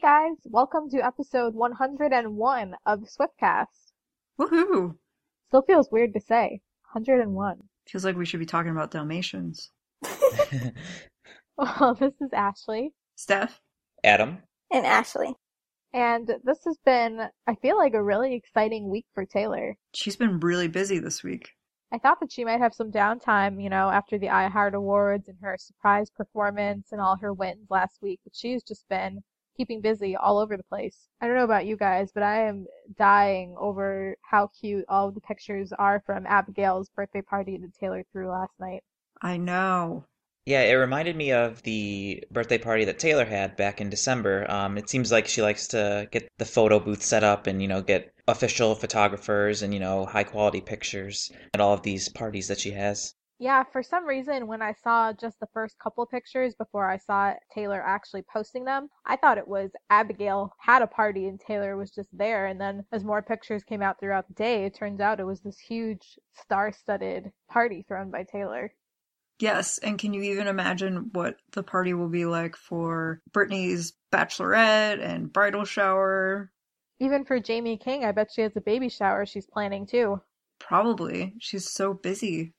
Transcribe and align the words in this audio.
Hey 0.00 0.28
guys, 0.28 0.36
welcome 0.44 0.88
to 0.90 1.04
episode 1.04 1.56
101 1.56 2.76
of 2.86 3.00
Swiftcast. 3.00 3.66
Woohoo! 4.40 4.94
Still 5.48 5.62
feels 5.62 5.88
weird 5.90 6.14
to 6.14 6.20
say. 6.20 6.60
101. 6.92 7.56
Feels 7.88 8.04
like 8.04 8.16
we 8.16 8.24
should 8.24 8.38
be 8.38 8.46
talking 8.46 8.70
about 8.70 8.92
Dalmatians. 8.92 9.72
Well, 10.04 10.72
oh, 11.58 11.96
this 11.98 12.12
is 12.20 12.32
Ashley, 12.32 12.92
Steph? 13.16 13.60
Adam. 14.04 14.38
and 14.70 14.86
Ashley. 14.86 15.34
and 15.92 16.32
this 16.44 16.60
has 16.64 16.78
been, 16.86 17.22
I 17.48 17.56
feel 17.56 17.76
like, 17.76 17.94
a 17.94 18.02
really 18.02 18.36
exciting 18.36 18.88
week 18.88 19.06
for 19.14 19.24
Taylor. 19.24 19.74
She's 19.96 20.14
been 20.14 20.38
really 20.38 20.68
busy 20.68 21.00
this 21.00 21.24
week. 21.24 21.50
I 21.90 21.98
thought 21.98 22.20
that 22.20 22.30
she 22.30 22.44
might 22.44 22.60
have 22.60 22.72
some 22.72 22.92
downtime, 22.92 23.60
you 23.60 23.68
know, 23.68 23.90
after 23.90 24.16
the 24.16 24.28
iHeart 24.28 24.74
Awards 24.74 25.26
and 25.26 25.38
her 25.42 25.56
surprise 25.58 26.08
performance 26.08 26.92
and 26.92 27.00
all 27.00 27.16
her 27.16 27.32
wins 27.32 27.66
last 27.68 27.98
week, 28.00 28.20
but 28.22 28.36
she's 28.36 28.62
just 28.62 28.88
been 28.88 29.24
keeping 29.58 29.80
busy 29.82 30.16
all 30.16 30.38
over 30.38 30.56
the 30.56 30.62
place. 30.62 31.08
I 31.20 31.26
don't 31.26 31.36
know 31.36 31.44
about 31.44 31.66
you 31.66 31.76
guys, 31.76 32.10
but 32.14 32.22
I 32.22 32.46
am 32.46 32.66
dying 32.96 33.54
over 33.58 34.16
how 34.22 34.50
cute 34.58 34.84
all 34.88 35.10
the 35.10 35.20
pictures 35.20 35.72
are 35.78 36.02
from 36.06 36.26
Abigail's 36.26 36.88
birthday 36.96 37.22
party 37.22 37.58
that 37.58 37.74
Taylor 37.74 38.04
threw 38.12 38.30
last 38.30 38.52
night. 38.60 38.84
I 39.20 39.36
know. 39.36 40.04
Yeah, 40.46 40.62
it 40.62 40.72
reminded 40.74 41.14
me 41.14 41.32
of 41.32 41.62
the 41.64 42.24
birthday 42.30 42.56
party 42.56 42.86
that 42.86 42.98
Taylor 42.98 43.26
had 43.26 43.56
back 43.56 43.82
in 43.82 43.90
December. 43.90 44.50
Um, 44.50 44.78
it 44.78 44.88
seems 44.88 45.12
like 45.12 45.26
she 45.26 45.42
likes 45.42 45.68
to 45.68 46.08
get 46.10 46.30
the 46.38 46.46
photo 46.46 46.80
booth 46.80 47.02
set 47.02 47.22
up 47.22 47.46
and, 47.46 47.60
you 47.60 47.68
know, 47.68 47.82
get 47.82 48.14
official 48.26 48.74
photographers 48.74 49.60
and, 49.60 49.74
you 49.74 49.80
know, 49.80 50.06
high 50.06 50.24
quality 50.24 50.62
pictures 50.62 51.30
at 51.52 51.60
all 51.60 51.74
of 51.74 51.82
these 51.82 52.08
parties 52.08 52.48
that 52.48 52.60
she 52.60 52.70
has. 52.70 53.14
Yeah, 53.40 53.62
for 53.62 53.84
some 53.84 54.04
reason, 54.04 54.48
when 54.48 54.62
I 54.62 54.72
saw 54.72 55.12
just 55.12 55.38
the 55.38 55.46
first 55.54 55.78
couple 55.78 56.04
pictures 56.06 56.56
before 56.56 56.90
I 56.90 56.96
saw 56.96 57.34
Taylor 57.54 57.80
actually 57.80 58.22
posting 58.22 58.64
them, 58.64 58.88
I 59.06 59.14
thought 59.14 59.38
it 59.38 59.46
was 59.46 59.70
Abigail 59.90 60.56
had 60.58 60.82
a 60.82 60.88
party 60.88 61.28
and 61.28 61.38
Taylor 61.38 61.76
was 61.76 61.92
just 61.92 62.08
there. 62.12 62.46
And 62.46 62.60
then 62.60 62.84
as 62.90 63.04
more 63.04 63.22
pictures 63.22 63.62
came 63.62 63.80
out 63.80 64.00
throughout 64.00 64.26
the 64.26 64.34
day, 64.34 64.64
it 64.64 64.74
turns 64.74 65.00
out 65.00 65.20
it 65.20 65.24
was 65.24 65.40
this 65.40 65.58
huge 65.58 66.18
star 66.34 66.72
studded 66.72 67.30
party 67.48 67.84
thrown 67.86 68.10
by 68.10 68.24
Taylor. 68.24 68.72
Yes, 69.38 69.78
and 69.78 70.00
can 70.00 70.12
you 70.12 70.22
even 70.22 70.48
imagine 70.48 71.10
what 71.12 71.36
the 71.52 71.62
party 71.62 71.94
will 71.94 72.08
be 72.08 72.24
like 72.24 72.56
for 72.56 73.20
Brittany's 73.32 73.92
bachelorette 74.12 75.00
and 75.00 75.32
bridal 75.32 75.64
shower? 75.64 76.50
Even 76.98 77.24
for 77.24 77.38
Jaime 77.46 77.76
King, 77.76 78.04
I 78.04 78.10
bet 78.10 78.32
she 78.32 78.40
has 78.40 78.56
a 78.56 78.60
baby 78.60 78.88
shower 78.88 79.24
she's 79.24 79.46
planning 79.46 79.86
too. 79.86 80.20
Probably. 80.58 81.34
She's 81.38 81.70
so 81.70 81.94
busy. 81.94 82.52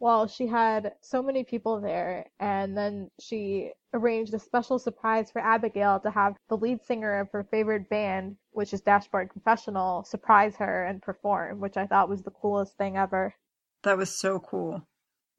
Well, 0.00 0.26
she 0.26 0.46
had 0.46 0.94
so 1.02 1.22
many 1.22 1.44
people 1.44 1.78
there, 1.78 2.26
and 2.40 2.76
then 2.76 3.10
she 3.20 3.72
arranged 3.92 4.32
a 4.32 4.38
special 4.38 4.78
surprise 4.78 5.30
for 5.30 5.40
Abigail 5.40 6.00
to 6.00 6.10
have 6.10 6.36
the 6.48 6.56
lead 6.56 6.82
singer 6.82 7.20
of 7.20 7.30
her 7.32 7.44
favorite 7.44 7.90
band, 7.90 8.36
which 8.52 8.72
is 8.72 8.80
Dashboard 8.80 9.30
Confessional, 9.30 10.04
surprise 10.04 10.56
her 10.56 10.86
and 10.86 11.02
perform, 11.02 11.60
which 11.60 11.76
I 11.76 11.86
thought 11.86 12.08
was 12.08 12.22
the 12.22 12.30
coolest 12.30 12.78
thing 12.78 12.96
ever. 12.96 13.34
That 13.82 13.98
was 13.98 14.18
so 14.18 14.38
cool. 14.38 14.86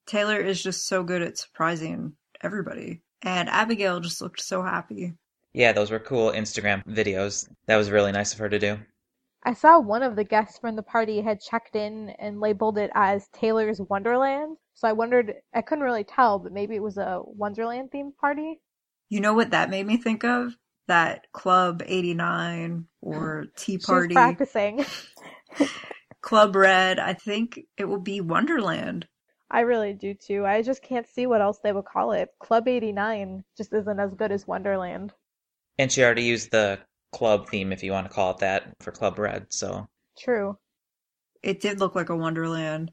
Taylor 0.05 0.37
is 0.37 0.61
just 0.61 0.87
so 0.87 1.03
good 1.03 1.23
at 1.23 1.39
surprising 1.39 2.13
everybody. 2.41 3.01
And 3.23 3.49
Abigail 3.49 3.99
just 3.99 4.21
looked 4.21 4.41
so 4.41 4.61
happy. 4.61 5.13
Yeah, 5.53 5.71
those 5.71 5.89
were 5.89 5.99
cool 5.99 6.31
Instagram 6.31 6.85
videos. 6.85 7.49
That 7.65 7.77
was 7.77 7.89
really 7.89 8.11
nice 8.11 8.33
of 8.33 8.39
her 8.39 8.49
to 8.49 8.59
do. 8.59 8.79
I 9.43 9.53
saw 9.53 9.79
one 9.79 10.03
of 10.03 10.15
the 10.15 10.23
guests 10.23 10.59
from 10.59 10.75
the 10.75 10.83
party 10.83 11.21
had 11.21 11.41
checked 11.41 11.75
in 11.75 12.09
and 12.19 12.39
labeled 12.39 12.77
it 12.77 12.91
as 12.93 13.27
Taylor's 13.29 13.81
Wonderland, 13.81 14.57
so 14.73 14.87
I 14.87 14.93
wondered, 14.93 15.35
I 15.53 15.61
couldn't 15.61 15.83
really 15.83 16.03
tell, 16.03 16.39
but 16.39 16.51
maybe 16.51 16.75
it 16.75 16.83
was 16.83 16.97
a 16.97 17.21
Wonderland 17.23 17.91
themed 17.91 18.15
party. 18.17 18.61
You 19.09 19.19
know 19.19 19.33
what 19.33 19.51
that 19.51 19.69
made 19.69 19.85
me 19.85 19.97
think 19.97 20.23
of? 20.23 20.55
That 20.87 21.31
Club 21.33 21.83
89 21.85 22.87
or 23.01 23.45
Tea 23.57 23.77
She 23.79 23.93
was 23.93 24.07
Party. 24.07 24.13
practicing. 24.13 24.85
Club 26.21 26.55
Red. 26.55 26.99
I 26.99 27.13
think 27.13 27.61
it 27.77 27.85
will 27.85 27.99
be 27.99 28.21
Wonderland. 28.21 29.07
I 29.49 29.61
really 29.61 29.93
do 29.93 30.13
too. 30.13 30.45
I 30.45 30.61
just 30.61 30.81
can't 30.81 31.07
see 31.07 31.25
what 31.27 31.41
else 31.41 31.59
they 31.59 31.73
would 31.73 31.85
call 31.85 32.11
it. 32.13 32.29
Club 32.39 32.67
89 32.67 33.43
just 33.57 33.73
isn't 33.73 33.99
as 33.99 34.13
good 34.13 34.31
as 34.31 34.47
Wonderland. 34.47 35.13
And 35.77 35.91
she 35.91 36.03
already 36.03 36.23
used 36.23 36.51
the 36.51 36.79
club 37.11 37.49
theme, 37.49 37.71
if 37.71 37.83
you 37.83 37.91
want 37.91 38.07
to 38.07 38.13
call 38.13 38.31
it 38.31 38.37
that, 38.39 38.73
for 38.79 38.91
Club 38.91 39.19
Red. 39.19 39.47
So, 39.49 39.87
True. 40.17 40.57
It 41.43 41.59
did 41.59 41.79
look 41.79 41.95
like 41.95 42.09
a 42.09 42.15
Wonderland. 42.15 42.91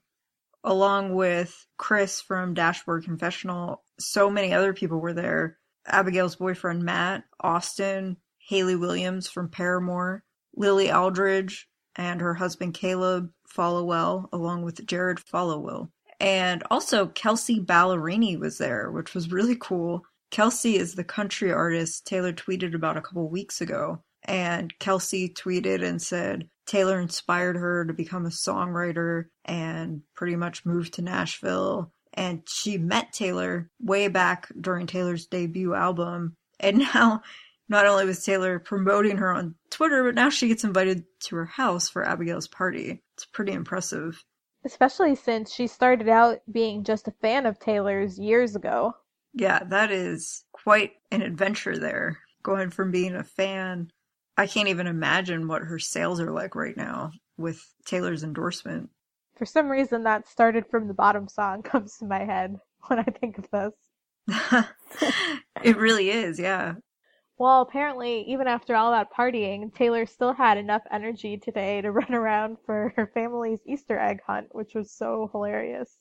Along 0.64 1.14
with 1.14 1.66
Chris 1.76 2.20
from 2.20 2.54
Dashboard 2.54 3.04
Confessional, 3.04 3.84
so 3.98 4.28
many 4.28 4.52
other 4.52 4.72
people 4.72 5.00
were 5.00 5.14
there. 5.14 5.58
Abigail's 5.86 6.36
boyfriend 6.36 6.82
Matt, 6.82 7.24
Austin, 7.40 8.16
Hayley 8.38 8.76
Williams 8.76 9.28
from 9.28 9.48
Paramore, 9.48 10.24
Lily 10.56 10.90
Aldridge, 10.90 11.68
and 11.96 12.20
her 12.20 12.34
husband 12.34 12.74
Caleb 12.74 13.30
Followill, 13.48 14.28
along 14.32 14.62
with 14.62 14.84
Jared 14.86 15.18
Followill. 15.18 15.90
And 16.20 16.62
also 16.70 17.06
Kelsea 17.06 17.60
Ballerini 17.60 18.38
was 18.38 18.58
there, 18.58 18.90
which 18.90 19.14
was 19.14 19.30
really 19.30 19.56
cool. 19.56 20.04
Kelsey 20.30 20.76
is 20.76 20.94
the 20.94 21.04
country 21.04 21.52
artist 21.52 22.06
Taylor 22.06 22.32
tweeted 22.32 22.74
about 22.74 22.96
a 22.96 23.00
couple 23.00 23.28
weeks 23.28 23.60
ago. 23.60 24.02
And 24.28 24.78
Kelsey 24.78 25.30
tweeted 25.30 25.82
and 25.82 26.00
said 26.00 26.48
Taylor 26.66 27.00
inspired 27.00 27.56
her 27.56 27.86
to 27.86 27.94
become 27.94 28.26
a 28.26 28.30
songwriter 28.30 29.24
and 29.46 30.02
pretty 30.14 30.36
much 30.36 30.66
moved 30.66 30.94
to 30.94 31.02
Nashville. 31.02 31.90
And 32.12 32.42
she 32.46 32.76
met 32.76 33.14
Taylor 33.14 33.70
way 33.80 34.08
back 34.08 34.52
during 34.60 34.86
Taylor's 34.86 35.26
debut 35.26 35.74
album. 35.74 36.36
And 36.60 36.78
now, 36.94 37.22
not 37.70 37.86
only 37.86 38.04
was 38.04 38.22
Taylor 38.22 38.58
promoting 38.58 39.16
her 39.16 39.32
on 39.32 39.54
Twitter, 39.70 40.04
but 40.04 40.14
now 40.14 40.28
she 40.28 40.48
gets 40.48 40.62
invited 40.62 41.04
to 41.20 41.36
her 41.36 41.46
house 41.46 41.88
for 41.88 42.06
Abigail's 42.06 42.48
party. 42.48 43.02
It's 43.14 43.24
pretty 43.24 43.52
impressive. 43.52 44.22
Especially 44.62 45.14
since 45.14 45.54
she 45.54 45.66
started 45.66 46.08
out 46.08 46.40
being 46.52 46.84
just 46.84 47.08
a 47.08 47.14
fan 47.22 47.46
of 47.46 47.58
Taylor's 47.58 48.18
years 48.18 48.54
ago. 48.54 48.92
Yeah, 49.32 49.64
that 49.64 49.90
is 49.90 50.44
quite 50.52 50.92
an 51.10 51.22
adventure 51.22 51.78
there. 51.78 52.18
Going 52.42 52.68
from 52.70 52.90
being 52.90 53.14
a 53.14 53.24
fan, 53.24 53.90
I 54.38 54.46
can't 54.46 54.68
even 54.68 54.86
imagine 54.86 55.48
what 55.48 55.62
her 55.62 55.80
sales 55.80 56.20
are 56.20 56.30
like 56.30 56.54
right 56.54 56.76
now 56.76 57.10
with 57.36 57.60
Taylor's 57.84 58.22
endorsement. 58.22 58.88
For 59.36 59.44
some 59.44 59.68
reason, 59.68 60.04
that 60.04 60.28
started 60.28 60.64
from 60.70 60.86
the 60.86 60.94
bottom 60.94 61.26
song 61.26 61.62
comes 61.64 61.98
to 61.98 62.04
my 62.04 62.24
head 62.24 62.56
when 62.86 63.00
I 63.00 63.02
think 63.02 63.38
of 63.38 63.50
this. 63.50 63.74
it 65.64 65.76
really 65.76 66.10
is, 66.10 66.38
yeah. 66.38 66.74
Well, 67.36 67.62
apparently, 67.62 68.22
even 68.28 68.46
after 68.46 68.76
all 68.76 68.92
that 68.92 69.12
partying, 69.12 69.74
Taylor 69.74 70.06
still 70.06 70.32
had 70.32 70.56
enough 70.56 70.82
energy 70.92 71.36
today 71.36 71.80
to 71.80 71.90
run 71.90 72.14
around 72.14 72.58
for 72.64 72.92
her 72.94 73.10
family's 73.12 73.60
Easter 73.66 73.98
egg 73.98 74.20
hunt, 74.24 74.48
which 74.52 74.74
was 74.74 74.92
so 74.92 75.30
hilarious. 75.32 75.98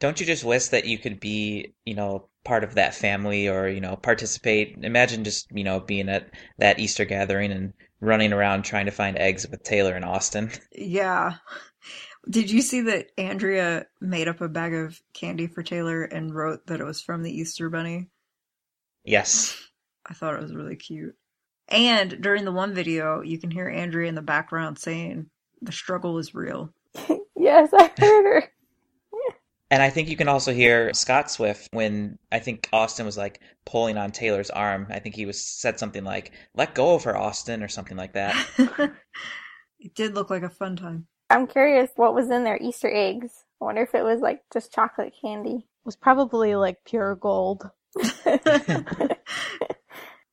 Don't 0.00 0.20
you 0.20 0.26
just 0.26 0.44
wish 0.44 0.68
that 0.68 0.84
you 0.84 0.98
could 0.98 1.20
be, 1.20 1.74
you 1.84 1.94
know, 1.94 2.28
part 2.44 2.64
of 2.64 2.74
that 2.74 2.94
family 2.94 3.48
or, 3.48 3.68
you 3.68 3.80
know, 3.80 3.96
participate? 3.96 4.78
Imagine 4.82 5.24
just, 5.24 5.50
you 5.50 5.64
know, 5.64 5.80
being 5.80 6.08
at 6.08 6.30
that 6.58 6.78
Easter 6.78 7.04
gathering 7.04 7.52
and 7.52 7.72
running 8.00 8.32
around 8.32 8.62
trying 8.62 8.86
to 8.86 8.92
find 8.92 9.18
eggs 9.18 9.46
with 9.48 9.62
Taylor 9.62 9.94
and 9.94 10.04
Austin. 10.04 10.50
Yeah. 10.72 11.34
Did 12.30 12.50
you 12.50 12.62
see 12.62 12.82
that 12.82 13.10
Andrea 13.16 13.86
made 14.00 14.28
up 14.28 14.40
a 14.40 14.48
bag 14.48 14.74
of 14.74 15.00
candy 15.14 15.46
for 15.46 15.62
Taylor 15.62 16.02
and 16.04 16.34
wrote 16.34 16.66
that 16.66 16.80
it 16.80 16.84
was 16.84 17.00
from 17.00 17.22
the 17.22 17.32
Easter 17.32 17.68
Bunny? 17.70 18.08
Yes. 19.04 19.60
I 20.06 20.14
thought 20.14 20.34
it 20.34 20.42
was 20.42 20.54
really 20.54 20.76
cute. 20.76 21.16
And 21.68 22.22
during 22.22 22.44
the 22.44 22.52
one 22.52 22.74
video, 22.74 23.20
you 23.22 23.38
can 23.38 23.50
hear 23.50 23.68
Andrea 23.68 24.08
in 24.08 24.14
the 24.14 24.22
background 24.22 24.78
saying, 24.78 25.28
the 25.60 25.72
struggle 25.72 26.18
is 26.18 26.34
real. 26.34 26.72
Yes, 27.40 27.70
I 27.72 27.90
heard 27.96 28.24
her. 28.24 28.52
And 29.70 29.82
I 29.82 29.90
think 29.90 30.08
you 30.08 30.16
can 30.16 30.28
also 30.28 30.52
hear 30.52 30.94
Scott 30.94 31.30
Swift 31.30 31.68
when 31.72 32.18
I 32.32 32.38
think 32.38 32.68
Austin 32.72 33.04
was 33.04 33.18
like 33.18 33.40
pulling 33.66 33.98
on 33.98 34.12
Taylor's 34.12 34.50
arm. 34.50 34.86
I 34.90 34.98
think 34.98 35.14
he 35.14 35.26
was 35.26 35.44
said 35.44 35.78
something 35.78 36.04
like, 36.04 36.32
"Let 36.54 36.74
go 36.74 36.94
of 36.94 37.04
her, 37.04 37.16
Austin," 37.16 37.62
or 37.62 37.68
something 37.68 37.96
like 37.96 38.14
that. 38.14 38.34
it 39.78 39.94
did 39.94 40.14
look 40.14 40.30
like 40.30 40.42
a 40.42 40.48
fun 40.48 40.76
time. 40.76 41.06
I'm 41.28 41.46
curious 41.46 41.90
what 41.96 42.14
was 42.14 42.30
in 42.30 42.44
their 42.44 42.56
Easter 42.56 42.90
eggs. 42.90 43.44
I 43.60 43.66
wonder 43.66 43.82
if 43.82 43.94
it 43.94 44.04
was 44.04 44.20
like 44.20 44.42
just 44.52 44.72
chocolate 44.72 45.12
candy. 45.20 45.56
It 45.56 45.84
was 45.84 45.96
probably 45.96 46.54
like 46.54 46.78
pure 46.86 47.16
gold. 47.16 47.70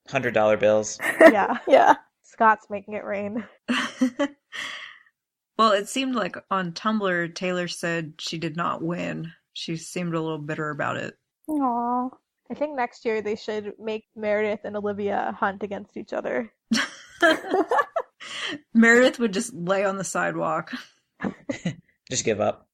Hundred 0.08 0.34
dollar 0.34 0.56
bills. 0.56 0.98
Yeah, 1.20 1.58
yeah. 1.68 1.96
Scott's 2.24 2.68
making 2.70 2.94
it 2.94 3.04
rain. 3.04 3.44
Well, 5.58 5.72
it 5.72 5.88
seemed 5.88 6.16
like 6.16 6.38
on 6.52 6.72
Tumblr, 6.74 7.34
Taylor 7.36 7.68
said 7.68 8.14
she 8.20 8.38
did 8.38 8.56
not 8.56 8.82
win. 8.82 9.32
She 9.54 9.78
seemed 9.78 10.14
a 10.14 10.22
little 10.22 10.38
bitter 10.38 10.70
about 10.70 10.98
it. 10.98 11.18
Aww. 11.50 12.10
I 12.50 12.54
think 12.54 12.76
next 12.76 13.06
year 13.06 13.22
they 13.22 13.36
should 13.36 13.74
make 13.80 14.06
Meredith 14.16 14.62
and 14.66 14.76
Olivia 14.76 15.36
hunt 15.40 15.64
against 15.64 15.98
each 15.98 16.14
other. 16.14 16.52
Meredith 18.74 19.20
would 19.20 19.34
just 19.34 19.54
lay 19.54 19.84
on 19.86 19.98
the 19.98 20.04
sidewalk. 20.04 20.74
Just 22.10 22.26
give 22.26 22.40
up. 22.40 22.68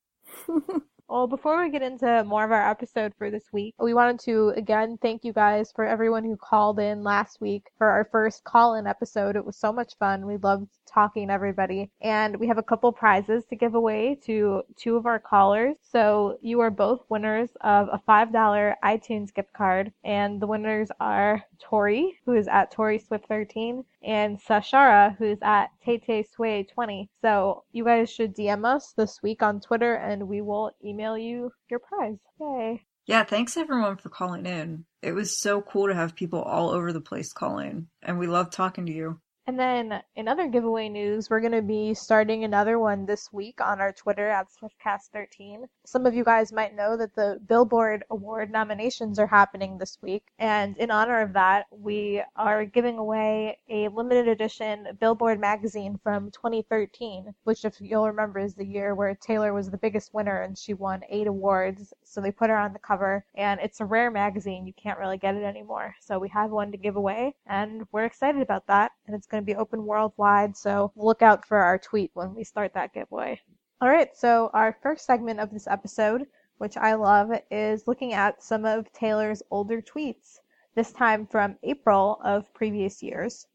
Well, 1.07 1.27
before 1.27 1.61
we 1.61 1.69
get 1.69 1.81
into 1.81 2.23
more 2.23 2.43
of 2.43 2.51
our 2.51 2.69
episode 2.69 3.13
for 3.17 3.29
this 3.29 3.45
week, 3.51 3.75
we 3.79 3.93
wanted 3.93 4.19
to 4.21 4.49
again 4.55 4.97
thank 5.01 5.23
you 5.23 5.33
guys 5.33 5.71
for 5.75 5.85
everyone 5.85 6.23
who 6.23 6.37
called 6.37 6.79
in 6.79 7.03
last 7.03 7.41
week 7.41 7.63
for 7.77 7.87
our 7.87 8.07
first 8.11 8.43
call 8.43 8.75
in 8.75 8.87
episode. 8.87 9.35
It 9.35 9.45
was 9.45 9.57
so 9.57 9.71
much 9.71 9.97
fun. 9.99 10.25
We 10.25 10.37
loved 10.37 10.69
talking 10.93 11.29
everybody. 11.29 11.89
And 12.01 12.37
we 12.37 12.47
have 12.47 12.57
a 12.57 12.63
couple 12.63 12.91
prizes 12.91 13.45
to 13.45 13.55
give 13.55 13.75
away 13.75 14.19
to 14.25 14.63
two 14.75 14.95
of 14.95 15.05
our 15.05 15.19
callers. 15.19 15.75
So 15.81 16.37
you 16.41 16.59
are 16.61 16.71
both 16.71 17.05
winners 17.09 17.49
of 17.61 17.89
a 17.91 18.01
$5 18.07 18.75
iTunes 18.83 19.33
gift 19.33 19.53
card. 19.53 19.91
And 20.03 20.41
the 20.41 20.47
winners 20.47 20.89
are 20.99 21.43
Tori, 21.59 22.19
who 22.25 22.33
is 22.33 22.47
at 22.47 22.71
Tori 22.71 22.99
Swift 22.99 23.27
13, 23.27 23.83
and 24.03 24.39
Sashara, 24.39 25.15
who's 25.17 25.37
at 25.41 25.69
Tay 25.85 26.23
Sway 26.23 26.63
20. 26.63 27.09
So 27.21 27.63
you 27.71 27.85
guys 27.85 28.09
should 28.09 28.35
DM 28.35 28.65
us 28.65 28.93
this 28.97 29.21
week 29.21 29.43
on 29.43 29.61
Twitter 29.61 29.95
and 29.95 30.27
we 30.27 30.41
will 30.41 30.71
email 30.83 31.17
you 31.17 31.51
your 31.69 31.79
prize. 31.79 32.17
Yay. 32.39 32.83
Yeah, 33.07 33.23
thanks 33.23 33.57
everyone 33.57 33.97
for 33.97 34.09
calling 34.09 34.45
in. 34.45 34.85
It 35.01 35.13
was 35.13 35.37
so 35.37 35.61
cool 35.61 35.87
to 35.87 35.95
have 35.95 36.15
people 36.15 36.41
all 36.41 36.69
over 36.69 36.93
the 36.93 37.01
place 37.01 37.33
calling, 37.33 37.87
and 38.01 38.19
we 38.19 38.27
love 38.27 38.51
talking 38.51 38.85
to 38.85 38.91
you. 38.91 39.19
And 39.47 39.59
then 39.59 40.03
in 40.15 40.27
other 40.27 40.47
giveaway 40.47 40.87
news, 40.87 41.29
we're 41.29 41.39
going 41.39 41.51
to 41.51 41.63
be 41.63 41.95
starting 41.95 42.43
another 42.43 42.77
one 42.77 43.07
this 43.07 43.33
week 43.33 43.59
on 43.59 43.81
our 43.81 43.91
Twitter 43.91 44.29
at 44.29 44.47
SwiftCast13. 44.49 45.67
Some 45.83 46.05
of 46.05 46.13
you 46.13 46.23
guys 46.23 46.53
might 46.53 46.75
know 46.75 46.95
that 46.95 47.15
the 47.15 47.39
Billboard 47.47 48.03
Award 48.11 48.51
nominations 48.51 49.17
are 49.17 49.27
happening 49.27 49.77
this 49.77 49.97
week. 50.01 50.23
And 50.37 50.77
in 50.77 50.91
honor 50.91 51.21
of 51.21 51.33
that, 51.33 51.65
we 51.71 52.21
are 52.35 52.65
giving 52.65 52.99
away 52.99 53.57
a 53.67 53.87
limited 53.87 54.27
edition 54.27 54.87
Billboard 54.99 55.39
magazine 55.39 55.99
from 56.03 56.29
2013, 56.29 57.33
which, 57.43 57.65
if 57.65 57.81
you'll 57.81 58.07
remember, 58.07 58.39
is 58.39 58.53
the 58.53 58.65
year 58.65 58.93
where 58.93 59.15
Taylor 59.15 59.53
was 59.53 59.71
the 59.71 59.77
biggest 59.77 60.13
winner 60.13 60.43
and 60.43 60.55
she 60.55 60.75
won 60.75 61.01
eight 61.09 61.27
awards. 61.27 61.93
So 62.03 62.21
they 62.21 62.31
put 62.31 62.51
her 62.51 62.57
on 62.57 62.73
the 62.73 62.79
cover. 62.79 63.25
And 63.33 63.59
it's 63.59 63.81
a 63.81 63.85
rare 63.85 64.11
magazine. 64.11 64.67
You 64.67 64.73
can't 64.73 64.99
really 64.99 65.17
get 65.17 65.35
it 65.35 65.43
anymore. 65.43 65.95
So 65.99 66.19
we 66.19 66.29
have 66.29 66.51
one 66.51 66.71
to 66.71 66.77
give 66.77 66.95
away. 66.95 67.33
And 67.47 67.87
we're 67.91 68.05
excited 68.05 68.41
about 68.41 68.67
that. 68.67 68.91
And 69.07 69.15
it's 69.15 69.30
going 69.31 69.41
to 69.41 69.45
be 69.45 69.55
open 69.55 69.85
worldwide, 69.85 70.55
so 70.55 70.91
look 70.95 71.21
out 71.21 71.47
for 71.47 71.57
our 71.57 71.79
tweet 71.79 72.11
when 72.13 72.35
we 72.35 72.43
start 72.43 72.73
that 72.73 72.93
giveaway. 72.93 73.39
Alright, 73.81 74.15
so 74.15 74.51
our 74.53 74.77
first 74.83 75.05
segment 75.05 75.39
of 75.39 75.49
this 75.49 75.65
episode, 75.65 76.27
which 76.57 76.77
I 76.77 76.93
love, 76.93 77.31
is 77.49 77.87
looking 77.87 78.13
at 78.13 78.43
some 78.43 78.65
of 78.65 78.91
Taylor's 78.93 79.41
older 79.49 79.81
tweets, 79.81 80.37
this 80.75 80.91
time 80.91 81.25
from 81.25 81.57
April 81.63 82.19
of 82.23 82.53
previous 82.53 83.01
years. 83.01 83.47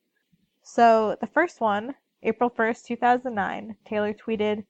So 0.62 1.16
the 1.20 1.28
first 1.28 1.60
one, 1.60 1.94
April 2.22 2.50
1st, 2.50 2.86
2009, 2.86 3.76
Taylor 3.84 4.12
tweeted, 4.12 4.64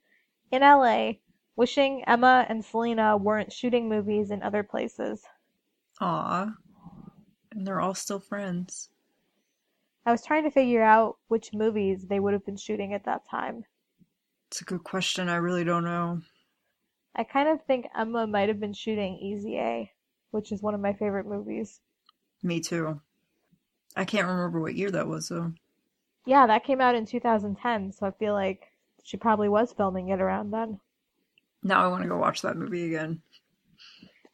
In 0.51 0.61
LA, 0.61 1.13
wishing 1.57 2.05
Emma 2.07 2.45
and 2.51 2.63
Selena 2.63 3.17
weren't 3.17 3.53
shooting 3.53 3.89
movies 3.89 4.31
in 4.31 4.43
other 4.43 4.63
places. 4.63 5.25
Aw. 6.01 6.53
And 7.53 7.67
they're 7.67 7.81
all 7.81 7.95
still 7.95 8.21
friends. 8.21 8.91
I 10.07 10.13
was 10.13 10.25
trying 10.25 10.45
to 10.45 10.51
figure 10.53 10.85
out 10.85 11.17
which 11.27 11.53
movies 11.53 12.07
they 12.07 12.21
would 12.21 12.33
have 12.33 12.47
been 12.47 12.57
shooting 12.57 12.95
at 12.95 13.05
that 13.07 13.29
time. 13.29 13.65
It's 14.49 14.61
a 14.61 14.65
good 14.65 14.85
question. 14.85 15.29
I 15.29 15.37
really 15.37 15.65
don't 15.65 15.85
know. 15.85 16.21
I 17.17 17.25
kind 17.25 17.49
of 17.49 17.65
think 17.65 17.87
Emma 17.97 18.27
might 18.27 18.49
have 18.49 18.61
been 18.61 18.73
shooting 18.73 19.19
Easy 19.19 19.59
A, 19.59 19.91
which 20.31 20.53
is 20.53 20.63
one 20.63 20.75
of 20.75 20.81
my 20.81 20.93
favorite 20.93 21.27
movies. 21.27 21.81
Me 22.43 22.61
too. 22.61 23.01
I 23.97 24.05
can't 24.05 24.29
remember 24.29 24.61
what 24.61 24.77
year 24.77 24.93
that 24.93 25.09
was 25.09 25.29
though. 25.29 25.53
Yeah, 26.25 26.47
that 26.47 26.65
came 26.65 26.81
out 26.81 26.95
in 26.95 27.05
2010, 27.07 27.93
so 27.93 28.07
I 28.07 28.11
feel 28.13 28.35
like 28.35 28.69
she 29.03 29.17
probably 29.17 29.49
was 29.49 29.73
filming 29.73 30.11
it 30.11 30.21
around 30.21 30.53
then. 30.53 30.79
Now 31.63 31.85
I 31.85 31.89
want 31.89 32.03
to 32.03 32.09
go 32.09 32.17
watch 32.17 32.43
that 32.43 32.57
movie 32.57 32.87
again. 32.87 33.23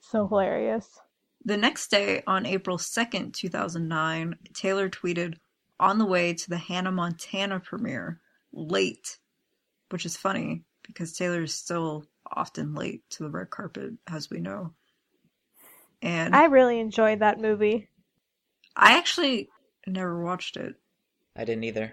So 0.01 0.27
hilarious. 0.27 1.01
The 1.45 1.57
next 1.57 1.91
day, 1.91 2.23
on 2.27 2.45
April 2.45 2.77
2nd, 2.77 3.33
2009, 3.33 4.37
Taylor 4.53 4.91
tweeted, 4.91 5.37
on 5.83 5.99
the 5.99 6.07
way 6.07 6.33
to 6.33 6.49
the 6.49 6.57
Hannah 6.57 6.93
Montana 6.93 7.59
premiere, 7.59 8.21
late, 8.53 9.19
which 9.91 10.07
is 10.07 10.17
funny 10.17 10.63
because 10.87 11.13
Taylor 11.13 11.43
is 11.43 11.55
still 11.55 12.07
often 12.31 12.75
late 12.75 13.03
to 13.11 13.25
the 13.25 13.31
red 13.31 13.51
carpet, 13.51 13.95
as 14.09 14.31
we 14.31 14.39
know. 14.39 14.73
And 16.01 16.35
I 16.35 16.45
really 16.45 16.79
enjoyed 16.79 17.19
that 17.19 17.41
movie. 17.41 17.89
I 18.77 18.97
actually 18.97 19.49
never 19.87 20.23
watched 20.23 20.57
it. 20.57 20.77
I 21.37 21.45
didn't 21.45 21.65
either. 21.65 21.93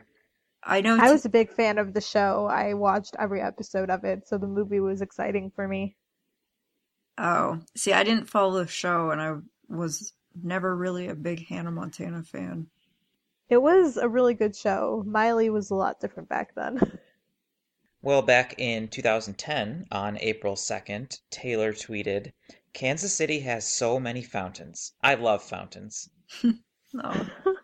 I 0.64 0.82
know 0.82 0.98
I 1.00 1.12
was 1.12 1.26
a 1.26 1.30
big 1.30 1.52
fan 1.52 1.80
of 1.80 1.94
the 1.94 2.02
show. 2.02 2.46
I 2.46 2.76
watched 2.76 3.16
every 3.18 3.42
episode 3.42 3.90
of 3.90 4.04
it, 4.04 4.28
so 4.28 4.38
the 4.38 4.48
movie 4.48 4.80
was 4.80 5.02
exciting 5.02 5.52
for 5.56 5.68
me. 5.68 5.96
Oh, 7.18 7.60
see, 7.76 7.94
I 7.94 8.04
didn't 8.04 8.30
follow 8.30 8.60
the 8.60 8.68
show, 8.68 9.10
and 9.10 9.22
I 9.22 9.38
was 9.68 10.14
never 10.42 10.76
really 10.76 11.08
a 11.08 11.16
big 11.16 11.48
Hannah 11.48 11.72
Montana 11.72 12.24
fan. 12.24 12.68
It 13.50 13.62
was 13.62 13.98
a 13.98 14.08
really 14.08 14.36
good 14.36 14.56
show. 14.56 15.04
Miley 15.06 15.50
was 15.50 15.72
a 15.72 15.76
lot 15.76 16.00
different 16.00 16.30
back 16.30 16.56
then. 16.56 17.00
Well, 18.02 18.22
back 18.22 18.58
in 18.58 18.88
2010, 18.88 19.88
on 19.92 20.18
April 20.20 20.56
2nd, 20.56 21.20
Taylor 21.30 21.74
tweeted, 21.74 22.32
Kansas 22.72 23.14
City 23.14 23.42
has 23.42 23.68
so 23.68 24.00
many 24.00 24.24
fountains. 24.24 24.94
I 25.04 25.16
love 25.16 25.44
fountains. 25.44 26.10
No. 26.94 27.28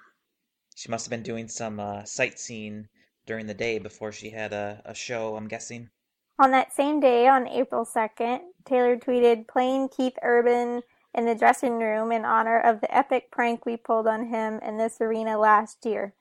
She 0.76 0.92
must 0.92 1.06
have 1.06 1.10
been 1.10 1.24
doing 1.24 1.48
some 1.48 1.80
uh, 1.80 2.04
sightseeing 2.04 2.90
during 3.26 3.48
the 3.48 3.54
day 3.54 3.80
before 3.80 4.12
she 4.12 4.32
had 4.32 4.52
a, 4.52 4.82
a 4.84 4.94
show, 4.94 5.38
I'm 5.38 5.48
guessing. 5.48 5.90
On 6.38 6.52
that 6.52 6.74
same 6.74 7.00
day, 7.00 7.30
on 7.30 7.48
April 7.48 7.86
2nd, 7.86 8.42
Taylor 8.66 8.98
tweeted, 8.98 9.48
playing 9.48 9.88
Keith 9.88 10.18
Urban 10.22 10.84
in 11.16 11.26
the 11.26 11.36
dressing 11.36 11.80
room 11.80 12.12
in 12.14 12.26
honor 12.26 12.60
of 12.60 12.82
the 12.82 12.96
epic 12.96 13.32
prank 13.32 13.66
we 13.66 13.78
pulled 13.78 14.08
on 14.08 14.28
him 14.28 14.60
in 14.62 14.78
this 14.78 15.02
arena 15.02 15.40
last 15.40 15.86
year. 15.86 16.16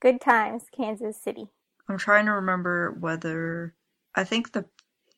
Good 0.00 0.20
times, 0.20 0.64
Kansas 0.76 1.20
City. 1.22 1.48
I'm 1.88 1.98
trying 1.98 2.26
to 2.26 2.32
remember 2.32 2.92
whether 3.00 3.74
I 4.14 4.24
think 4.24 4.52
the 4.52 4.66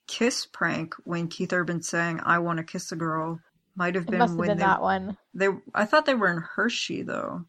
kiss 0.08 0.46
prank 0.46 0.94
when 1.04 1.28
Keith 1.28 1.52
Urban 1.52 1.82
sang 1.82 2.20
"I 2.20 2.38
Want 2.40 2.58
to 2.58 2.64
Kiss 2.64 2.92
a 2.92 2.96
Girl" 2.96 3.40
might 3.76 3.94
have 3.96 4.08
It 4.08 4.10
been 4.10 4.16
must 4.16 4.38
have 4.38 4.46
when 4.46 4.46
been 4.46 4.58
they 4.58 4.60
that 4.60 4.82
one. 4.82 5.18
they. 5.34 5.48
I 5.74 5.86
thought 5.86 6.06
they 6.06 6.14
were 6.14 6.32
in 6.32 6.42
Hershey 6.42 7.02
though, 7.02 7.46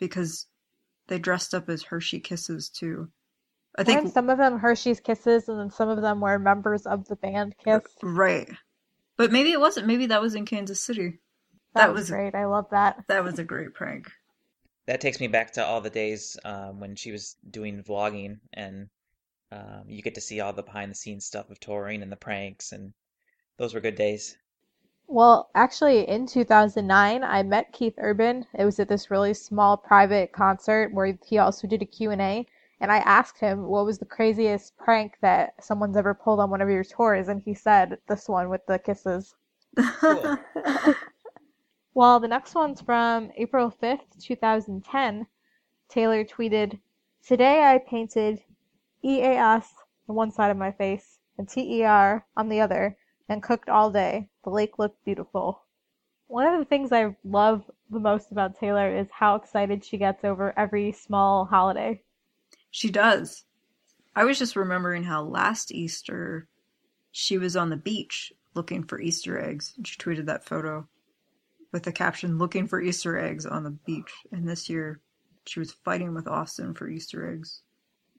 because 0.00 0.46
they 1.08 1.18
dressed 1.20 1.54
up 1.54 1.68
as 1.70 1.84
Hershey 1.84 2.20
Kisses 2.20 2.70
too. 2.70 3.10
I 3.78 3.84
Weren't 3.84 4.08
think 4.08 4.10
some 4.10 4.30
of 4.30 4.38
them 4.38 4.58
Hershey's 4.60 5.00
Kisses, 5.00 5.48
and 5.48 5.58
then 5.60 5.70
some 5.70 5.88
of 5.90 6.02
them 6.02 6.20
were 6.20 6.38
members 6.38 6.86
of 6.86 7.08
the 7.08 7.16
band 7.16 7.56
Kiss. 7.64 7.84
right, 8.02 8.50
but 9.18 9.32
maybe 9.32 9.52
it 9.52 9.60
wasn't. 9.60 9.86
Maybe 9.86 10.06
that 10.06 10.22
was 10.22 10.34
in 10.34 10.46
Kansas 10.46 10.80
City. 10.80 11.18
That, 11.74 11.88
That 11.88 11.92
was, 11.92 12.02
was- 12.02 12.10
great. 12.10 12.34
I 12.34 12.46
love 12.46 12.66
that. 12.70 13.04
That 13.08 13.24
was 13.24 13.38
a 13.38 13.44
great 13.44 13.74
prank. 13.74 14.10
That 14.86 15.02
takes 15.02 15.20
me 15.20 15.28
back 15.28 15.52
to 15.52 15.66
all 15.66 15.82
the 15.82 15.90
days 15.90 16.38
um, 16.46 16.80
when 16.80 16.96
she 16.96 17.12
was 17.12 17.36
doing 17.50 17.82
vlogging, 17.82 18.38
and 18.54 18.88
um, 19.52 19.84
you 19.86 20.02
get 20.02 20.14
to 20.14 20.20
see 20.22 20.40
all 20.40 20.54
the 20.54 20.62
behind 20.62 20.90
the 20.90 20.94
scenes 20.96 21.26
stuff 21.26 21.50
of 21.50 21.60
touring 21.60 22.02
and 22.02 22.10
the 22.10 22.16
pranks, 22.16 22.72
and 22.72 22.94
those 23.58 23.74
were 23.74 23.80
good 23.80 23.96
days. 23.96 24.36
Well, 25.06 25.50
actually, 25.54 26.08
in 26.08 26.26
2009, 26.26 27.24
I 27.24 27.42
met 27.42 27.72
Keith 27.72 27.94
Urban. 27.98 28.46
It 28.58 28.64
was 28.64 28.78
at 28.78 28.88
this 28.88 29.10
really 29.10 29.34
small 29.34 29.76
private 29.76 30.32
concert 30.32 30.92
where 30.92 31.18
he 31.26 31.38
also 31.38 31.66
did 31.66 31.82
a 31.82 31.86
Q&A, 31.86 32.46
and 32.80 32.92
I 32.92 32.98
asked 32.98 33.38
him 33.38 33.64
what 33.64 33.84
was 33.84 33.98
the 33.98 34.04
craziest 34.04 34.76
prank 34.76 35.14
that 35.20 35.54
someone's 35.62 35.96
ever 35.96 36.14
pulled 36.14 36.40
on 36.40 36.50
one 36.50 36.60
of 36.60 36.70
your 36.70 36.84
tours, 36.84 37.28
and 37.28 37.42
he 37.42 37.54
said 37.54 37.98
this 38.08 38.28
one 38.28 38.48
with 38.48 38.64
the 38.66 38.78
kisses. 38.78 39.34
Cool. 40.00 40.38
Well, 41.98 42.20
the 42.20 42.28
next 42.28 42.54
one's 42.54 42.80
from 42.80 43.32
April 43.36 43.74
5th, 43.82 44.22
2010. 44.22 45.26
Taylor 45.88 46.24
tweeted, 46.24 46.78
Today 47.26 47.64
I 47.64 47.78
painted 47.78 48.44
EAS 49.02 49.74
on 50.08 50.14
one 50.14 50.30
side 50.30 50.52
of 50.52 50.56
my 50.56 50.70
face 50.70 51.18
and 51.36 51.48
TER 51.48 52.24
on 52.36 52.48
the 52.48 52.60
other 52.60 52.96
and 53.28 53.42
cooked 53.42 53.68
all 53.68 53.90
day. 53.90 54.28
The 54.44 54.50
lake 54.50 54.78
looked 54.78 55.04
beautiful. 55.04 55.62
One 56.28 56.46
of 56.46 56.60
the 56.60 56.64
things 56.64 56.92
I 56.92 57.16
love 57.24 57.68
the 57.90 57.98
most 57.98 58.30
about 58.30 58.54
Taylor 58.54 58.94
is 58.94 59.08
how 59.10 59.34
excited 59.34 59.84
she 59.84 59.98
gets 59.98 60.22
over 60.24 60.56
every 60.56 60.92
small 60.92 61.46
holiday. 61.46 62.00
She 62.70 62.90
does. 62.90 63.44
I 64.14 64.24
was 64.24 64.38
just 64.38 64.56
remembering 64.56 65.04
how 65.04 65.22
last 65.22 65.72
Easter 65.72 66.48
she 67.12 67.38
was 67.38 67.56
on 67.56 67.70
the 67.70 67.76
beach 67.76 68.32
looking 68.54 68.84
for 68.84 69.00
Easter 69.00 69.38
eggs. 69.42 69.74
And 69.76 69.86
she 69.86 69.96
tweeted 69.96 70.26
that 70.26 70.44
photo 70.44 70.86
with 71.72 71.84
the 71.84 71.92
caption 71.92 72.38
looking 72.38 72.66
for 72.66 72.80
Easter 72.80 73.18
eggs 73.18 73.46
on 73.46 73.62
the 73.62 73.70
beach. 73.70 74.12
And 74.32 74.48
this 74.48 74.68
year 74.68 75.00
she 75.46 75.60
was 75.60 75.72
fighting 75.72 76.14
with 76.14 76.28
Austin 76.28 76.74
for 76.74 76.88
Easter 76.88 77.32
eggs. 77.32 77.62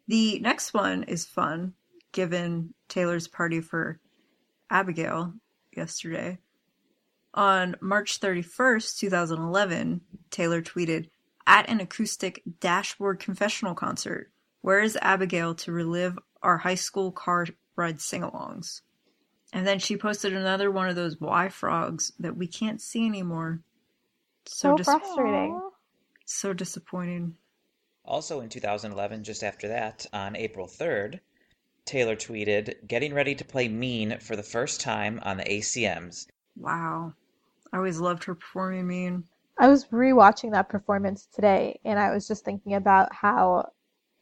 The 0.08 0.40
next 0.40 0.74
one 0.74 1.04
is 1.04 1.26
fun, 1.26 1.74
given 2.12 2.74
Taylor's 2.88 3.28
party 3.28 3.62
for 3.62 4.00
Abigail 4.70 5.34
yesterday. 5.76 6.40
On 7.34 7.76
March 7.80 8.20
31st, 8.20 8.98
2011, 8.98 10.02
Taylor 10.32 10.62
tweeted, 10.62 11.10
At 11.46 11.70
an 11.70 11.80
acoustic 11.80 12.42
dashboard 12.60 13.20
confessional 13.20 13.76
concert, 13.76 14.32
where 14.62 14.82
is 14.82 14.98
Abigail 15.02 15.56
to 15.56 15.72
relive 15.72 16.18
our 16.42 16.58
high 16.58 16.76
school 16.76 17.12
car 17.12 17.48
ride 17.76 18.02
sing 18.02 18.22
alongs? 18.22 18.82
And 19.52 19.66
then 19.66 19.80
she 19.80 19.98
posted 19.98 20.34
another 20.34 20.70
one 20.70 20.90
of 20.90 20.96
those 20.96 21.16
yfrogs 21.16 22.12
that 22.20 22.38
we 22.38 22.48
can't 22.48 22.82
see 22.82 23.06
anymore. 23.06 23.62
So, 24.46 24.78
dis- 24.78 24.86
frustrating. 24.86 25.60
So 26.26 26.54
disappointing. 26.54 27.36
Also 28.06 28.42
in 28.42 28.50
2011, 28.50 29.24
just 29.24 29.44
after 29.44 29.70
that, 29.70 30.06
on 30.14 30.36
April 30.36 30.68
3rd, 30.68 31.20
Taylor 31.86 32.16
tweeted, 32.16 32.88
getting 32.88 33.14
ready 33.16 33.34
to 33.34 33.44
play 33.44 33.68
Mean 33.68 34.20
for 34.20 34.36
the 34.36 34.44
first 34.44 34.80
time 34.80 35.20
on 35.24 35.38
the 35.38 35.44
ACMs. 35.44 36.28
Wow. 36.56 37.14
I 37.74 37.78
always 37.78 38.00
loved 38.00 38.24
her 38.26 38.36
performing 38.36 38.88
mean. 38.88 39.24
I 39.58 39.68
was 39.68 39.86
rewatching 39.86 40.52
that 40.52 40.70
performance 40.70 41.28
today, 41.34 41.80
and 41.84 42.00
I 42.00 42.12
was 42.12 42.28
just 42.28 42.46
thinking 42.46 42.76
about 42.76 43.14
how 43.14 43.72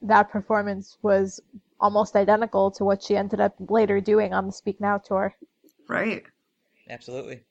that 0.02 0.30
performance 0.30 0.98
was 1.02 1.40
almost 1.80 2.16
identical 2.16 2.72
to 2.72 2.84
what 2.84 3.04
she 3.04 3.16
ended 3.16 3.40
up 3.40 3.56
later 3.70 4.00
doing 4.00 4.34
on 4.34 4.48
the 4.48 4.52
Speak 4.52 4.80
Now 4.80 4.98
tour. 4.98 5.36
Right. 5.88 6.24
Absolutely. 6.90 7.42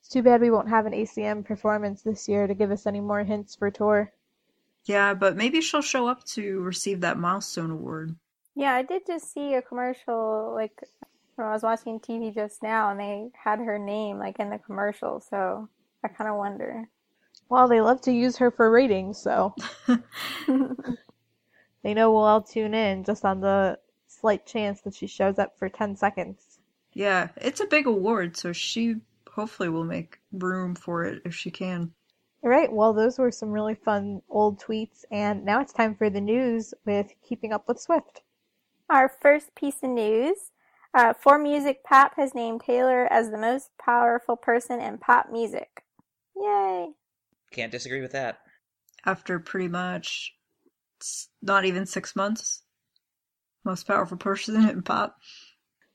It's 0.00 0.08
too 0.08 0.22
bad 0.22 0.40
we 0.40 0.50
won't 0.50 0.68
have 0.68 0.86
an 0.86 0.92
ACM 0.92 1.44
performance 1.44 2.02
this 2.02 2.28
year 2.28 2.46
to 2.46 2.54
give 2.54 2.70
us 2.70 2.86
any 2.86 3.00
more 3.00 3.24
hints 3.24 3.54
for 3.56 3.70
tour. 3.70 4.12
Yeah, 4.84 5.14
but 5.14 5.36
maybe 5.36 5.60
she'll 5.60 5.80
show 5.80 6.06
up 6.06 6.24
to 6.24 6.60
receive 6.60 7.00
that 7.00 7.18
milestone 7.18 7.70
award. 7.70 8.14
Yeah, 8.54 8.74
I 8.74 8.82
did 8.82 9.06
just 9.06 9.32
see 9.32 9.54
a 9.54 9.62
commercial 9.62 10.52
like 10.54 10.78
when 11.36 11.48
I 11.48 11.52
was 11.52 11.62
watching 11.62 11.98
TV 11.98 12.34
just 12.34 12.62
now, 12.62 12.90
and 12.90 13.00
they 13.00 13.30
had 13.32 13.58
her 13.60 13.78
name 13.78 14.18
like 14.18 14.38
in 14.38 14.50
the 14.50 14.58
commercial. 14.58 15.20
So 15.20 15.68
I 16.04 16.08
kind 16.08 16.30
of 16.30 16.36
wonder. 16.36 16.88
Well, 17.48 17.66
they 17.66 17.80
love 17.80 18.00
to 18.02 18.12
use 18.12 18.36
her 18.36 18.50
for 18.50 18.70
ratings, 18.70 19.18
so 19.18 19.54
they 21.84 21.94
know 21.94 22.10
we'll 22.12 22.24
all 22.24 22.42
tune 22.42 22.74
in 22.74 23.04
just 23.04 23.24
on 23.24 23.40
the 23.40 23.78
slight 24.08 24.46
chance 24.46 24.80
that 24.82 24.94
she 24.96 25.06
shows 25.06 25.38
up 25.38 25.56
for 25.56 25.68
10 25.68 25.94
seconds. 25.94 26.58
Yeah, 26.94 27.28
it's 27.36 27.60
a 27.60 27.66
big 27.66 27.86
award, 27.86 28.36
so 28.36 28.52
she 28.52 28.96
hopefully 29.30 29.68
will 29.68 29.84
make 29.84 30.18
room 30.32 30.74
for 30.74 31.04
it 31.04 31.22
if 31.24 31.34
she 31.34 31.52
can. 31.52 31.92
All 32.42 32.50
right, 32.50 32.72
well, 32.72 32.92
those 32.92 33.18
were 33.18 33.30
some 33.30 33.50
really 33.50 33.74
fun 33.74 34.22
old 34.28 34.60
tweets, 34.60 35.04
and 35.10 35.44
now 35.44 35.60
it's 35.60 35.72
time 35.72 35.94
for 35.94 36.10
the 36.10 36.20
news 36.20 36.74
with 36.84 37.12
Keeping 37.22 37.52
Up 37.52 37.66
with 37.68 37.80
Swift. 37.80 38.22
Our 38.88 39.08
first 39.08 39.54
piece 39.54 39.82
of 39.82 39.90
news: 39.90 40.52
uh, 40.94 41.14
For 41.14 41.38
Music 41.38 41.84
Pop 41.84 42.16
has 42.16 42.34
named 42.34 42.62
Taylor 42.62 43.06
as 43.12 43.30
the 43.30 43.38
most 43.38 43.70
powerful 43.78 44.36
person 44.36 44.80
in 44.80 44.98
pop 44.98 45.30
music. 45.30 45.84
Yay! 46.36 46.94
Can't 47.50 47.72
disagree 47.72 48.02
with 48.02 48.12
that. 48.12 48.40
After 49.06 49.38
pretty 49.38 49.68
much 49.68 50.34
s- 50.36 50.43
not 51.42 51.64
even 51.64 51.86
six 51.86 52.14
months, 52.16 52.62
most 53.64 53.86
powerful 53.86 54.16
person 54.16 54.68
in 54.68 54.82
pop. 54.82 55.16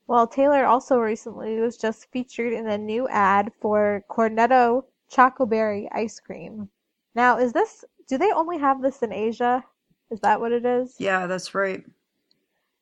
Well, 0.06 0.26
Taylor 0.26 0.64
also 0.64 0.98
recently 0.98 1.60
was 1.60 1.76
just 1.76 2.10
featured 2.10 2.52
in 2.52 2.68
a 2.68 2.76
new 2.76 3.06
ad 3.08 3.52
for 3.60 4.04
Cornetto 4.10 4.84
Chocoberry 5.08 5.88
ice 5.92 6.18
cream. 6.18 6.68
Now, 7.14 7.38
is 7.38 7.52
this, 7.52 7.84
do 8.08 8.18
they 8.18 8.32
only 8.32 8.58
have 8.58 8.82
this 8.82 9.02
in 9.02 9.12
Asia? 9.12 9.64
Is 10.10 10.20
that 10.20 10.40
what 10.40 10.52
it 10.52 10.64
is? 10.64 10.96
Yeah, 10.98 11.26
that's 11.28 11.54
right. 11.54 11.84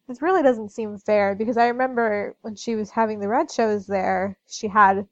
This 0.06 0.22
really 0.22 0.42
doesn't 0.42 0.70
seem 0.70 0.96
fair 0.96 1.34
because 1.34 1.58
I 1.58 1.68
remember 1.68 2.34
when 2.40 2.56
she 2.56 2.74
was 2.74 2.90
having 2.90 3.20
the 3.20 3.28
red 3.28 3.50
shows 3.50 3.86
there, 3.86 4.38
she 4.46 4.68
had, 4.68 5.06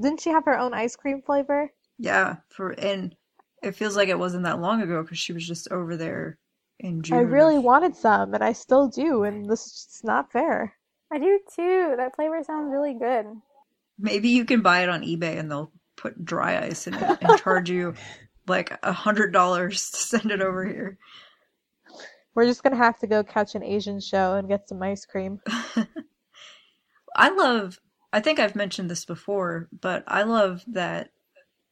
didn't 0.00 0.20
she 0.20 0.30
have 0.30 0.46
her 0.46 0.58
own 0.58 0.72
ice 0.72 0.96
cream 0.96 1.20
flavor? 1.20 1.70
Yeah, 1.98 2.36
for 2.48 2.70
and 2.70 3.14
it 3.62 3.72
feels 3.74 3.96
like 3.96 4.08
it 4.08 4.18
wasn't 4.18 4.44
that 4.44 4.60
long 4.60 4.82
ago 4.82 5.02
because 5.02 5.18
she 5.18 5.32
was 5.32 5.46
just 5.46 5.70
over 5.70 5.96
there 5.96 6.38
in 6.78 7.02
June. 7.02 7.18
I 7.18 7.22
really 7.22 7.58
wanted 7.58 7.96
some, 7.96 8.34
and 8.34 8.42
I 8.42 8.52
still 8.52 8.88
do, 8.88 9.24
and 9.24 9.48
this 9.48 9.66
is 9.66 9.72
just 9.72 10.04
not 10.04 10.32
fair. 10.32 10.74
I 11.12 11.18
do 11.18 11.40
too. 11.54 11.94
That 11.96 12.14
flavor 12.14 12.42
sounds 12.42 12.70
really 12.70 12.94
good. 12.94 13.26
Maybe 13.98 14.28
you 14.28 14.44
can 14.44 14.60
buy 14.60 14.82
it 14.82 14.88
on 14.88 15.02
eBay 15.02 15.38
and 15.38 15.50
they'll 15.50 15.72
put 15.96 16.24
dry 16.24 16.64
ice 16.64 16.86
in 16.86 16.94
it 16.94 17.18
and 17.20 17.38
charge 17.38 17.70
you 17.70 17.94
like 18.46 18.78
a 18.82 18.92
hundred 18.92 19.32
dollars 19.32 19.90
to 19.90 19.96
send 19.96 20.30
it 20.30 20.40
over 20.40 20.64
here. 20.64 20.98
We're 22.34 22.46
just 22.46 22.62
gonna 22.62 22.76
have 22.76 22.98
to 23.00 23.06
go 23.06 23.24
catch 23.24 23.54
an 23.54 23.64
Asian 23.64 24.00
show 24.00 24.34
and 24.34 24.48
get 24.48 24.68
some 24.68 24.82
ice 24.82 25.04
cream. 25.04 25.40
I 27.16 27.30
love, 27.30 27.80
I 28.12 28.20
think 28.20 28.38
I've 28.38 28.54
mentioned 28.54 28.90
this 28.90 29.04
before, 29.04 29.68
but 29.72 30.04
I 30.06 30.22
love 30.22 30.62
that 30.68 31.10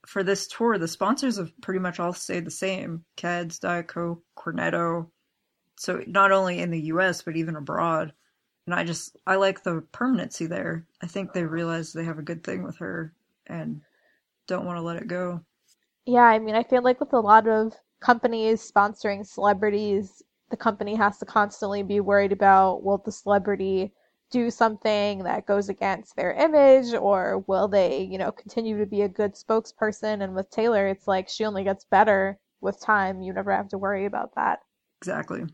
for 0.06 0.22
this 0.22 0.46
tour, 0.46 0.78
the 0.78 0.88
sponsors 0.88 1.36
have 1.36 1.52
pretty 1.60 1.80
much 1.80 2.00
all 2.00 2.12
stayed 2.12 2.46
the 2.46 2.50
same 2.50 3.04
Keds, 3.16 3.60
Diet 3.60 3.88
Cornetto. 3.88 5.10
So 5.78 6.02
not 6.06 6.32
only 6.32 6.60
in 6.60 6.70
the 6.70 6.82
US, 6.82 7.22
but 7.22 7.36
even 7.36 7.56
abroad. 7.56 8.12
And 8.66 8.75
I 8.75 8.84
just, 8.84 9.16
I 9.26 9.36
like 9.36 9.62
the 9.62 9.82
permanency 9.92 10.46
there. 10.46 10.86
I 11.02 11.06
think 11.06 11.32
they 11.32 11.44
realize 11.44 11.92
they 11.92 12.04
have 12.04 12.18
a 12.18 12.22
good 12.22 12.42
thing 12.42 12.62
with 12.62 12.78
her 12.78 13.12
and 13.46 13.80
don't 14.46 14.64
want 14.64 14.78
to 14.78 14.82
let 14.82 14.96
it 14.96 15.08
go. 15.08 15.40
Yeah, 16.06 16.22
I 16.22 16.38
mean, 16.38 16.54
I 16.54 16.62
feel 16.62 16.82
like 16.82 17.00
with 17.00 17.12
a 17.12 17.20
lot 17.20 17.48
of 17.48 17.75
companies 18.00 18.70
sponsoring 18.70 19.26
celebrities, 19.26 20.22
the 20.50 20.56
company 20.56 20.94
has 20.94 21.18
to 21.18 21.26
constantly 21.26 21.82
be 21.82 22.00
worried 22.00 22.32
about 22.32 22.84
will 22.84 22.98
the 22.98 23.12
celebrity 23.12 23.92
do 24.30 24.50
something 24.50 25.23
that 25.25 25.47
goes 25.47 25.68
against 25.68 26.16
their 26.16 26.33
image 26.33 26.95
or 26.95 27.45
will 27.47 27.68
they, 27.68 28.02
you 28.02 28.18
know, 28.18 28.33
continue 28.33 28.78
to 28.78 28.87
be 28.87 29.02
a 29.02 29.09
good 29.09 29.35
spokesperson? 29.35 30.23
And 30.23 30.35
with 30.35 30.50
Taylor, 30.50 30.88
it's 30.88 31.06
like 31.06 31.28
she 31.28 31.45
only 31.45 31.64
gets 31.64 31.85
better 31.85 32.38
with 32.61 32.80
time. 32.80 33.23
You 33.23 33.33
never 33.33 33.52
have 33.52 33.68
to 33.68 33.78
worry 33.78 34.06
about 34.06 34.35
that. 34.35 34.61
Exactly. 35.00 35.45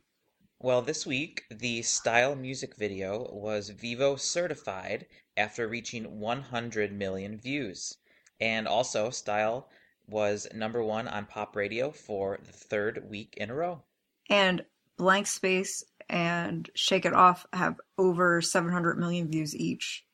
Well, 0.61 0.81
this 0.81 1.05
week, 1.05 1.43
the 1.51 1.83
Style 1.83 2.37
music 2.37 2.77
video 2.77 3.29
was 3.33 3.71
Vevo 3.71 4.19
certified 4.19 5.07
after 5.37 5.67
reaching 5.67 6.21
100 6.21 6.93
million 6.93 7.37
views. 7.37 7.99
And 8.41 8.69
also, 8.69 9.11
Style 9.11 9.69
was 10.07 10.47
number 10.55 10.83
one 10.83 11.09
on 11.09 11.27
pop 11.27 11.57
radio 11.57 11.91
for 11.91 12.39
the 12.45 12.53
third 12.53 13.09
week 13.09 13.35
in 13.37 13.51
a 13.51 13.55
row. 13.55 13.83
And 14.31 14.65
Blank 14.97 15.27
Space 15.27 15.83
and 16.09 16.69
Shake 16.75 17.05
It 17.05 17.15
Off 17.15 17.47
have 17.53 17.81
over 17.99 18.41
700 18.41 18.99
million 18.99 19.31
views 19.31 19.55
each. 19.55 20.05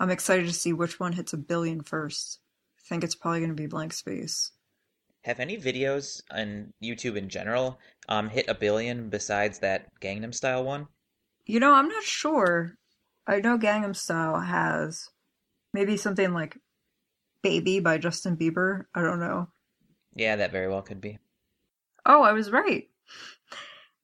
I'm 0.00 0.10
excited 0.10 0.46
to 0.46 0.52
see 0.52 0.72
which 0.72 0.98
one 0.98 1.12
hits 1.12 1.32
a 1.32 1.38
billion 1.38 1.82
first. 1.82 2.40
I 2.78 2.82
think 2.88 3.04
it's 3.04 3.14
probably 3.14 3.40
going 3.40 3.50
to 3.50 3.62
be 3.62 3.66
Blank 3.66 3.92
Space. 3.92 4.52
Have 5.24 5.38
any 5.38 5.56
videos 5.56 6.20
on 6.30 6.72
YouTube 6.82 7.16
in 7.16 7.28
general 7.28 7.78
um, 8.08 8.28
hit 8.28 8.48
a 8.48 8.54
billion 8.54 9.08
besides 9.08 9.60
that 9.60 9.86
Gangnam 10.00 10.34
Style 10.34 10.64
one? 10.64 10.88
You 11.46 11.60
know, 11.60 11.72
I'm 11.72 11.88
not 11.88 12.02
sure. 12.02 12.74
I 13.26 13.40
know 13.40 13.58
Gangnam 13.58 13.94
Style 13.94 14.40
has 14.40 15.08
maybe 15.72 15.96
something 15.96 16.32
like 16.32 16.58
Baby 17.42 17.80
by 17.80 17.98
Justin 17.98 18.36
Bieber. 18.36 18.86
I 18.94 19.02
don't 19.02 19.20
know. 19.20 19.48
Yeah, 20.14 20.36
that 20.36 20.52
very 20.52 20.68
well 20.68 20.82
could 20.82 21.00
be. 21.00 21.18
Oh, 22.04 22.22
I 22.22 22.32
was 22.32 22.50
right. 22.50 22.88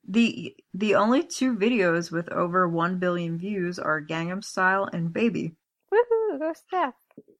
The 0.09 0.57
the 0.73 0.95
only 0.95 1.23
two 1.23 1.55
videos 1.55 2.11
with 2.11 2.31
over 2.31 2.67
1 2.67 2.99
billion 2.99 3.37
views 3.37 3.79
are 3.79 4.01
Gangnam 4.01 4.43
Style 4.43 4.89
and 4.91 5.13
Baby. 5.13 5.55
Woohoo! 5.93 6.39
Go 6.39 6.53
Steph. 6.55 6.95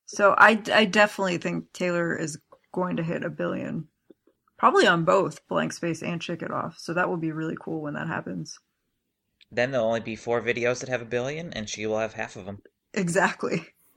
So 0.05 0.35
I, 0.37 0.61
I 0.73 0.85
definitely 0.85 1.39
think 1.39 1.73
Taylor 1.73 2.15
is 2.15 2.39
going 2.73 2.97
to 2.97 3.03
hit 3.03 3.25
a 3.25 3.31
billion. 3.31 3.89
Probably 4.59 4.87
on 4.87 5.05
both 5.05 5.47
Blank 5.49 5.73
Space 5.73 6.03
and 6.03 6.23
Shake 6.23 6.43
It 6.43 6.51
Off. 6.51 6.79
So 6.79 6.93
that 6.95 7.09
will 7.09 7.17
be 7.17 7.33
really 7.33 7.57
cool 7.59 7.81
when 7.81 7.95
that 7.95 8.09
happens. 8.09 8.59
Then 9.51 9.71
there'll 9.71 9.87
only 9.87 10.01
be 10.01 10.17
four 10.17 10.43
videos 10.43 10.81
that 10.81 10.89
have 10.91 11.01
a 11.01 11.07
billion, 11.07 11.53
and 11.55 11.69
she 11.69 11.87
will 11.87 11.99
have 11.99 12.13
half 12.13 12.37
of 12.37 12.45
them. 12.45 12.61
Exactly. 12.93 13.67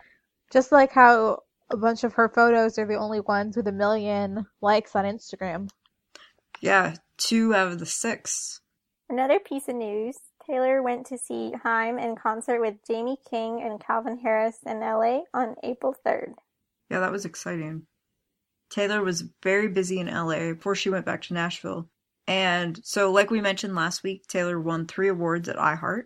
Just 0.52 0.70
like 0.70 0.92
how 0.92 1.38
a 1.70 1.76
bunch 1.76 2.04
of 2.04 2.12
her 2.14 2.28
photos 2.28 2.78
are 2.78 2.86
the 2.86 2.96
only 2.96 3.20
ones 3.20 3.56
with 3.56 3.68
a 3.68 3.72
million 3.72 4.46
likes 4.60 4.94
on 4.94 5.04
Instagram. 5.04 5.70
Yeah, 6.60 6.94
two 7.22 7.54
out 7.54 7.68
of 7.68 7.78
the 7.78 7.86
six. 7.86 8.60
Another 9.08 9.38
piece 9.38 9.68
of 9.68 9.76
news 9.76 10.16
Taylor 10.46 10.82
went 10.82 11.06
to 11.06 11.18
see 11.18 11.52
Haim 11.62 11.98
in 11.98 12.16
concert 12.16 12.60
with 12.60 12.76
Jaime 12.88 13.16
King 13.28 13.62
and 13.62 13.80
Calvin 13.84 14.18
Harris 14.18 14.58
in 14.66 14.80
LA 14.80 15.20
on 15.32 15.54
April 15.62 15.94
3rd. 16.04 16.34
Yeah, 16.90 17.00
that 17.00 17.12
was 17.12 17.24
exciting. 17.24 17.86
Taylor 18.70 19.02
was 19.02 19.24
very 19.42 19.68
busy 19.68 20.00
in 20.00 20.06
LA 20.06 20.54
before 20.54 20.74
she 20.74 20.90
went 20.90 21.06
back 21.06 21.22
to 21.22 21.34
Nashville. 21.34 21.88
And 22.26 22.80
so, 22.84 23.12
like 23.12 23.30
we 23.30 23.40
mentioned 23.40 23.74
last 23.74 24.02
week, 24.02 24.26
Taylor 24.26 24.60
won 24.60 24.86
three 24.86 25.08
awards 25.08 25.48
at 25.48 25.56
iHeart. 25.56 26.04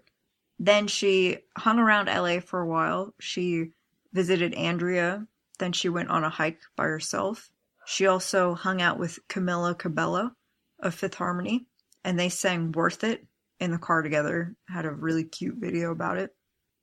Then 0.59 0.87
she 0.87 1.39
hung 1.57 1.79
around 1.79 2.07
LA 2.07 2.41
for 2.41 2.61
a 2.61 2.67
while. 2.67 3.15
She 3.21 3.73
visited 4.13 4.55
Andrea. 4.55 5.27
Then 5.59 5.73
she 5.73 5.89
went 5.89 6.11
on 6.11 6.25
a 6.25 6.31
hike 6.31 6.61
by 6.77 6.85
herself. 6.85 7.51
She 7.87 8.07
also 8.07 8.55
hung 8.55 8.83
out 8.83 8.99
with 8.99 9.19
Camila 9.29 9.79
Cabello 9.79 10.33
of 10.81 10.95
Fifth 10.95 11.15
Harmony, 11.15 11.67
and 12.05 12.19
they 12.19 12.29
sang 12.29 12.73
Worth 12.73 13.05
It 13.05 13.27
in 13.61 13.71
the 13.71 13.79
car 13.79 14.03
together. 14.03 14.55
Had 14.69 14.87
a 14.87 14.91
really 14.91 15.25
cute 15.25 15.57
video 15.59 15.91
about 15.91 16.19
it. 16.19 16.31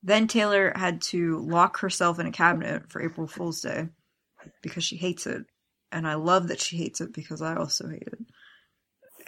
Then 0.01 0.27
Taylor 0.27 0.73
had 0.75 1.01
to 1.03 1.39
lock 1.39 1.79
herself 1.79 2.19
in 2.19 2.25
a 2.25 2.31
cabinet 2.31 2.91
for 2.91 3.01
April 3.01 3.27
Fool's 3.27 3.61
Day 3.61 3.87
because 4.61 4.83
she 4.83 4.97
hates 4.97 5.25
it. 5.27 5.45
And 5.91 6.07
I 6.07 6.15
love 6.15 6.49
that 6.49 6.59
she 6.59 6.77
hates 6.77 6.99
it 6.99 7.13
because 7.13 7.41
I 7.41 7.55
also 7.55 7.87
hate 7.87 8.07
it. 8.07 8.19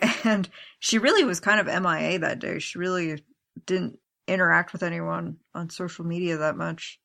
And 0.25 0.49
she 0.79 0.97
really 0.97 1.23
was 1.23 1.39
kind 1.39 1.59
of 1.61 1.67
MIA 1.67 2.19
that 2.19 2.39
day. 2.39 2.59
She 2.59 2.77
really 2.77 3.23
didn't 3.65 3.97
interact 4.27 4.73
with 4.73 4.83
anyone 4.83 5.37
on 5.53 5.69
social 5.69 6.03
media 6.03 6.37
that 6.37 6.57
much. 6.57 6.99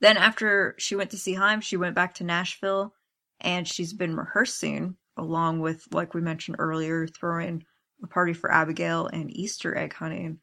Then 0.00 0.16
after 0.16 0.74
she 0.78 0.96
went 0.96 1.10
to 1.10 1.18
see 1.18 1.34
Haim, 1.34 1.60
she 1.60 1.76
went 1.76 1.94
back 1.94 2.14
to 2.14 2.24
Nashville 2.24 2.94
and 3.40 3.68
she's 3.68 3.92
been 3.92 4.16
rehearsing 4.16 4.96
along 5.16 5.60
with, 5.60 5.86
like 5.92 6.14
we 6.14 6.20
mentioned 6.20 6.56
earlier, 6.58 7.06
throwing 7.06 7.64
a 8.02 8.06
party 8.06 8.32
for 8.32 8.52
Abigail 8.52 9.06
and 9.06 9.34
Easter 9.36 9.76
egg 9.76 9.94
hunting. 9.94 10.38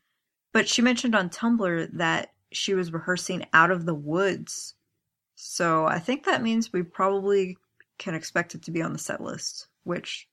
But 0.54 0.68
she 0.68 0.82
mentioned 0.82 1.16
on 1.16 1.30
Tumblr 1.30 1.90
that 1.94 2.30
she 2.52 2.74
was 2.74 2.94
rehearsing 2.94 3.46
out 3.54 3.72
of 3.72 3.86
the 3.86 3.94
woods. 3.94 4.76
So 5.36 5.86
I 5.86 6.00
think 6.00 6.26
that 6.26 6.44
means 6.44 6.74
we 6.74 6.84
probably 6.84 7.58
can 7.98 8.16
expect 8.16 8.56
it 8.56 8.64
to 8.64 8.72
be 8.72 8.82
on 8.82 8.94
the 8.94 9.00
set 9.00 9.22
list, 9.22 9.68
which 9.84 10.28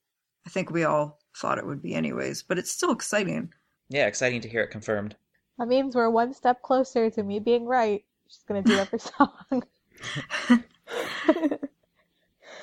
I 0.45 0.49
think 0.49 0.71
we 0.71 0.85
all 0.85 1.19
thought 1.35 1.57
it 1.57 1.65
would 1.65 1.81
be 1.81 1.93
anyways, 1.93 2.43
but 2.43 2.57
it's 2.57 2.71
still 2.71 2.91
exciting. 2.91 3.53
Yeah, 3.89 4.07
exciting 4.07 4.41
to 4.41 4.49
hear 4.49 4.63
it 4.63 4.71
confirmed. 4.71 5.15
That 5.57 5.67
means 5.67 5.95
we're 5.95 6.09
one 6.09 6.33
step 6.33 6.61
closer 6.61 7.09
to 7.09 7.23
me 7.23 7.39
being 7.39 7.65
right. 7.65 8.03
She's 8.27 8.43
gonna 8.47 8.61
do 8.61 8.77
every 8.77 8.99
song. 8.99 9.63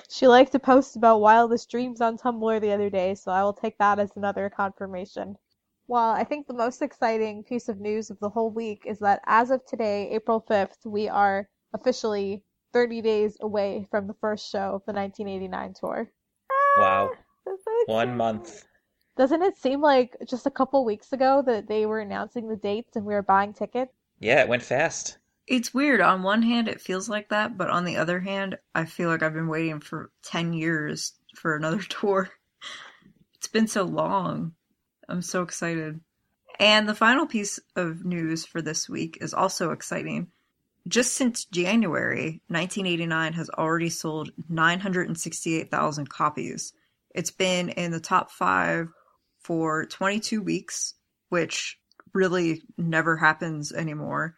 she 0.09 0.27
liked 0.27 0.53
to 0.53 0.59
post 0.59 0.97
about 0.97 1.21
wildest 1.21 1.71
dreams 1.71 2.01
on 2.01 2.19
Tumblr 2.19 2.61
the 2.61 2.73
other 2.73 2.91
day, 2.91 3.15
so 3.15 3.33
I 3.33 3.43
will 3.43 3.53
take 3.53 3.79
that 3.79 3.99
as 3.99 4.17
another 4.17 4.51
confirmation. 4.51 5.37
Well, 5.87 6.11
I 6.11 6.25
think 6.25 6.47
the 6.47 6.55
most 6.55 6.83
exciting 6.83 7.45
piece 7.45 7.69
of 7.69 7.81
news 7.81 8.11
of 8.11 8.19
the 8.19 8.31
whole 8.31 8.51
week 8.51 8.85
is 8.87 8.99
that 9.01 9.21
as 9.27 9.51
of 9.51 9.65
today, 9.67 10.11
April 10.11 10.41
5th, 10.41 10.87
we 10.87 11.09
are 11.09 11.49
officially 11.75 12.43
30 12.73 13.03
days 13.03 13.37
away 13.41 13.87
from 13.91 14.07
the 14.07 14.15
first 14.15 14.51
show 14.51 14.75
of 14.75 14.85
the 14.87 14.93
1989 14.93 15.75
tour. 15.75 16.11
Wow. 16.79 17.11
Ah, 17.13 17.53
so 17.57 17.93
One 17.93 18.17
month. 18.17 18.67
Doesn't 19.17 19.43
it 19.43 19.57
seem 19.57 19.81
like 19.81 20.17
just 20.27 20.47
a 20.47 20.51
couple 20.51 20.85
weeks 20.85 21.13
ago 21.13 21.43
that 21.43 21.69
they 21.69 21.87
were 21.87 22.01
announcing 22.01 22.49
the 22.49 22.57
dates 22.57 22.97
and 22.97 23.05
we 23.05 23.15
were 23.15 23.23
buying 23.23 23.53
tickets? 23.53 23.93
Yeah, 24.19 24.41
it 24.41 24.49
went 24.49 24.63
fast. 24.63 25.19
It's 25.47 25.75
weird. 25.75 26.01
On 26.01 26.23
one 26.23 26.43
hand, 26.43 26.69
it 26.69 26.81
feels 26.81 27.09
like 27.09 27.29
that, 27.29 27.59
but 27.59 27.69
on 27.69 27.85
the 27.85 27.97
other 27.99 28.21
hand, 28.21 28.59
I 28.75 28.87
feel 28.87 29.11
like 29.11 29.23
I've 29.23 29.35
been 29.35 29.49
waiting 29.49 29.81
for 29.81 30.11
10 30.23 30.55
years 30.55 31.13
for 31.35 31.55
another 31.55 31.83
tour. 31.89 32.31
It's 33.35 33.49
been 33.49 33.67
so 33.67 33.85
long. 33.85 34.55
I'm 35.09 35.23
so 35.23 35.43
excited. 35.43 36.01
And 36.59 36.89
the 36.89 36.95
final 36.95 37.27
piece 37.27 37.59
of 37.77 38.05
news 38.05 38.47
for 38.47 38.63
this 38.63 38.89
week 38.89 39.19
is 39.21 39.35
also 39.35 39.73
exciting. 39.73 40.29
Just 40.87 41.15
since 41.15 41.45
January, 41.47 42.43
1989 42.49 43.33
has 43.35 43.51
already 43.51 43.91
sold 43.91 44.31
968,000 44.49 46.09
copies. 46.09 46.73
It's 47.15 47.31
been 47.31 47.71
in 47.71 47.91
the 47.91 48.01
top 48.01 48.31
five 48.31 48.89
for 49.41 49.87
22 49.87 50.43
weeks, 50.43 50.95
which 51.29 51.79
really 52.13 52.63
never 52.79 53.17
happens 53.17 53.73
anymore. 53.73 54.37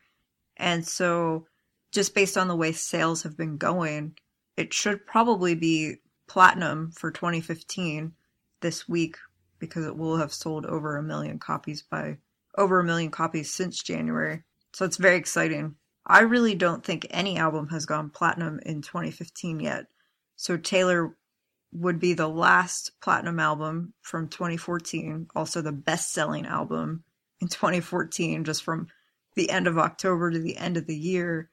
And 0.57 0.87
so, 0.87 1.47
just 1.93 2.15
based 2.15 2.37
on 2.37 2.49
the 2.49 2.57
way 2.57 2.73
sales 2.73 3.23
have 3.23 3.37
been 3.37 3.57
going, 3.57 4.17
it 4.57 4.73
should 4.73 5.07
probably 5.07 5.55
be 5.55 5.97
platinum 6.29 6.91
for 6.93 7.11
2015 7.11 8.13
this 8.61 8.89
week 8.89 9.17
because 9.59 9.87
it 9.87 9.97
will 9.97 10.17
have 10.17 10.33
sold 10.33 10.67
over 10.67 10.97
a 10.97 11.03
million 11.03 11.39
copies 11.39 11.83
by 11.83 12.19
over 12.59 12.81
a 12.81 12.85
million 12.85 13.11
copies 13.11 13.53
since 13.53 13.83
January. 13.83 14.43
So 14.73 14.85
it's 14.85 14.97
very 14.97 15.17
exciting. 15.17 15.77
I 16.07 16.21
really 16.21 16.55
don't 16.55 16.85
think 16.85 17.07
any 17.11 17.39
album 17.39 17.69
has 17.69 17.87
gone 17.87 18.11
platinum 18.11 18.61
in 18.65 18.83
2015 18.83 19.61
yet. 19.61 19.87
So 20.37 20.57
Taylor 20.57 21.17
would 21.73 21.99
be 21.99 22.15
the 22.15 22.29
last 22.29 22.93
platinum 23.03 23.41
album 23.41 23.93
from 24.03 24.29
2014, 24.29 25.29
also 25.35 25.61
the 25.61 25.73
best 25.73 26.13
selling 26.13 26.47
album 26.47 27.05
in 27.41 27.49
2014, 27.49 28.45
just 28.45 28.63
from 28.63 28.87
the 29.37 29.51
end 29.51 29.67
of 29.67 29.79
October 29.79 30.31
to 30.31 30.39
the 30.39 30.57
end 30.57 30.77
of 30.77 30.87
the 30.87 30.97
year. 30.97 31.51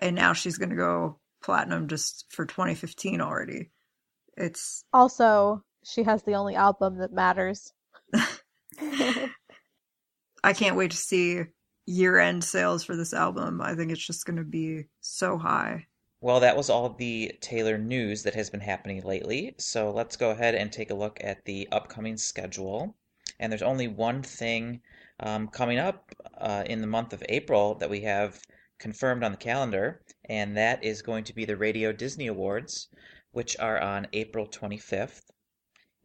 And 0.00 0.14
now 0.14 0.32
she's 0.32 0.58
going 0.58 0.70
to 0.70 0.76
go 0.76 1.18
platinum 1.42 1.88
just 1.88 2.26
for 2.30 2.46
2015 2.46 3.20
already. 3.20 3.70
It's 4.36 4.84
Also, 4.92 5.64
she 5.84 6.04
has 6.04 6.22
the 6.22 6.34
only 6.34 6.54
album 6.54 6.98
that 6.98 7.12
matters. 7.12 7.72
I 10.44 10.52
can't 10.54 10.76
wait 10.76 10.92
to 10.92 10.96
see 10.96 11.42
year 11.86 12.18
end 12.18 12.44
sales 12.44 12.84
for 12.84 12.96
this 12.96 13.12
album. 13.12 13.60
I 13.60 13.74
think 13.74 13.90
it's 13.90 14.06
just 14.06 14.24
going 14.24 14.36
to 14.36 14.44
be 14.44 14.84
so 15.00 15.36
high. 15.36 15.86
Well, 16.22 16.40
that 16.40 16.56
was 16.56 16.68
all 16.68 16.90
the 16.90 17.32
Taylor 17.40 17.78
news 17.78 18.22
that 18.24 18.34
has 18.34 18.50
been 18.50 18.60
happening 18.60 19.02
lately. 19.02 19.54
So 19.58 19.90
let's 19.90 20.16
go 20.16 20.30
ahead 20.30 20.54
and 20.54 20.70
take 20.70 20.90
a 20.90 20.94
look 20.94 21.18
at 21.22 21.44
the 21.46 21.68
upcoming 21.72 22.18
schedule. 22.18 22.94
And 23.38 23.50
there's 23.50 23.62
only 23.62 23.88
one 23.88 24.22
thing 24.22 24.82
um, 25.20 25.48
coming 25.48 25.78
up 25.78 26.10
uh, 26.38 26.64
in 26.66 26.80
the 26.80 26.86
month 26.86 27.12
of 27.12 27.22
April 27.28 27.74
that 27.76 27.90
we 27.90 28.00
have 28.00 28.40
confirmed 28.78 29.22
on 29.22 29.30
the 29.30 29.36
calendar, 29.36 30.02
and 30.24 30.56
that 30.56 30.82
is 30.82 31.02
going 31.02 31.24
to 31.24 31.34
be 31.34 31.44
the 31.44 31.56
Radio 31.56 31.92
Disney 31.92 32.26
Awards, 32.26 32.88
which 33.30 33.56
are 33.58 33.78
on 33.78 34.08
April 34.12 34.46
25th. 34.46 35.22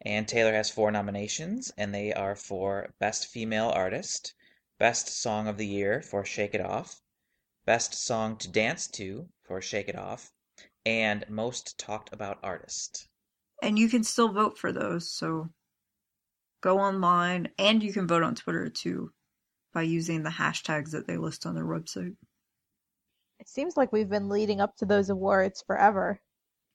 And 0.02 0.28
Taylor 0.28 0.54
has 0.54 0.70
four 0.70 0.92
nominations, 0.92 1.72
and 1.78 1.96
they 1.96 2.14
are 2.14 2.36
for 2.36 2.94
Best 3.00 3.28
Female 3.28 3.70
Artist, 3.70 4.34
Best 4.78 5.08
Song 5.08 5.48
of 5.48 5.58
the 5.58 5.66
Year 5.66 6.02
for 6.02 6.26
Shake 6.26 6.54
It 6.54 6.62
Off, 6.62 7.02
Best 7.66 7.94
Song 7.94 8.38
to 8.38 8.50
Dance 8.50 8.88
to 8.90 9.30
for 9.44 9.62
Shake 9.62 9.88
It 9.88 9.96
Off, 9.96 10.32
and 10.86 11.26
Most 11.30 11.80
Talked 11.80 12.14
About 12.14 12.40
Artist. 12.44 13.08
And 13.64 13.80
you 13.80 13.88
can 13.88 14.04
still 14.04 14.34
vote 14.34 14.58
for 14.58 14.74
those. 14.74 15.10
So 15.12 15.50
go 16.66 16.80
online 16.80 17.48
and 17.60 17.84
you 17.84 17.94
can 17.94 18.08
vote 18.08 18.24
on 18.24 18.34
Twitter 18.34 18.70
too 18.70 19.12
by 19.72 19.84
using 19.84 20.24
the 20.24 20.32
hashtags 20.32 20.90
that 20.92 21.06
they 21.06 21.16
list 21.16 21.46
on 21.46 21.54
their 21.54 21.64
website. 21.64 22.16
It 23.40 23.48
seems 23.48 23.78
like 23.78 23.94
we've 23.94 24.10
been 24.10 24.30
leading 24.30 24.62
up 24.62 24.76
to 24.78 24.86
those 24.86 25.12
awards 25.12 25.64
forever. 25.68 26.20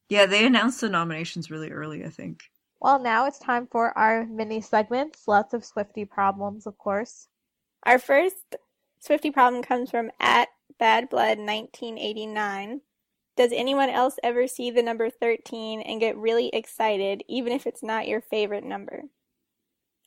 Yeah, 0.09 0.27
they 0.27 0.47
announced 0.47 0.81
the 0.81 0.89
nominations 0.89 1.51
really 1.51 1.73
early, 1.73 2.05
I 2.05 2.09
think. 2.09 2.45
Well, 2.81 3.01
now 3.01 3.27
it's 3.27 3.41
time 3.41 3.67
for 3.67 3.99
our 3.99 4.27
mini 4.27 4.61
segments. 4.61 5.27
Lots 5.27 5.55
of 5.55 5.65
Swifty 5.65 6.05
problems, 6.05 6.69
of 6.69 6.79
course. 6.79 7.27
Our 7.83 7.99
first 7.99 8.55
Swifty 9.01 9.33
problem 9.33 9.65
comes 9.65 9.91
from 9.91 10.13
at 10.21 10.51
badblood1989. 10.81 12.81
Does 13.37 13.51
anyone 13.53 13.91
else 13.91 14.21
ever 14.23 14.47
see 14.47 14.71
the 14.71 14.85
number 14.85 15.11
13 15.11 15.81
and 15.81 15.99
get 15.99 16.17
really 16.17 16.49
excited, 16.53 17.25
even 17.29 17.53
if 17.53 17.67
it's 17.67 17.83
not 17.83 18.07
your 18.07 18.21
favorite 18.21 18.63
number? 18.65 19.07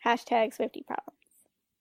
Hashtag 0.06 0.54
Swifty 0.54 0.84
problem. 0.86 1.16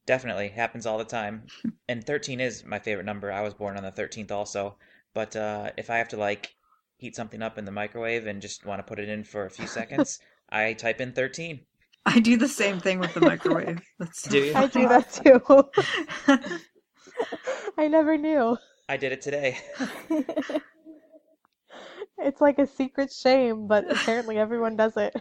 Definitely 0.07 0.49
happens 0.49 0.87
all 0.87 0.99
the 0.99 1.05
time. 1.05 1.47
and 1.89 2.05
13 2.05 2.41
is 2.41 2.65
my 2.65 2.79
favorite 2.79 3.05
number. 3.05 3.31
I 3.33 3.43
was 3.43 3.55
born 3.55 3.77
on 3.77 3.83
the 3.83 3.93
13th 3.93 4.31
also. 4.31 4.77
But 5.15 5.37
uh, 5.37 5.71
if 5.77 5.91
I 5.91 5.99
have 5.99 6.09
to 6.09 6.17
like 6.17 6.55
heat 6.97 7.17
something 7.17 7.43
up 7.43 7.59
in 7.59 7.65
the 7.65 7.73
microwave 7.73 8.27
and 8.27 8.41
just 8.41 8.65
want 8.65 8.79
to 8.79 8.83
put 8.85 8.99
it 8.99 9.09
in 9.09 9.25
for 9.25 9.45
a 9.45 9.51
few 9.51 9.67
seconds, 9.79 10.21
I 10.51 10.73
type 10.75 11.01
in 11.01 11.13
13. 11.13 11.61
I 12.05 12.19
do 12.19 12.37
the 12.37 12.49
same 12.49 12.81
thing 12.81 12.99
with 12.99 13.15
the 13.15 13.21
microwave. 13.21 13.81
That's 13.99 14.23
so 14.23 14.31
Do 14.31 14.39
you? 14.39 14.55
I 14.55 14.67
do 14.67 14.89
that 14.89 15.13
too. 15.13 16.61
I 17.79 17.87
never 17.89 18.17
knew. 18.17 18.57
I 18.89 18.97
did 18.97 19.13
it 19.13 19.23
today. 19.23 19.59
It's 22.19 22.41
like 22.41 22.59
a 22.59 22.67
secret 22.67 23.13
shame, 23.13 23.67
but 23.67 23.91
apparently 23.91 24.39
everyone 24.39 24.77
does 24.77 24.97
it. 24.97 25.15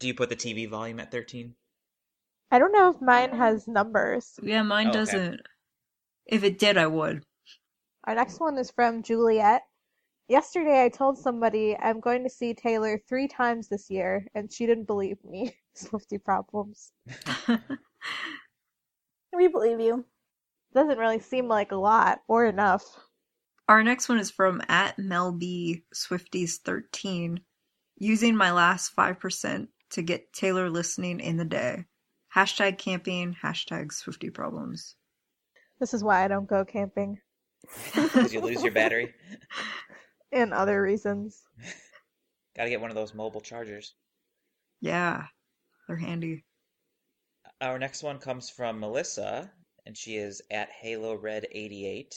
Do 0.00 0.06
you 0.08 0.14
put 0.14 0.28
the 0.30 0.36
TV 0.36 0.68
volume 0.68 0.98
at 0.98 1.10
13? 1.12 1.54
I 2.50 2.58
don't 2.58 2.72
know 2.72 2.90
if 2.90 3.00
mine 3.00 3.30
has 3.36 3.68
numbers. 3.68 4.34
yeah, 4.42 4.62
mine 4.62 4.86
Oh, 4.88 4.90
okay. 4.90 4.98
doesn't. 4.98 5.40
If 6.26 6.42
it 6.42 6.58
did, 6.58 6.76
I 6.78 6.86
would. 6.88 7.22
Our 8.04 8.14
next 8.14 8.40
one 8.40 8.58
is 8.58 8.70
from 8.70 9.02
Juliet. 9.02 9.62
Yesterday 10.26 10.82
I 10.84 10.88
told 10.88 11.18
somebody 11.18 11.76
I'm 11.76 12.00
going 12.00 12.24
to 12.24 12.30
see 12.30 12.54
Taylor 12.54 12.98
three 13.08 13.28
times 13.28 13.68
this 13.68 13.90
year, 13.90 14.26
and 14.34 14.50
she 14.52 14.64
didn't 14.66 14.86
believe 14.86 15.18
me. 15.24 15.54
Swifty 15.74 16.18
problems. 16.18 16.92
We 19.32 19.46
believe 19.48 19.78
you. 19.80 20.04
Doesn't 20.74 20.98
really 20.98 21.20
seem 21.20 21.46
like 21.46 21.70
a 21.70 21.76
lot 21.76 22.20
or 22.26 22.46
enough. 22.46 22.82
Our 23.68 23.84
next 23.84 24.08
one 24.08 24.18
is 24.18 24.30
from 24.30 24.60
at 24.68 24.98
Mel 24.98 25.30
B 25.32 25.84
Swifties 25.94 26.56
thirteen. 26.56 27.40
Using 27.96 28.34
my 28.34 28.50
last 28.50 28.88
five 28.88 29.20
percent 29.20 29.68
to 29.90 30.02
get 30.02 30.32
Taylor 30.32 30.70
listening 30.70 31.20
in 31.20 31.36
the 31.36 31.44
day. 31.44 31.84
Hashtag 32.34 32.78
camping. 32.78 33.36
Hashtag 33.42 33.92
Swifty 33.92 34.30
problems. 34.30 34.94
This 35.80 35.94
is 35.94 36.04
why 36.04 36.24
I 36.24 36.28
don't 36.28 36.48
go 36.48 36.64
camping, 36.64 37.18
Because 37.94 38.32
you 38.32 38.40
lose 38.40 38.62
your 38.62 38.72
battery. 38.72 39.14
and 40.32 40.52
other 40.52 40.80
reasons. 40.82 41.42
Gotta 42.56 42.70
get 42.70 42.80
one 42.80 42.90
of 42.90 42.96
those 42.96 43.14
mobile 43.14 43.40
chargers. 43.40 43.94
Yeah, 44.80 45.24
they're 45.86 45.96
handy. 45.96 46.44
Our 47.60 47.78
next 47.78 48.02
one 48.02 48.18
comes 48.18 48.50
from 48.50 48.80
Melissa, 48.80 49.50
and 49.86 49.96
she 49.96 50.16
is 50.16 50.42
at 50.50 50.70
Halo 50.70 51.16
Red 51.16 51.46
88. 51.50 52.14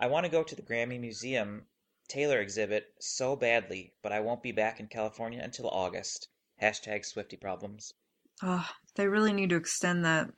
I 0.00 0.06
want 0.06 0.24
to 0.24 0.30
go 0.30 0.42
to 0.42 0.56
the 0.56 0.62
Grammy 0.62 0.98
Museum 1.00 1.66
Taylor 2.08 2.40
exhibit 2.40 2.92
so 3.00 3.34
badly, 3.34 3.94
but 4.02 4.12
I 4.12 4.20
won't 4.20 4.42
be 4.42 4.52
back 4.52 4.78
in 4.78 4.88
California 4.88 5.40
until 5.42 5.68
August. 5.68 6.28
Hashtag 6.60 7.04
Swifty 7.04 7.36
problems. 7.36 7.94
Oh, 8.42 8.68
they 8.94 9.06
really 9.06 9.32
need 9.32 9.50
to 9.50 9.56
extend 9.56 10.04
that. 10.04 10.30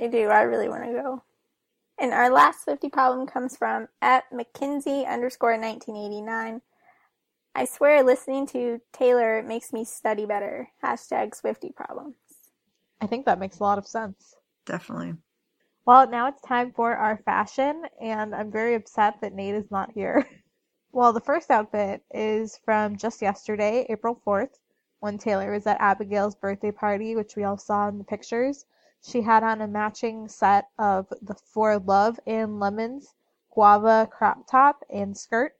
I 0.00 0.06
do. 0.08 0.28
I 0.28 0.42
really 0.42 0.68
want 0.68 0.84
to 0.84 0.92
go. 0.92 1.22
And 1.98 2.12
our 2.12 2.30
last 2.30 2.64
Swifty 2.64 2.88
problem 2.88 3.26
comes 3.26 3.56
from 3.56 3.88
at 4.02 4.24
McKinsey 4.32 5.08
underscore 5.08 5.58
1989. 5.58 6.60
I 7.54 7.64
swear 7.64 8.02
listening 8.02 8.46
to 8.48 8.80
Taylor 8.92 9.42
makes 9.42 9.72
me 9.72 9.84
study 9.84 10.26
better. 10.26 10.68
Hashtag 10.84 11.34
Swifty 11.34 11.72
problems. 11.74 12.16
I 13.00 13.06
think 13.06 13.24
that 13.24 13.38
makes 13.38 13.60
a 13.60 13.62
lot 13.62 13.78
of 13.78 13.86
sense. 13.86 14.34
Definitely. 14.66 15.14
Well, 15.86 16.08
now 16.10 16.28
it's 16.28 16.42
time 16.42 16.72
for 16.72 16.94
our 16.94 17.16
fashion, 17.24 17.84
and 18.00 18.34
I'm 18.34 18.50
very 18.50 18.74
upset 18.74 19.20
that 19.20 19.32
Nate 19.32 19.54
is 19.54 19.70
not 19.70 19.92
here. 19.92 20.26
well, 20.92 21.12
the 21.12 21.20
first 21.20 21.50
outfit 21.50 22.02
is 22.12 22.58
from 22.64 22.96
just 22.96 23.22
yesterday, 23.22 23.86
April 23.88 24.20
4th, 24.26 24.58
when 25.00 25.18
Taylor 25.18 25.52
was 25.52 25.66
at 25.66 25.80
Abigail's 25.80 26.34
birthday 26.34 26.70
party, 26.70 27.14
which 27.14 27.36
we 27.36 27.44
all 27.44 27.58
saw 27.58 27.88
in 27.88 27.98
the 27.98 28.04
pictures. 28.04 28.66
She 29.02 29.22
had 29.22 29.42
on 29.42 29.60
a 29.60 29.68
matching 29.68 30.28
set 30.28 30.68
of 30.78 31.12
the 31.22 31.34
For 31.34 31.78
Love 31.78 32.18
and 32.26 32.58
Lemons 32.58 33.14
guava 33.50 34.08
crop 34.10 34.46
top 34.46 34.84
and 34.90 35.16
skirt, 35.16 35.56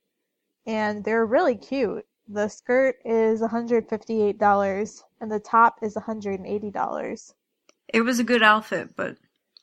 and 0.67 1.05
they're 1.05 1.25
really 1.25 1.57
cute. 1.57 2.07
The 2.29 2.49
skirt 2.49 2.97
is 3.05 3.41
$158 3.41 5.03
and 5.21 5.33
the 5.33 5.41
top 5.41 5.79
is 5.83 5.95
$180. 5.95 7.35
It 7.89 8.01
was 8.01 8.19
a 8.19 8.25
good 8.25 8.43
outfit, 8.43 8.97
but 8.97 9.17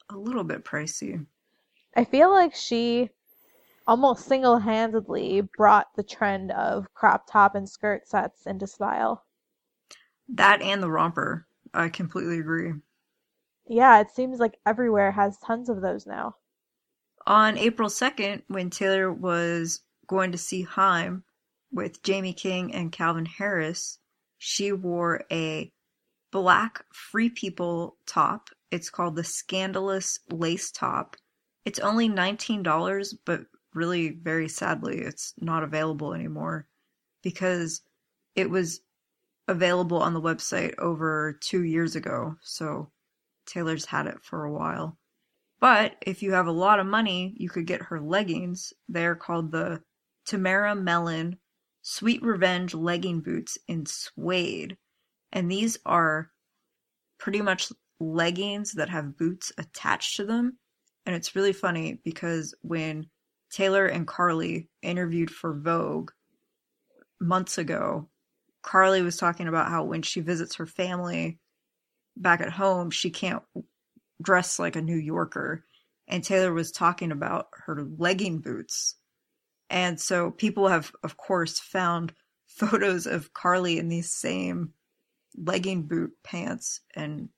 a 0.10 0.18
little 0.18 0.44
bit 0.44 0.64
pricey. 0.64 1.26
I 1.96 2.06
feel 2.06 2.32
like 2.32 2.56
she 2.56 3.10
almost 3.86 4.26
single 4.26 4.60
handedly 4.60 5.42
brought 5.58 5.94
the 5.96 6.04
trend 6.04 6.52
of 6.52 6.92
crop 6.94 7.28
top 7.30 7.54
and 7.56 7.68
skirt 7.68 8.08
sets 8.08 8.46
into 8.46 8.66
style. 8.66 9.24
That 10.30 10.62
and 10.62 10.82
the 10.82 10.90
romper. 10.90 11.46
I 11.74 11.90
completely 11.90 12.40
agree. 12.40 12.74
Yeah, 13.68 14.00
it 14.02 14.12
seems 14.12 14.40
like 14.40 14.60
everywhere 14.66 15.12
has 15.12 15.38
tons 15.38 15.70
of 15.70 15.82
those 15.82 16.06
now. 16.06 16.36
On 17.26 17.58
April 17.58 17.90
2nd, 17.90 18.44
when 18.48 18.70
Taylor 18.70 19.12
was 19.12 19.82
going 20.08 20.32
to 20.34 20.38
see 20.38 20.64
Haim 20.64 21.24
with 21.72 22.00
Jaime 22.06 22.34
King 22.34 22.74
and 22.74 22.92
Calvin 22.92 23.26
Harris, 23.26 24.00
she 24.38 24.74
wore 24.74 25.24
a 25.32 25.72
black 26.32 26.84
Free 26.92 27.30
People 27.30 27.96
top. 28.06 28.50
It's 28.72 28.90
called 28.90 29.16
the 29.16 29.24
Scandalous 29.24 30.20
Lace 30.32 30.72
Top. 30.72 31.16
It's 31.64 31.80
only 31.80 32.10
$19, 32.10 33.16
but 33.26 33.46
really, 33.74 34.10
very 34.10 34.50
sadly, 34.50 35.00
it's 35.00 35.34
not 35.40 35.64
available 35.64 36.14
anymore 36.14 36.68
because 37.22 37.82
it 38.36 38.50
was 38.50 38.82
available 39.48 39.98
on 39.98 40.14
the 40.14 40.22
website 40.22 40.74
over 40.78 41.38
two 41.42 41.64
years 41.64 41.96
ago. 41.96 42.36
So 42.42 42.92
Taylor's 43.46 43.86
had 43.86 44.08
it 44.08 44.24
for 44.24 44.46
a 44.46 44.52
while. 44.52 44.98
But 45.60 45.96
if 46.02 46.22
you 46.22 46.34
have 46.34 46.48
a 46.48 46.52
lot 46.52 46.80
of 46.80 46.86
money, 46.86 47.34
you 47.38 47.50
could 47.50 47.68
get 47.68 47.84
her 47.84 48.00
leggings. 48.00 48.74
They're 48.90 49.16
called 49.16 49.52
the 49.52 49.82
Tamara 50.26 50.76
Mellon 50.76 51.38
Sweet 51.82 52.22
Revenge 52.22 52.74
legging 52.74 53.22
boots 53.22 53.58
in 53.68 53.86
suede. 53.86 54.78
And 55.32 55.52
these 55.52 55.78
are 55.86 56.32
pretty 57.18 57.42
much 57.42 57.72
leggings 58.00 58.74
that 58.74 58.90
have 58.90 59.18
boots 59.18 59.52
attached 59.58 60.18
to 60.18 60.26
them. 60.26 60.58
And 61.06 61.16
it's 61.16 61.36
really 61.36 61.54
funny 61.54 62.00
because 62.04 62.56
when 62.62 63.08
Taylor 63.52 63.86
and 63.86 64.08
Carly 64.08 64.70
interviewed 64.82 65.30
for 65.30 65.54
Vogue 65.54 66.12
months 67.20 67.58
ago, 67.58 68.10
Carly 68.64 69.02
was 69.02 69.18
talking 69.18 69.48
about 69.48 69.70
how 69.70 69.84
when 69.84 70.02
she 70.02 70.22
visits 70.22 70.56
her 70.56 70.66
family 70.66 71.38
back 72.18 72.42
at 72.42 72.52
home, 72.52 72.90
she 72.90 73.10
can't 73.10 73.44
dress 74.22 74.58
like 74.58 74.76
a 74.76 74.82
New 74.82 74.98
Yorker. 74.98 75.66
And 76.08 76.24
Taylor 76.24 76.54
was 76.54 76.72
talking 76.72 77.12
about 77.12 77.50
her 77.66 77.86
legging 77.98 78.40
boots. 78.40 78.96
And 79.70 80.00
so 80.00 80.32
people 80.32 80.68
have, 80.68 80.92
of 81.04 81.18
course, 81.18 81.60
found 81.60 82.14
photos 82.48 83.06
of 83.06 83.34
Carly 83.34 83.78
in 83.80 83.90
these 83.90 84.12
same 84.12 84.74
legging 85.36 85.84
boot 85.84 86.12
pants. 86.24 86.82
And 86.96 87.30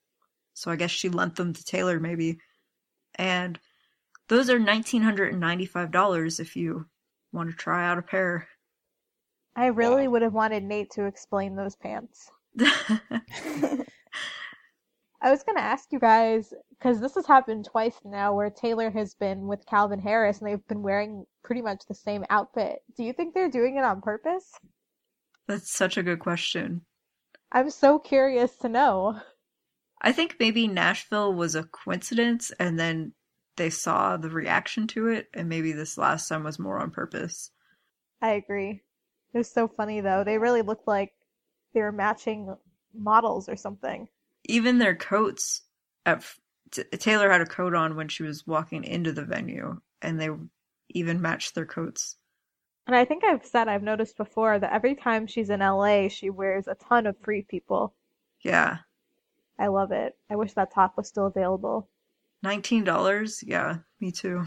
so 0.54 0.70
I 0.70 0.76
guess 0.76 0.90
she 0.90 1.08
lent 1.08 1.36
them 1.36 1.52
to 1.52 1.64
Taylor 1.64 1.98
maybe. 1.98 2.38
And 3.16 3.58
those 4.28 4.50
are 4.50 4.58
$1,995 4.58 6.40
if 6.40 6.56
you 6.56 6.86
want 7.32 7.50
to 7.50 7.56
try 7.56 7.86
out 7.86 7.98
a 7.98 8.02
pair. 8.02 8.48
I 9.56 9.66
really 9.66 10.06
Wow. 10.06 10.12
would 10.12 10.22
have 10.22 10.34
wanted 10.34 10.62
Nate 10.62 10.90
to 10.92 11.06
explain 11.06 11.56
those 11.56 11.74
pants. 11.74 12.30
I 15.20 15.30
was 15.30 15.42
going 15.42 15.56
to 15.56 15.62
ask 15.62 15.92
you 15.92 15.98
guys, 15.98 16.54
because 16.70 17.00
this 17.00 17.16
has 17.16 17.26
happened 17.26 17.64
twice 17.64 18.00
now, 18.04 18.34
where 18.34 18.50
Taylor 18.50 18.90
has 18.90 19.14
been 19.14 19.46
with 19.46 19.66
Calvin 19.66 19.98
Harris 20.00 20.38
and 20.38 20.46
they've 20.48 20.66
been 20.68 20.82
wearing 20.82 21.26
pretty 21.42 21.62
much 21.62 21.84
the 21.86 21.94
same 21.94 22.24
outfit. 22.30 22.82
Do 22.96 23.02
you 23.02 23.12
think 23.12 23.34
they're 23.34 23.50
doing 23.50 23.76
it 23.76 23.84
on 23.84 24.00
purpose? 24.00 24.52
That's 25.48 25.72
such 25.72 25.96
a 25.96 26.04
good 26.04 26.20
question. 26.20 26.86
I'm 27.50 27.70
so 27.70 27.98
curious 27.98 28.56
to 28.58 28.68
know. 28.68 29.20
I 30.00 30.12
think 30.12 30.36
maybe 30.40 30.66
Nashville 30.68 31.34
was 31.34 31.54
a 31.54 31.64
coincidence 31.64 32.50
and 32.52 32.78
then 32.78 33.12
they 33.56 33.68
saw 33.68 34.16
the 34.16 34.30
reaction 34.30 34.86
to 34.88 35.08
it, 35.08 35.28
and 35.34 35.48
maybe 35.48 35.72
this 35.72 35.98
last 35.98 36.28
time 36.28 36.44
was 36.44 36.58
more 36.58 36.78
on 36.78 36.90
purpose. 36.90 37.50
I 38.20 38.32
agree. 38.32 38.82
It 39.36 39.40
was 39.40 39.50
so 39.50 39.68
funny 39.68 40.00
though. 40.00 40.24
They 40.24 40.38
really 40.38 40.62
looked 40.62 40.88
like 40.88 41.12
they 41.74 41.82
were 41.82 41.92
matching 41.92 42.56
models 42.94 43.50
or 43.50 43.56
something. 43.56 44.08
Even 44.44 44.78
their 44.78 44.94
coats. 44.96 45.60
At, 46.06 46.18
f- 46.18 46.40
T- 46.70 46.84
Taylor 46.84 47.30
had 47.30 47.42
a 47.42 47.46
coat 47.46 47.74
on 47.74 47.96
when 47.96 48.08
she 48.08 48.22
was 48.22 48.46
walking 48.46 48.82
into 48.82 49.12
the 49.12 49.26
venue, 49.26 49.78
and 50.00 50.18
they 50.18 50.30
even 50.88 51.20
matched 51.20 51.54
their 51.54 51.66
coats. 51.66 52.16
And 52.86 52.96
I 52.96 53.04
think 53.04 53.24
I've 53.24 53.44
said 53.44 53.68
I've 53.68 53.82
noticed 53.82 54.16
before 54.16 54.58
that 54.58 54.72
every 54.72 54.94
time 54.94 55.26
she's 55.26 55.50
in 55.50 55.60
LA, 55.60 56.08
she 56.08 56.30
wears 56.30 56.66
a 56.66 56.74
ton 56.74 57.06
of 57.06 57.18
free 57.18 57.42
people. 57.42 57.94
Yeah. 58.42 58.78
I 59.58 59.66
love 59.66 59.92
it. 59.92 60.16
I 60.30 60.36
wish 60.36 60.54
that 60.54 60.72
top 60.72 60.96
was 60.96 61.08
still 61.08 61.26
available. 61.26 61.90
$19? 62.42 63.42
Yeah, 63.42 63.80
me 64.00 64.12
too. 64.12 64.46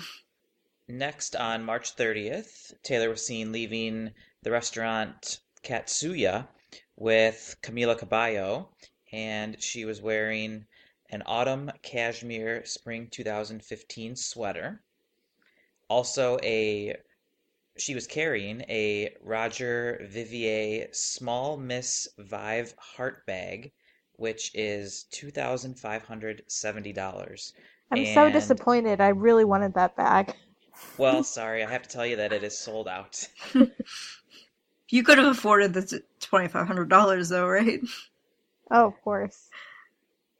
Next, 0.87 1.35
on 1.35 1.63
March 1.63 1.95
30th, 1.95 2.73
Taylor 2.81 3.11
was 3.11 3.23
seen 3.23 3.51
leaving 3.51 4.13
the 4.41 4.51
restaurant 4.51 5.39
Katsuya 5.63 6.47
with 6.95 7.57
Camila 7.61 7.97
Cabello, 7.97 8.69
and 9.11 9.61
she 9.61 9.85
was 9.85 10.01
wearing 10.01 10.65
an 11.09 11.23
autumn 11.25 11.71
cashmere 11.81 12.63
spring 12.65 13.07
2015 13.09 14.15
sweater. 14.15 14.81
Also, 15.89 16.37
a 16.43 16.95
she 17.77 17.95
was 17.95 18.07
carrying 18.07 18.61
a 18.69 19.15
Roger 19.21 20.05
Vivier 20.09 20.93
Small 20.93 21.57
Miss 21.57 22.07
Vive 22.17 22.73
heart 22.77 23.25
bag, 23.25 23.71
which 24.13 24.51
is 24.53 25.05
two 25.11 25.31
thousand 25.31 25.79
five 25.79 26.03
hundred 26.03 26.43
seventy 26.47 26.93
dollars. 26.93 27.53
I'm 27.91 28.05
so 28.05 28.29
disappointed. 28.29 29.01
I 29.01 29.09
really 29.09 29.45
wanted 29.45 29.73
that 29.73 29.95
bag. 29.95 30.33
Well, 30.97 31.23
sorry, 31.25 31.63
I 31.63 31.69
have 31.69 31.83
to 31.83 31.89
tell 31.89 32.05
you 32.05 32.17
that 32.17 32.31
it 32.31 32.43
is 32.43 32.57
sold 32.57 32.87
out. 32.87 33.27
You 34.91 35.03
could 35.03 35.19
have 35.19 35.27
afforded 35.27 35.73
the 35.73 35.81
$2,500 35.81 37.29
though, 37.29 37.47
right? 37.47 37.79
Oh, 38.71 38.87
of 38.87 39.01
course. 39.03 39.49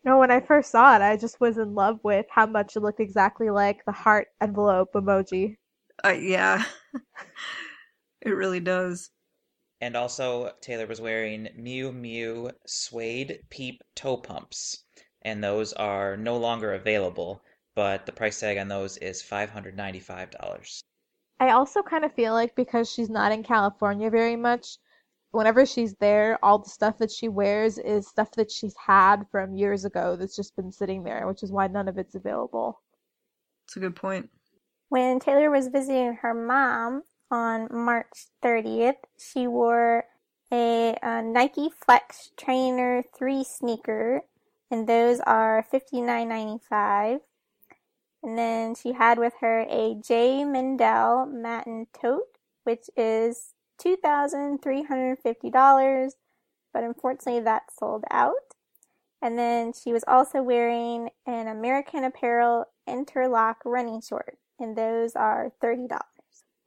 No, 0.03 0.17
when 0.17 0.31
I 0.31 0.39
first 0.39 0.71
saw 0.71 0.95
it, 0.95 1.01
I 1.01 1.17
just 1.17 1.39
was 1.39 1.57
in 1.57 1.75
love 1.75 1.99
with 2.03 2.25
how 2.29 2.45
much 2.45 2.75
it 2.75 2.79
looked 2.79 2.99
exactly 2.99 3.49
like 3.49 3.83
the 3.85 3.91
heart 3.91 4.29
envelope 4.41 4.93
emoji. 4.93 5.57
Uh, 6.03 6.09
yeah. 6.09 6.63
it 8.21 8.29
really 8.29 8.59
does. 8.59 9.11
And 9.81 9.95
also, 9.95 10.51
Taylor 10.61 10.87
was 10.87 10.99
wearing 10.99 11.49
Miu 11.57 11.93
Miu 11.93 12.51
suede 12.65 13.39
peep 13.49 13.83
toe 13.95 14.17
pumps, 14.17 14.83
and 15.21 15.43
those 15.43 15.73
are 15.73 16.17
no 16.17 16.37
longer 16.37 16.73
available, 16.73 17.41
but 17.75 18.05
the 18.05 18.11
price 18.11 18.39
tag 18.39 18.57
on 18.57 18.67
those 18.67 18.97
is 18.97 19.23
$595. 19.23 20.83
I 21.39 21.51
also 21.51 21.81
kind 21.81 22.03
of 22.03 22.13
feel 22.13 22.33
like 22.33 22.55
because 22.55 22.89
she's 22.91 23.09
not 23.09 23.31
in 23.31 23.43
California 23.43 24.09
very 24.09 24.35
much, 24.35 24.77
whenever 25.31 25.65
she's 25.65 25.95
there, 25.95 26.37
all 26.43 26.59
the 26.59 26.69
stuff 26.69 26.97
that 26.97 27.11
she 27.11 27.29
wears 27.29 27.77
is 27.77 28.07
stuff 28.07 28.31
that 28.33 28.51
she's 28.51 28.75
had 28.75 29.25
from 29.31 29.55
years 29.55 29.85
ago 29.85 30.15
that's 30.15 30.35
just 30.35 30.55
been 30.55 30.71
sitting 30.71 31.03
there, 31.03 31.27
which 31.27 31.43
is 31.43 31.51
why 31.51 31.67
none 31.67 31.87
of 31.87 31.97
it's 31.97 32.15
available. 32.15 32.81
It's 33.65 33.77
a 33.77 33.79
good 33.79 33.95
point. 33.95 34.29
When 34.89 35.19
Taylor 35.19 35.51
was 35.51 35.67
visiting 35.67 36.13
her 36.21 36.33
mom 36.33 37.03
on 37.29 37.67
March 37.71 38.27
30th, 38.43 38.95
she 39.19 39.47
wore 39.47 40.05
a, 40.51 40.97
uh 41.03 41.21
Nike 41.21 41.69
Flex 41.85 42.31
Trainer 42.35 43.03
3 43.17 43.43
sneaker, 43.43 44.23
and 44.71 44.87
those 44.87 45.19
are 45.21 45.63
$59.95. 45.71 47.19
And 48.21 48.37
then 48.37 48.75
she 48.75 48.91
had 48.93 49.17
with 49.17 49.33
her 49.41 49.65
a 49.69 49.95
J. 49.95 50.43
Mendel 50.43 51.25
Matin 51.25 51.87
tote, 51.93 52.37
which 52.63 52.89
is 52.97 53.53
$2,350, 53.81 56.11
but 56.73 56.83
unfortunately 56.83 57.39
that 57.41 57.71
sold 57.77 58.03
out. 58.11 58.33
And 59.21 59.37
then 59.37 59.73
she 59.73 59.93
was 59.93 60.03
also 60.07 60.41
wearing 60.41 61.09
an 61.25 61.47
American 61.47 62.03
Apparel 62.03 62.65
interlock 62.87 63.61
running 63.65 64.01
short, 64.01 64.37
and 64.59 64.77
those 64.77 65.15
are 65.15 65.51
$30. 65.61 65.89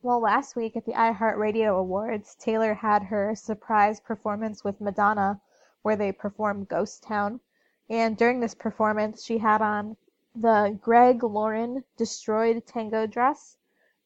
Well, 0.03 0.21
last 0.21 0.57
week 0.57 0.77
at 0.77 0.85
the 0.85 0.93
iHeartRadio 0.93 1.79
Awards, 1.79 2.35
Taylor 2.35 2.75
had 2.75 3.05
her 3.05 3.35
surprise 3.35 4.01
performance 4.01 4.65
with 4.65 4.81
Madonna, 4.81 5.41
where 5.83 5.97
they 5.97 6.12
performed 6.12 6.69
Ghost 6.69 7.05
Town. 7.05 7.41
And 7.88 8.17
during 8.17 8.41
this 8.41 8.55
performance, 8.55 9.25
she 9.25 9.38
had 9.38 9.62
on 9.62 9.97
the 10.35 10.79
Greg 10.81 11.23
Lauren 11.23 11.85
Destroyed 11.97 12.66
Tango 12.66 13.07
dress, 13.07 13.59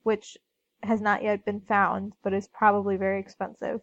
which 0.03 0.37
has 0.83 1.01
not 1.01 1.23
yet 1.23 1.45
been 1.45 1.61
found, 1.61 2.15
but 2.23 2.33
is 2.33 2.49
probably 2.49 2.97
very 2.97 3.21
expensive. 3.21 3.81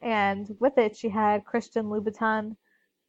And 0.00 0.56
with 0.58 0.76
it, 0.78 0.96
she 0.96 1.08
had 1.08 1.44
Christian 1.44 1.86
Louboutin 1.86 2.56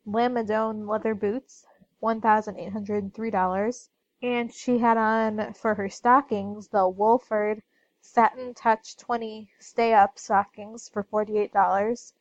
Lamadone 0.05 0.87
leather 0.87 1.15
boots, 1.15 1.65
$1,803. 2.01 3.89
And 4.21 4.53
she 4.53 4.77
had 4.77 4.97
on 4.97 5.53
for 5.53 5.73
her 5.73 5.89
stockings 5.89 6.67
the 6.67 6.87
Wolford 6.87 7.63
Satin 8.01 8.53
Touch 8.53 8.95
20 8.97 9.49
Stay 9.59 9.93
Up 9.93 10.19
stockings 10.19 10.89
for 10.89 11.03
$48. 11.03 12.13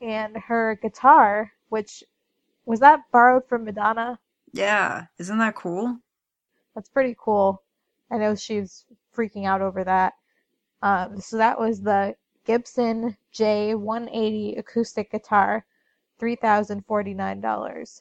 And 0.00 0.36
her 0.36 0.74
guitar, 0.74 1.52
which 1.70 2.04
was 2.66 2.80
that 2.80 3.10
borrowed 3.10 3.46
from 3.46 3.64
Madonna? 3.64 4.18
Yeah, 4.52 5.06
isn't 5.18 5.38
that 5.38 5.54
cool? 5.54 5.98
That's 6.74 6.88
pretty 6.88 7.16
cool. 7.18 7.62
I 8.10 8.18
know 8.18 8.34
she's 8.34 8.84
freaking 9.16 9.46
out 9.46 9.62
over 9.62 9.84
that. 9.84 10.14
Um, 10.82 11.20
so 11.20 11.36
that 11.38 11.58
was 11.58 11.80
the 11.80 12.14
Gibson 12.44 13.16
J180 13.34 14.58
acoustic 14.58 15.10
guitar, 15.10 15.64
$3,049. 16.20 18.00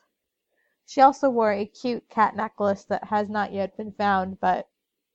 She 0.88 1.02
also 1.02 1.30
wore 1.30 1.54
a 1.54 1.66
cute 1.66 2.10
cat 2.10 2.36
necklace 2.36 2.84
that 2.86 3.06
has 3.06 3.30
not 3.30 3.54
yet 3.54 3.78
been 3.78 3.94
found, 3.94 4.40
but 4.42 4.68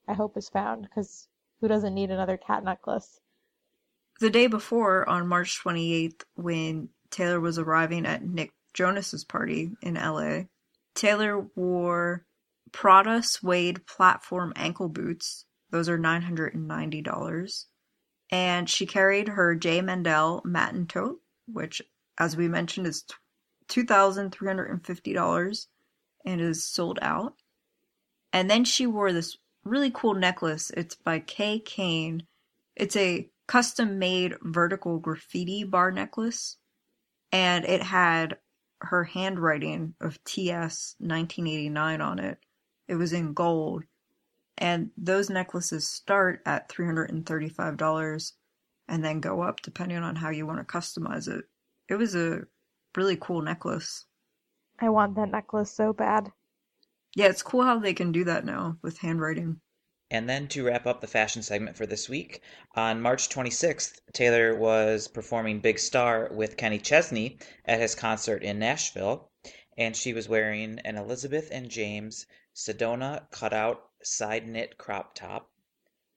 I 0.08 0.14
hope 0.14 0.36
is 0.36 0.48
found 0.48 0.82
because 0.82 1.28
who 1.60 1.68
doesn't 1.68 1.94
need 1.94 2.10
another 2.10 2.36
cat 2.36 2.64
necklace? 2.64 3.20
The 4.20 4.30
day 4.30 4.46
before, 4.46 5.06
on 5.08 5.28
March 5.28 5.62
28th, 5.62 6.22
when 6.34 6.88
Taylor 7.10 7.40
was 7.40 7.58
arriving 7.58 8.06
at 8.06 8.24
Nick 8.24 8.52
Jonas's 8.72 9.24
party 9.24 9.72
in 9.82 9.94
LA, 9.94 10.44
Taylor 10.96 11.46
wore 11.54 12.26
Prada 12.72 13.22
suede 13.22 13.86
platform 13.86 14.52
ankle 14.56 14.88
boots. 14.88 15.44
Those 15.70 15.88
are 15.88 15.98
$990. 15.98 17.64
And 18.30 18.68
she 18.68 18.86
carried 18.86 19.28
her 19.28 19.54
J. 19.54 19.82
Mendel 19.82 20.42
Matin 20.44 20.86
tote, 20.86 21.20
which, 21.46 21.80
as 22.18 22.36
we 22.36 22.48
mentioned, 22.48 22.88
is 22.88 23.04
$2,350 23.68 25.66
and 26.24 26.40
is 26.40 26.64
sold 26.64 26.98
out. 27.02 27.34
And 28.32 28.50
then 28.50 28.64
she 28.64 28.86
wore 28.86 29.12
this 29.12 29.36
really 29.64 29.92
cool 29.92 30.14
necklace. 30.14 30.70
It's 30.76 30.96
by 30.96 31.20
Kay 31.20 31.60
Kane. 31.60 32.26
It's 32.74 32.96
a 32.96 33.28
custom 33.46 33.98
made 33.98 34.34
vertical 34.42 34.98
graffiti 34.98 35.62
bar 35.62 35.92
necklace. 35.92 36.56
And 37.32 37.64
it 37.64 37.82
had 37.82 38.38
her 38.80 39.04
handwriting 39.04 39.94
of 40.00 40.22
TS 40.24 40.96
1989 40.98 42.00
on 42.00 42.18
it. 42.18 42.38
It 42.88 42.94
was 42.94 43.12
in 43.12 43.32
gold. 43.32 43.84
And 44.58 44.90
those 44.96 45.28
necklaces 45.28 45.88
start 45.88 46.40
at 46.46 46.68
$335 46.68 48.32
and 48.88 49.04
then 49.04 49.20
go 49.20 49.42
up 49.42 49.60
depending 49.62 49.98
on 49.98 50.16
how 50.16 50.30
you 50.30 50.46
want 50.46 50.58
to 50.60 50.64
customize 50.64 51.28
it. 51.28 51.44
It 51.88 51.96
was 51.96 52.14
a 52.14 52.42
really 52.96 53.16
cool 53.20 53.42
necklace. 53.42 54.04
I 54.80 54.88
want 54.88 55.16
that 55.16 55.30
necklace 55.30 55.70
so 55.70 55.92
bad. 55.92 56.30
Yeah, 57.14 57.26
it's 57.26 57.42
cool 57.42 57.64
how 57.64 57.78
they 57.78 57.94
can 57.94 58.12
do 58.12 58.24
that 58.24 58.44
now 58.44 58.76
with 58.82 58.98
handwriting. 58.98 59.60
And 60.10 60.28
then 60.28 60.46
to 60.48 60.64
wrap 60.64 60.86
up 60.86 61.00
the 61.00 61.08
fashion 61.08 61.42
segment 61.42 61.76
for 61.76 61.84
this 61.84 62.08
week, 62.08 62.40
on 62.76 63.02
March 63.02 63.28
26th, 63.28 64.00
Taylor 64.12 64.54
was 64.54 65.08
performing 65.08 65.58
Big 65.58 65.80
Star 65.80 66.28
with 66.32 66.56
Kenny 66.56 66.78
Chesney 66.78 67.38
at 67.64 67.80
his 67.80 67.96
concert 67.96 68.44
in 68.44 68.60
Nashville, 68.60 69.30
and 69.76 69.96
she 69.96 70.12
was 70.12 70.28
wearing 70.28 70.78
an 70.84 70.96
Elizabeth 70.96 71.48
and 71.50 71.68
James 71.68 72.26
Sedona 72.54 73.28
cutout 73.32 73.82
side 74.02 74.46
knit 74.46 74.78
crop 74.78 75.14
top, 75.14 75.50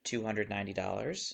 $290, 0.06 1.34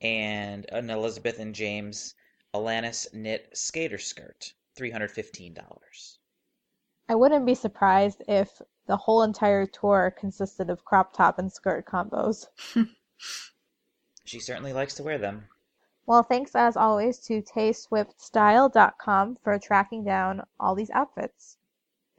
and 0.00 0.66
an 0.70 0.88
Elizabeth 0.88 1.38
and 1.38 1.54
James 1.54 2.14
Alanis 2.54 3.12
knit 3.12 3.50
skater 3.52 3.98
skirt, 3.98 4.54
$315. 4.78 6.16
I 7.08 7.14
wouldn't 7.14 7.44
be 7.44 7.54
surprised 7.54 8.22
if 8.26 8.62
the 8.86 8.96
whole 8.96 9.22
entire 9.22 9.66
tour 9.66 10.14
consisted 10.18 10.70
of 10.70 10.84
crop 10.84 11.12
top 11.12 11.38
and 11.38 11.52
skirt 11.52 11.86
combos. 11.86 12.46
She 14.24 14.38
certainly 14.38 14.72
likes 14.72 14.94
to 14.94 15.02
wear 15.02 15.18
them. 15.18 15.48
Well, 16.06 16.22
thanks 16.22 16.54
as 16.54 16.76
always 16.76 17.18
to 17.26 17.42
tayswiftstyle.com 17.42 19.36
for 19.42 19.58
tracking 19.58 20.04
down 20.04 20.42
all 20.60 20.74
these 20.74 20.90
outfits. 20.90 21.58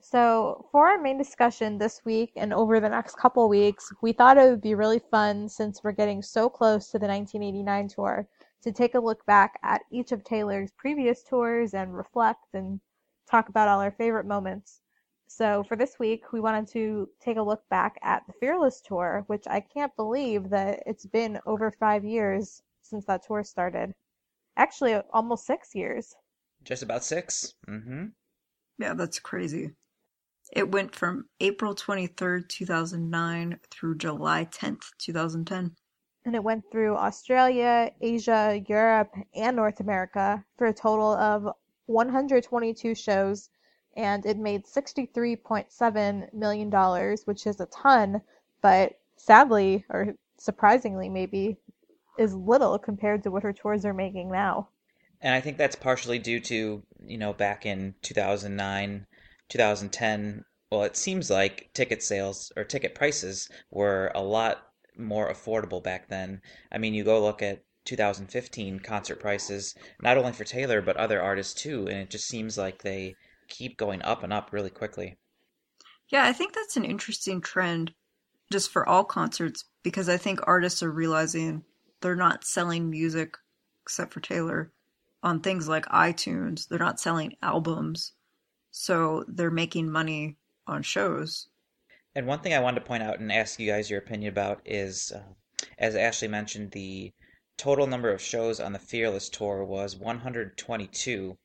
So, 0.02 0.68
for 0.72 0.90
our 0.90 1.02
main 1.02 1.18
discussion 1.18 1.78
this 1.78 2.04
week 2.04 2.34
and 2.36 2.54
over 2.54 2.80
the 2.80 2.90
next 2.90 3.16
couple 3.16 3.48
weeks, 3.48 3.92
we 4.02 4.12
thought 4.12 4.38
it 4.38 4.50
would 4.50 4.62
be 4.62 4.76
really 4.76 5.00
fun 5.00 5.48
since 5.48 5.82
we're 5.82 5.94
getting 5.94 6.22
so 6.22 6.50
close 6.50 6.90
to 6.92 7.00
the 7.00 7.08
1989 7.08 7.88
tour 7.88 8.28
to 8.62 8.72
take 8.72 8.96
a 8.96 9.00
look 9.00 9.26
back 9.26 9.58
at 9.64 9.82
each 9.90 10.12
of 10.12 10.24
Taylor's 10.24 10.72
previous 10.72 11.24
tours 11.24 11.74
and 11.74 11.96
reflect 11.96 12.54
and 12.54 12.82
talk 13.30 13.50
about 13.50 13.70
all 13.70 13.80
our 13.80 13.92
favorite 13.92 14.26
moments. 14.26 14.82
So, 15.36 15.64
for 15.64 15.76
this 15.76 15.98
week, 15.98 16.32
we 16.32 16.40
wanted 16.40 16.68
to 16.74 17.10
take 17.20 17.38
a 17.38 17.42
look 17.42 17.68
back 17.68 17.98
at 18.04 18.22
the 18.28 18.34
Fearless 18.34 18.82
Tour, 18.82 19.24
which 19.26 19.46
I 19.48 19.62
can't 19.62 19.96
believe 19.96 20.52
that 20.52 20.84
it's 20.86 21.08
been 21.08 21.40
over 21.48 21.72
five 21.72 22.06
years 22.06 22.62
since 22.84 23.06
that 23.06 23.26
tour 23.26 23.44
started. 23.44 23.96
Actually, 24.58 25.02
almost 25.12 25.48
six 25.48 25.74
years. 25.74 26.14
Just 26.64 26.84
about 26.84 27.04
six. 27.04 27.56
Mm-hmm. 27.68 28.10
Yeah, 28.78 28.94
that's 28.94 29.18
crazy. 29.18 29.72
It 30.52 30.72
went 30.72 30.94
from 30.94 31.26
April 31.40 31.74
23rd, 31.74 32.48
2009 32.48 33.60
through 33.72 33.98
July 33.98 34.46
10th, 34.46 34.84
2010. 35.00 35.76
And 36.26 36.36
it 36.36 36.44
went 36.44 36.64
through 36.72 36.96
Australia, 36.96 37.90
Asia, 38.00 38.62
Europe, 38.68 39.16
and 39.34 39.56
North 39.56 39.80
America 39.80 40.46
for 40.60 40.68
a 40.68 40.74
total 40.74 41.14
of 41.14 41.48
122 41.88 42.94
shows, 42.94 43.50
and 43.96 44.26
it 44.26 44.38
made 44.38 44.66
$63.7 44.66 46.34
million, 46.34 47.18
which 47.26 47.48
is 47.48 47.60
a 47.60 47.66
ton, 47.68 48.22
but 48.62 49.00
sadly, 49.18 49.86
or 49.90 50.16
surprisingly 50.38 51.10
maybe, 51.10 51.58
is 52.18 52.34
little 52.34 52.78
compared 52.78 53.24
to 53.24 53.32
what 53.32 53.44
her 53.44 53.54
tours 53.54 53.86
are 53.86 53.94
making 53.94 54.32
now. 54.32 54.68
And 55.22 55.34
I 55.34 55.40
think 55.40 55.58
that's 55.58 55.76
partially 55.76 56.20
due 56.20 56.40
to, 56.42 56.84
you 57.06 57.18
know, 57.18 57.34
back 57.34 57.66
in 57.66 57.96
2009, 58.02 59.06
2010, 59.50 60.46
well, 60.72 60.84
it 60.84 60.98
seems 60.98 61.30
like 61.30 61.70
ticket 61.74 62.04
sales 62.04 62.52
or 62.58 62.64
ticket 62.64 62.96
prices 62.96 63.50
were 63.72 64.12
a 64.16 64.22
lot 64.22 64.68
more 64.98 65.32
affordable 65.32 65.84
back 65.84 66.08
then. 66.10 66.42
I 66.72 66.78
mean, 66.78 66.94
you 66.94 67.04
go 67.04 67.22
look 67.22 67.42
at 67.42 67.64
2015 67.86 68.80
concert 68.80 69.20
prices, 69.20 69.76
not 70.02 70.18
only 70.18 70.32
for 70.32 70.44
Taylor, 70.44 70.82
but 70.82 70.98
other 70.98 71.22
artists 71.22 71.54
too, 71.54 71.88
and 71.88 71.98
it 72.00 72.10
just 72.10 72.28
seems 72.28 72.58
like 72.58 72.82
they 72.82 73.16
keep 73.54 73.78
going 73.78 74.02
up 74.02 74.24
and 74.24 74.34
up 74.34 74.52
really 74.52 74.70
quickly. 74.70 75.18
Yeah, 76.10 76.26
I 76.26 76.34
think 76.34 76.54
that's 76.54 76.78
an 76.78 76.86
interesting 76.86 77.40
trend 77.42 77.94
just 78.52 78.70
for 78.70 78.88
all 78.88 79.04
concerts 79.04 79.66
because 79.84 80.10
I 80.10 80.18
think 80.18 80.40
artists 80.44 80.84
are 80.84 80.92
realizing 80.92 81.64
they're 82.02 82.16
not 82.16 82.44
selling 82.44 82.90
music, 82.90 83.36
except 83.84 84.14
for 84.14 84.20
Taylor, 84.20 84.72
on 85.22 85.40
things 85.40 85.68
like 85.68 85.86
iTunes. 85.86 86.68
They're 86.68 86.80
not 86.80 87.00
selling 87.00 87.36
albums. 87.42 88.14
So 88.72 89.24
they're 89.28 89.52
making 89.52 89.92
money 89.92 90.38
on 90.68 90.84
shows. 90.84 91.48
And 92.16 92.28
one 92.28 92.40
thing 92.40 92.54
I 92.54 92.60
wanted 92.60 92.82
to 92.82 92.86
point 92.86 93.04
out 93.04 93.20
and 93.20 93.32
ask 93.32 93.60
you 93.60 93.72
guys 93.72 93.90
your 93.90 94.00
opinion 94.00 94.32
about 94.32 94.62
is, 94.66 95.12
uh, 95.12 95.34
as 95.78 95.96
Ashley 95.96 96.28
mentioned, 96.28 96.72
the 96.72 97.12
total 97.58 97.88
number 97.88 98.12
of 98.12 98.22
shows 98.22 98.60
on 98.60 98.74
the 98.74 98.80
Fearless 98.80 99.30
tour 99.30 99.64
was 99.64 99.96
122. 99.96 101.38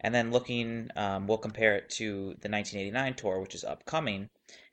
And 0.00 0.14
then 0.14 0.30
looking, 0.30 0.90
um, 0.96 1.26
we'll 1.26 1.38
compare 1.38 1.76
it 1.76 1.90
to 1.90 2.36
the 2.40 2.48
1989 2.48 3.14
tour, 3.14 3.40
which 3.40 3.54
is 3.54 3.64
upcoming. 3.64 4.30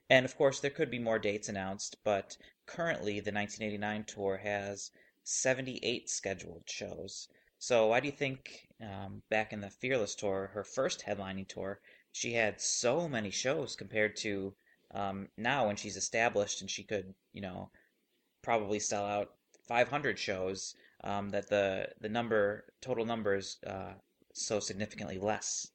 And 0.10 0.26
of 0.26 0.36
course, 0.36 0.60
there 0.60 0.72
could 0.72 0.92
be 0.92 1.00
more 1.00 1.18
dates 1.18 1.50
announced, 1.50 1.98
but 2.04 2.38
currently 2.68 3.20
the 3.20 3.32
1989 3.32 4.04
tour 4.04 4.38
has 4.38 4.92
78 5.24 6.10
scheduled 6.10 6.70
shows. 6.70 7.28
So 7.58 7.88
why 7.88 8.00
do 8.00 8.08
you 8.08 8.12
think 8.12 8.68
um, 8.82 9.24
back 9.30 9.52
in 9.52 9.62
the 9.62 9.70
Fearless 9.70 10.14
tour, 10.14 10.52
her 10.54 10.64
first 10.64 11.04
headlining 11.06 11.48
tour, 11.48 11.82
she 12.12 12.34
had 12.34 12.62
so 12.62 13.08
many 13.08 13.32
shows 13.32 13.76
compared 13.76 14.16
to 14.18 14.56
um, 14.92 15.30
now 15.38 15.68
when 15.68 15.76
she's 15.76 15.98
established 15.98 16.62
and 16.62 16.70
she 16.70 16.84
could, 16.84 17.16
you 17.34 17.42
know, 17.42 17.72
probably 18.44 18.80
sell 18.80 19.06
out 19.06 19.34
500 19.68 20.20
shows, 20.20 20.76
um, 21.04 21.30
that 21.30 21.50
the 21.50 21.90
the 22.00 22.10
number 22.10 22.66
total 22.82 23.06
numbers 23.06 23.58
uh, 23.66 23.94
so 24.36 24.60
significantly 24.60 25.18
less. 25.18 25.72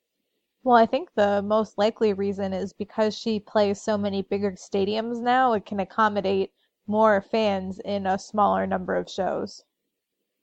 Well, 0.62 0.76
I 0.76 0.86
think 0.86 1.12
the 1.14 1.42
most 1.42 1.76
likely 1.76 2.14
reason 2.14 2.54
is 2.54 2.72
because 2.72 3.14
she 3.14 3.40
plays 3.40 3.80
so 3.80 3.98
many 3.98 4.22
bigger 4.22 4.52
stadiums 4.52 5.20
now, 5.20 5.52
it 5.52 5.66
can 5.66 5.80
accommodate 5.80 6.52
more 6.86 7.20
fans 7.20 7.78
in 7.80 8.06
a 8.06 8.18
smaller 8.18 8.66
number 8.66 8.96
of 8.96 9.10
shows. 9.10 9.64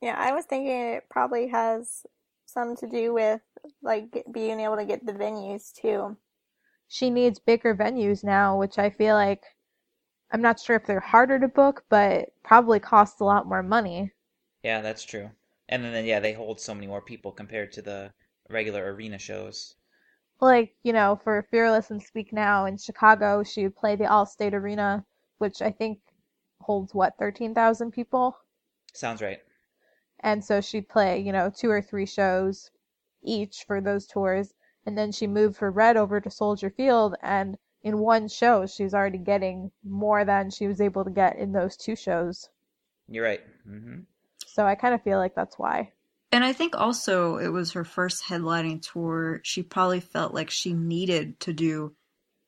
Yeah, 0.02 0.16
I 0.18 0.34
was 0.34 0.46
thinking 0.46 0.72
it 0.72 1.10
probably 1.10 1.48
has 1.48 2.06
some 2.46 2.76
to 2.78 2.88
do 2.88 3.14
with 3.14 3.42
like 3.82 4.24
being 4.32 4.60
able 4.60 4.78
to 4.78 4.86
get 4.86 5.06
the 5.06 5.14
venues 5.14 5.74
too. 5.74 6.18
She 6.88 7.10
needs 7.10 7.40
bigger 7.40 7.74
venues 7.74 8.24
now, 8.24 8.58
which 8.60 8.78
I 8.78 8.90
feel 8.90 9.16
like 9.16 9.56
I'm 10.32 10.42
not 10.42 10.60
sure 10.60 10.76
if 10.76 10.86
they're 10.86 11.00
harder 11.00 11.40
to 11.40 11.48
book, 11.48 11.86
but 11.90 12.30
probably 12.44 12.80
costs 12.80 13.20
a 13.20 13.26
lot 13.26 13.48
more 13.48 13.64
money. 13.64 14.14
Yeah, 14.64 14.82
that's 14.82 15.04
true. 15.04 15.32
And 15.70 15.84
then 15.84 16.06
yeah, 16.06 16.20
they 16.20 16.34
hold 16.34 16.60
so 16.60 16.74
many 16.76 16.88
more 16.88 17.02
people 17.02 17.32
compared 17.32 17.72
to 17.74 17.82
the 17.82 18.14
regular 18.50 18.94
arena 18.94 19.18
shows. 19.18 19.76
Like, 20.42 20.76
you 20.82 20.94
know, 20.94 21.16
for 21.16 21.44
Fearless 21.44 21.92
and 21.92 22.02
Speak 22.02 22.34
Now 22.34 22.66
in 22.66 22.78
Chicago, 22.78 23.44
she 23.44 23.62
would 23.62 23.76
play 23.76 23.96
the 23.96 24.06
Allstate 24.06 24.54
Arena, 24.54 25.06
which 25.38 25.62
I 25.62 25.70
think 25.72 26.00
holds 26.62 26.96
what, 26.96 27.20
13,000 27.20 27.92
people? 27.92 28.36
Sounds 28.94 29.22
right. 29.22 29.40
And 30.20 30.46
so 30.46 30.62
she'd 30.62 30.88
play, 30.88 31.18
you 31.20 31.32
know, 31.32 31.50
two 31.50 31.72
or 31.72 31.82
three 31.82 32.06
shows 32.06 32.70
each 33.24 33.64
for 33.64 33.82
those 33.82 34.06
tours. 34.06 34.54
And 34.86 34.96
then 34.96 35.12
she 35.12 35.26
moved 35.26 35.58
for 35.58 35.72
Red 35.72 35.98
over 35.98 36.22
to 36.22 36.30
Soldier 36.30 36.70
Field. 36.70 37.16
And 37.24 37.58
in 37.82 37.98
one 37.98 38.28
show, 38.28 38.68
she 38.68 38.84
was 38.84 38.94
already 38.94 39.18
getting 39.18 39.72
more 39.84 40.24
than 40.24 40.52
she 40.52 40.68
was 40.68 40.80
able 40.80 41.04
to 41.04 41.10
get 41.10 41.38
in 41.38 41.52
those 41.52 41.76
two 41.76 41.96
shows. 41.96 42.50
You're 43.08 43.24
right. 43.26 43.42
hmm 43.66 44.02
So 44.58 44.66
I 44.66 44.74
kind 44.74 44.96
of 44.96 45.04
feel 45.04 45.20
like 45.20 45.36
that's 45.36 45.60
why. 45.60 45.92
And 46.32 46.44
I 46.44 46.52
think 46.52 46.76
also 46.76 47.38
it 47.38 47.50
was 47.50 47.74
her 47.74 47.84
first 47.84 48.24
headlining 48.24 48.82
tour. 48.82 49.40
She 49.44 49.62
probably 49.62 50.00
felt 50.00 50.34
like 50.34 50.50
she 50.50 50.74
needed 50.74 51.40
to 51.42 51.54
do 51.54 51.94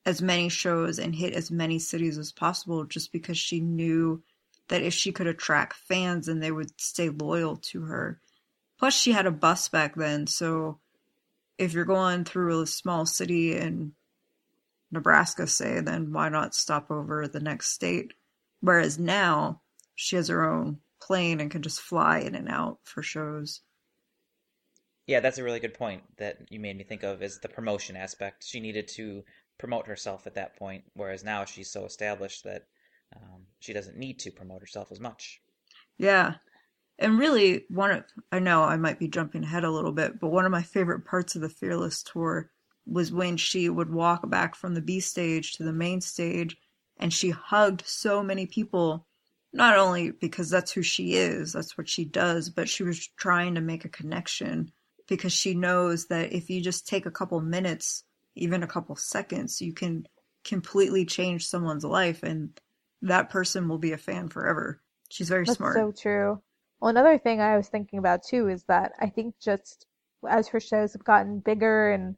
as 0.04 0.20
many 0.20 0.48
shows 0.48 0.98
and 0.98 1.14
hit 1.14 1.34
as 1.34 1.52
many 1.52 1.78
cities 1.78 2.18
as 2.18 2.32
possible 2.32 2.82
just 2.82 3.12
because 3.12 3.38
she 3.38 3.60
knew 3.60 4.24
that 4.66 4.82
if 4.82 4.92
she 4.92 5.12
could 5.12 5.28
attract 5.28 5.76
fans 5.76 6.26
and 6.26 6.42
they 6.42 6.50
would 6.50 6.80
stay 6.80 7.10
loyal 7.10 7.58
to 7.58 7.82
her. 7.82 8.20
Plus 8.76 8.92
she 8.92 9.12
had 9.12 9.26
a 9.26 9.30
bus 9.30 9.68
back 9.68 9.94
then, 9.94 10.26
so 10.26 10.80
if 11.58 11.74
you're 11.74 11.84
going 11.84 12.24
through 12.24 12.62
a 12.62 12.66
small 12.66 13.06
city 13.06 13.56
in 13.56 13.92
Nebraska, 14.90 15.46
say, 15.46 15.78
then 15.78 16.12
why 16.12 16.28
not 16.28 16.56
stop 16.56 16.90
over 16.90 17.28
the 17.28 17.38
next 17.38 17.68
state? 17.68 18.14
Whereas 18.60 18.98
now 18.98 19.60
she 19.94 20.16
has 20.16 20.26
her 20.26 20.44
own 20.44 20.80
plane 21.00 21.40
and 21.40 21.50
can 21.50 21.62
just 21.62 21.80
fly 21.80 22.18
in 22.20 22.34
and 22.34 22.48
out 22.48 22.78
for 22.84 23.02
shows. 23.02 23.60
Yeah, 25.06 25.20
that's 25.20 25.38
a 25.38 25.44
really 25.44 25.60
good 25.60 25.74
point 25.74 26.02
that 26.18 26.38
you 26.50 26.60
made 26.60 26.76
me 26.76 26.84
think 26.84 27.02
of 27.02 27.22
is 27.22 27.40
the 27.40 27.48
promotion 27.48 27.96
aspect. 27.96 28.44
She 28.46 28.60
needed 28.60 28.88
to 28.88 29.24
promote 29.58 29.86
herself 29.86 30.26
at 30.26 30.34
that 30.34 30.56
point, 30.56 30.84
whereas 30.94 31.24
now 31.24 31.44
she's 31.44 31.70
so 31.70 31.84
established 31.84 32.44
that 32.44 32.66
um, 33.16 33.42
she 33.58 33.72
doesn't 33.72 33.96
need 33.96 34.20
to 34.20 34.30
promote 34.30 34.60
herself 34.60 34.92
as 34.92 35.00
much. 35.00 35.40
Yeah. 35.98 36.34
And 36.98 37.18
really, 37.18 37.64
one 37.68 37.90
of, 37.90 38.04
I 38.30 38.38
know 38.38 38.62
I 38.62 38.76
might 38.76 38.98
be 38.98 39.08
jumping 39.08 39.42
ahead 39.42 39.64
a 39.64 39.70
little 39.70 39.92
bit, 39.92 40.20
but 40.20 40.30
one 40.30 40.44
of 40.44 40.52
my 40.52 40.62
favorite 40.62 41.04
parts 41.04 41.34
of 41.34 41.40
the 41.40 41.48
Fearless 41.48 42.02
tour 42.02 42.50
was 42.86 43.10
when 43.10 43.36
she 43.36 43.68
would 43.68 43.90
walk 43.90 44.28
back 44.28 44.54
from 44.54 44.74
the 44.74 44.80
B 44.80 45.00
stage 45.00 45.54
to 45.54 45.64
the 45.64 45.72
main 45.72 46.00
stage 46.00 46.56
and 46.98 47.12
she 47.12 47.30
hugged 47.30 47.82
so 47.86 48.22
many 48.22 48.46
people, 48.46 49.06
not 49.52 49.76
only 49.76 50.12
because 50.12 50.48
that's 50.50 50.72
who 50.72 50.82
she 50.82 51.14
is, 51.14 51.52
that's 51.52 51.76
what 51.76 51.88
she 51.88 52.04
does, 52.04 52.50
but 52.50 52.68
she 52.68 52.82
was 52.82 53.08
trying 53.16 53.54
to 53.56 53.60
make 53.60 53.84
a 53.84 53.88
connection 53.88 54.70
because 55.08 55.32
she 55.32 55.54
knows 55.54 56.06
that 56.06 56.32
if 56.32 56.48
you 56.48 56.60
just 56.60 56.86
take 56.86 57.06
a 57.06 57.10
couple 57.10 57.40
minutes, 57.40 58.04
even 58.36 58.62
a 58.62 58.68
couple 58.68 58.94
seconds, 58.94 59.60
you 59.60 59.72
can 59.72 60.06
completely 60.44 61.04
change 61.04 61.46
someone's 61.46 61.84
life 61.84 62.22
and 62.22 62.58
that 63.02 63.30
person 63.30 63.68
will 63.68 63.78
be 63.78 63.92
a 63.92 63.98
fan 63.98 64.28
forever. 64.28 64.80
She's 65.08 65.28
very 65.28 65.46
That's 65.46 65.58
smart. 65.58 65.74
so 65.74 65.92
true. 65.92 66.40
Well, 66.80 66.90
another 66.90 67.18
thing 67.18 67.40
I 67.40 67.56
was 67.56 67.68
thinking 67.68 67.98
about 67.98 68.22
too 68.22 68.48
is 68.48 68.64
that 68.64 68.92
I 69.00 69.08
think 69.08 69.34
just 69.40 69.86
as 70.28 70.48
her 70.48 70.60
shows 70.60 70.92
have 70.92 71.04
gotten 71.04 71.40
bigger 71.40 71.90
and 71.90 72.16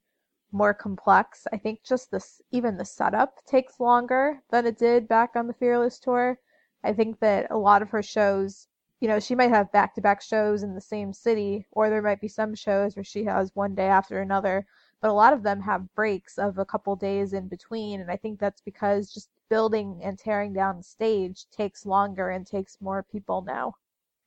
more 0.52 0.74
complex, 0.74 1.46
I 1.52 1.56
think 1.56 1.82
just 1.82 2.10
this 2.10 2.42
even 2.50 2.76
the 2.76 2.84
setup 2.84 3.44
takes 3.46 3.80
longer 3.80 4.42
than 4.50 4.66
it 4.66 4.78
did 4.78 5.08
back 5.08 5.30
on 5.34 5.46
the 5.46 5.54
Fearless 5.54 5.98
tour. 5.98 6.38
I 6.84 6.92
think 6.92 7.20
that 7.20 7.50
a 7.50 7.56
lot 7.56 7.82
of 7.82 7.90
her 7.90 8.02
shows, 8.02 8.66
you 9.00 9.08
know, 9.08 9.20
she 9.20 9.34
might 9.34 9.50
have 9.50 9.72
back 9.72 9.94
to 9.94 10.00
back 10.00 10.22
shows 10.22 10.62
in 10.62 10.74
the 10.74 10.80
same 10.80 11.12
city, 11.12 11.66
or 11.72 11.90
there 11.90 12.02
might 12.02 12.20
be 12.20 12.28
some 12.28 12.54
shows 12.54 12.96
where 12.96 13.04
she 13.04 13.24
has 13.24 13.50
one 13.54 13.74
day 13.74 13.86
after 13.86 14.20
another, 14.20 14.66
but 15.00 15.10
a 15.10 15.14
lot 15.14 15.32
of 15.32 15.42
them 15.42 15.60
have 15.60 15.94
breaks 15.94 16.38
of 16.38 16.58
a 16.58 16.64
couple 16.64 16.94
days 16.96 17.32
in 17.32 17.48
between. 17.48 18.00
And 18.00 18.10
I 18.10 18.16
think 18.16 18.38
that's 18.38 18.60
because 18.60 19.12
just 19.12 19.28
building 19.48 20.00
and 20.02 20.18
tearing 20.18 20.52
down 20.52 20.78
the 20.78 20.82
stage 20.82 21.46
takes 21.50 21.84
longer 21.84 22.30
and 22.30 22.46
takes 22.46 22.78
more 22.80 23.02
people 23.02 23.42
now. 23.42 23.74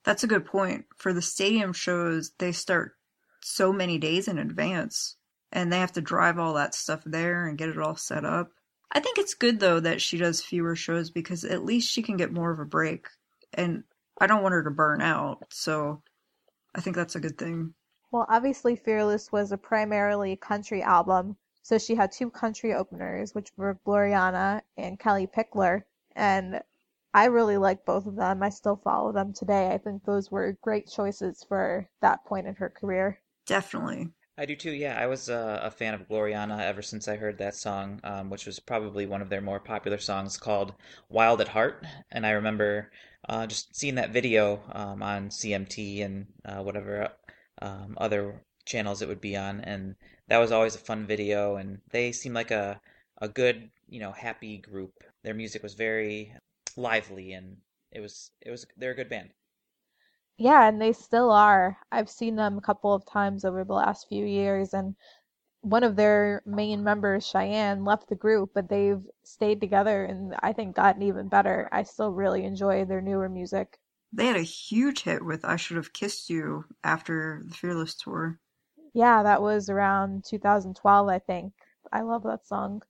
That's 0.04 0.24
a 0.24 0.28
good 0.28 0.46
point. 0.46 0.86
For 0.96 1.14
the 1.14 1.22
stadium 1.22 1.74
shows, 1.74 2.32
they 2.38 2.52
start 2.52 2.94
so 3.42 3.74
many 3.74 3.98
days 3.98 4.28
in 4.28 4.38
advance 4.38 5.18
and 5.52 5.72
they 5.72 5.80
have 5.80 5.94
to 5.94 6.02
drive 6.02 6.38
all 6.38 6.54
that 6.54 6.76
stuff 6.76 7.02
there 7.06 7.48
and 7.48 7.58
get 7.58 7.70
it 7.70 7.78
all 7.78 7.96
set 7.96 8.26
up. 8.26 8.52
I 8.92 9.00
think 9.00 9.18
it's 9.18 9.34
good 9.34 9.60
though 9.60 9.80
that 9.80 10.02
she 10.02 10.18
does 10.18 10.42
fewer 10.42 10.76
shows 10.76 11.10
because 11.10 11.44
at 11.44 11.66
least 11.66 11.92
she 11.92 12.02
can 12.02 12.18
get 12.18 12.32
more 12.32 12.52
of 12.52 12.60
a 12.60 12.66
break. 12.66 13.08
And 13.54 13.84
I 14.20 14.28
don't 14.28 14.44
want 14.44 14.54
her 14.54 14.64
to 14.64 14.72
burn 14.72 15.02
out, 15.02 15.46
so 15.50 16.02
I 16.74 16.82
think 16.82 16.96
that's 16.96 17.16
a 17.16 17.20
good 17.20 17.38
thing. 17.38 17.74
Well, 18.12 18.26
obviously, 18.30 18.76
Fearless 18.76 19.32
was 19.32 19.52
a 19.52 19.58
primarily 19.58 20.38
country 20.38 20.82
album, 20.82 21.36
so 21.64 21.78
she 21.78 21.96
had 21.96 22.12
two 22.12 22.30
country 22.30 22.74
openers, 22.74 23.36
which 23.36 23.50
were 23.58 23.80
Gloriana 23.86 24.62
and 24.78 25.00
Kellie 25.00 25.28
Pickler. 25.28 25.84
And 26.16 26.62
I 27.14 27.26
really 27.26 27.58
like 27.58 27.86
both 27.86 28.06
of 28.06 28.16
them. 28.16 28.44
I 28.44 28.50
still 28.50 28.76
follow 28.76 29.12
them 29.12 29.34
today. 29.34 29.70
I 29.70 29.78
think 29.78 30.04
those 30.04 30.32
were 30.32 30.58
great 30.62 30.88
choices 30.88 31.44
for 31.48 31.90
that 32.02 32.24
point 32.26 32.48
in 32.48 32.56
her 32.56 32.70
career. 32.70 33.20
Definitely. 33.46 34.10
I 34.38 34.46
do 34.46 34.56
too. 34.56 34.72
Yeah, 34.72 34.98
I 34.98 35.08
was 35.08 35.30
uh, 35.30 35.60
a 35.62 35.70
fan 35.70 35.94
of 35.94 36.08
Gloriana 36.08 36.62
ever 36.62 36.82
since 36.82 37.10
I 37.10 37.18
heard 37.18 37.38
that 37.38 37.54
song, 37.54 38.00
um, 38.06 38.30
which 38.30 38.46
was 38.46 38.60
probably 38.62 39.06
one 39.06 39.22
of 39.22 39.28
their 39.28 39.42
more 39.42 39.60
popular 39.60 39.98
songs 39.98 40.38
called 40.38 40.74
"Wild 41.10 41.42
at 41.42 41.50
Heart." 41.50 41.86
And 42.12 42.26
I 42.26 42.32
remember 42.32 42.92
uh, 43.28 43.46
just 43.46 43.76
seeing 43.76 43.96
that 43.96 44.12
video 44.12 44.62
um, 44.72 45.04
on 45.04 45.32
CMT 45.32 46.02
and 46.02 46.28
uh, 46.46 46.64
whatever 46.64 47.12
um, 47.62 47.98
other 47.98 48.42
channels 48.66 49.02
it 49.02 49.10
would 49.10 49.20
be 49.20 49.36
on, 49.36 49.60
and 49.60 49.96
that 50.30 50.38
was 50.38 50.54
always 50.54 50.76
a 50.76 50.80
fun 50.80 51.06
video. 51.06 51.58
And 51.58 51.82
they 51.90 52.14
seemed 52.14 52.36
like 52.36 52.52
a 52.52 52.80
a 53.18 53.28
good, 53.28 53.70
you 53.90 54.00
know, 54.00 54.14
happy 54.14 54.60
group. 54.60 54.94
Their 55.24 55.34
music 55.34 55.62
was 55.62 55.74
very 55.74 56.34
lively, 56.78 57.34
and 57.34 57.58
it 57.92 58.00
was 58.00 58.32
it 58.40 58.50
was 58.50 58.66
they're 58.78 58.92
a 58.92 58.96
good 58.96 59.10
band. 59.10 59.32
Yeah, 60.38 60.68
and 60.68 60.82
they 60.82 60.94
still 60.94 61.32
are. 61.32 61.78
I've 61.92 62.10
seen 62.10 62.36
them 62.36 62.58
a 62.58 62.62
couple 62.62 62.94
of 62.94 63.06
times 63.06 63.46
over 63.46 63.64
the 63.64 63.74
last 63.74 64.08
few 64.10 64.26
years, 64.26 64.74
and 64.74 64.96
one 65.62 65.84
of 65.84 65.96
their 65.96 66.44
main 66.46 66.84
members, 66.84 67.26
Cheyenne, 67.26 67.86
left 67.86 68.08
the 68.08 68.16
group, 68.16 68.52
but 68.54 68.70
they've 68.70 69.02
stayed 69.24 69.60
together 69.60 70.06
and 70.06 70.36
I 70.44 70.54
think 70.54 70.76
gotten 70.76 71.02
even 71.02 71.28
better. 71.28 71.68
I 71.72 71.82
still 71.82 72.12
really 72.12 72.46
enjoy 72.46 72.86
their 72.86 73.02
newer 73.02 73.30
music. 73.30 73.80
They 74.14 74.28
had 74.28 74.36
a 74.36 74.44
huge 74.44 75.02
hit 75.02 75.26
with 75.26 75.44
I 75.44 75.56
Should 75.56 75.78
Have 75.78 75.92
Kissed 75.92 76.30
You 76.30 76.66
after 76.84 77.42
the 77.48 77.54
Fearless 77.56 77.96
tour. 77.96 78.40
Yeah, 78.94 79.24
that 79.24 79.42
was 79.42 79.70
around 79.70 80.24
2012, 80.26 81.08
I 81.10 81.20
think. 81.20 81.54
I 81.92 82.02
love 82.02 82.24
that 82.24 82.46
song. 82.46 82.84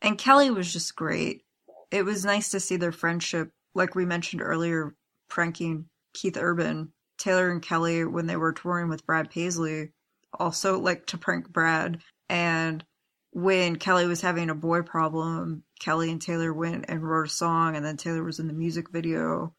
And 0.00 0.16
Kellie 0.16 0.50
was 0.50 0.72
just 0.72 0.94
great. 0.94 1.42
It 1.90 2.04
was 2.04 2.24
nice 2.24 2.50
to 2.50 2.60
see 2.60 2.76
their 2.76 2.92
friendship, 2.92 3.50
like 3.74 3.96
we 3.96 4.04
mentioned 4.04 4.40
earlier, 4.40 4.94
pranking 5.28 5.86
Keith 6.14 6.36
Urban. 6.36 6.92
Taylor 7.20 7.50
and 7.50 7.62
Kellie 7.62 8.04
when 8.04 8.26
they 8.26 8.36
were 8.36 8.52
touring 8.52 8.88
with 8.88 9.06
Brad 9.06 9.30
Paisley, 9.30 9.92
also 10.38 10.78
like 10.78 11.06
to 11.06 11.18
prank 11.18 11.48
Brad. 11.48 12.00
And 12.28 12.84
when 13.32 13.76
Kellie 13.76 14.06
was 14.06 14.22
having 14.22 14.50
a 14.50 14.54
boy 14.54 14.82
problem, 14.82 15.62
Kellie 15.78 16.10
and 16.10 16.20
Taylor 16.20 16.52
went 16.52 16.86
and 16.88 17.02
wrote 17.02 17.26
a 17.26 17.30
song, 17.30 17.76
and 17.76 17.84
then 17.84 17.96
Taylor 17.96 18.24
was 18.24 18.40
in 18.40 18.48
the 18.48 18.52
music 18.52 18.90
video. 18.90 19.54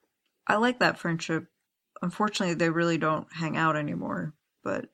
I 0.48 0.56
like 0.56 0.80
that 0.80 1.00
friendship. 1.00 1.46
Unfortunately, 2.02 2.56
they 2.56 2.70
really 2.70 2.98
don't 2.98 3.32
hang 3.32 3.56
out 3.56 3.76
anymore, 3.76 4.34
but 4.64 4.90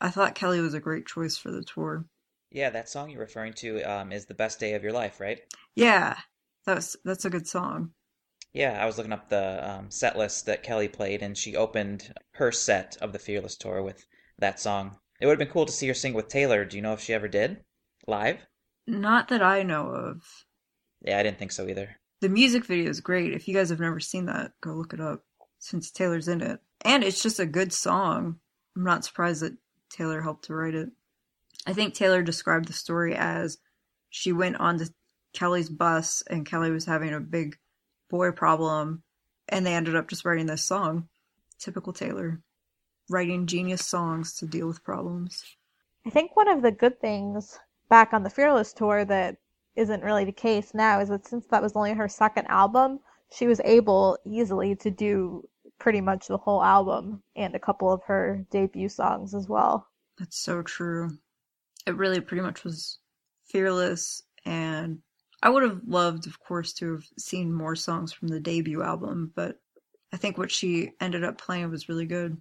I 0.00 0.08
thought 0.08 0.34
Kellie 0.34 0.60
was 0.60 0.74
a 0.74 0.80
great 0.80 1.06
choice 1.06 1.36
for 1.36 1.50
the 1.50 1.62
tour. 1.62 2.06
Yeah, 2.50 2.70
that 2.70 2.88
song 2.88 3.10
you're 3.10 3.20
referring 3.20 3.52
to 3.54 3.82
um, 3.82 4.10
is 4.10 4.26
"The 4.26 4.34
Best 4.34 4.58
Day 4.58 4.72
of 4.74 4.82
Your 4.82 4.92
Life," 4.92 5.20
right? 5.20 5.40
Yeah, 5.76 6.16
that's 6.64 6.96
that's 7.04 7.26
a 7.26 7.30
good 7.30 7.46
song. 7.46 7.92
Yeah, 8.52 8.82
I 8.82 8.86
was 8.86 8.96
looking 8.98 9.12
up 9.12 9.28
the 9.28 9.70
um, 9.70 9.90
set 9.90 10.18
list 10.18 10.46
that 10.46 10.62
Kellie 10.62 10.88
played, 10.88 11.22
and 11.22 11.38
she 11.38 11.54
opened 11.54 12.12
her 12.32 12.50
set 12.50 12.96
of 13.00 13.12
the 13.12 13.18
Fearless 13.18 13.56
tour 13.56 13.82
with 13.82 14.06
that 14.38 14.58
song. 14.58 14.96
It 15.20 15.26
would 15.26 15.32
have 15.32 15.38
been 15.38 15.52
cool 15.52 15.66
to 15.66 15.72
see 15.72 15.86
her 15.88 15.94
sing 15.94 16.14
with 16.14 16.28
Taylor. 16.28 16.64
Do 16.64 16.76
you 16.76 16.82
know 16.82 16.92
if 16.92 17.00
she 17.00 17.14
ever 17.14 17.28
did 17.28 17.62
live? 18.06 18.38
Not 18.86 19.28
that 19.28 19.42
I 19.42 19.62
know 19.62 19.86
of. 19.88 20.22
Yeah, 21.02 21.18
I 21.18 21.22
didn't 21.22 21.38
think 21.38 21.52
so 21.52 21.68
either. 21.68 21.96
The 22.20 22.28
music 22.28 22.64
video 22.64 22.90
is 22.90 23.00
great. 23.00 23.32
If 23.32 23.46
you 23.46 23.54
guys 23.54 23.70
have 23.70 23.80
never 23.80 24.00
seen 24.00 24.26
that, 24.26 24.52
go 24.60 24.72
look 24.72 24.92
it 24.92 25.00
up 25.00 25.24
since 25.58 25.90
Taylor's 25.90 26.28
in 26.28 26.40
it. 26.40 26.60
And 26.82 27.04
it's 27.04 27.22
just 27.22 27.38
a 27.38 27.46
good 27.46 27.72
song. 27.72 28.36
I'm 28.76 28.84
not 28.84 29.04
surprised 29.04 29.42
that 29.42 29.56
Taylor 29.90 30.22
helped 30.22 30.46
to 30.46 30.54
write 30.54 30.74
it. 30.74 30.90
I 31.66 31.72
think 31.72 31.94
Taylor 31.94 32.22
described 32.22 32.68
the 32.68 32.72
story 32.72 33.14
as 33.14 33.58
she 34.08 34.32
went 34.32 34.56
on 34.56 34.78
to 34.78 34.92
Kellie's 35.34 35.68
bus 35.68 36.22
and 36.28 36.46
Kellie 36.46 36.70
was 36.70 36.86
having 36.86 37.12
a 37.12 37.20
big 37.20 37.56
boy 38.10 38.30
problem 38.32 39.02
and 39.48 39.66
they 39.66 39.74
ended 39.74 39.96
up 39.96 40.08
just 40.08 40.24
writing 40.24 40.46
this 40.46 40.64
song. 40.64 41.08
Typical 41.58 41.92
Taylor. 41.92 42.40
Writing 43.08 43.46
genius 43.46 43.84
songs 43.84 44.34
to 44.36 44.46
deal 44.46 44.66
with 44.66 44.84
problems. 44.84 45.44
I 46.06 46.10
think 46.10 46.36
one 46.36 46.48
of 46.48 46.62
the 46.62 46.70
good 46.70 47.00
things 47.00 47.58
back 47.88 48.12
on 48.12 48.22
the 48.22 48.30
Fearless 48.30 48.72
tour 48.72 49.04
that 49.04 49.36
isn't 49.76 50.02
really 50.02 50.24
the 50.24 50.32
case 50.32 50.72
now 50.74 51.00
is 51.00 51.08
that 51.08 51.26
since 51.26 51.46
that 51.46 51.62
was 51.62 51.74
only 51.74 51.92
her 51.92 52.08
second 52.08 52.46
album, 52.46 53.00
she 53.32 53.46
was 53.46 53.60
able 53.64 54.18
easily 54.24 54.74
to 54.76 54.90
do 54.90 55.48
pretty 55.78 56.00
much 56.00 56.28
the 56.28 56.38
whole 56.38 56.62
album 56.62 57.22
and 57.36 57.54
a 57.54 57.60
couple 57.60 57.90
of 57.90 58.02
her 58.04 58.44
debut 58.50 58.88
songs 58.88 59.34
as 59.34 59.48
well. 59.48 59.88
That's 60.18 60.38
so 60.38 60.62
true. 60.62 61.10
It 61.86 61.96
really 61.96 62.20
pretty 62.20 62.42
much 62.42 62.64
was 62.64 62.98
Fearless 63.44 64.22
and 64.44 65.00
I 65.42 65.48
would 65.48 65.62
have 65.62 65.80
loved, 65.86 66.26
of 66.26 66.38
course, 66.38 66.72
to 66.74 66.92
have 66.92 67.04
seen 67.18 67.52
more 67.52 67.74
songs 67.74 68.12
from 68.12 68.28
the 68.28 68.40
debut 68.40 68.82
album, 68.82 69.32
but 69.34 69.56
I 70.12 70.16
think 70.16 70.36
what 70.36 70.50
she 70.50 70.92
ended 71.00 71.24
up 71.24 71.38
playing 71.38 71.70
was 71.70 71.88
really 71.88 72.06
good. 72.06 72.36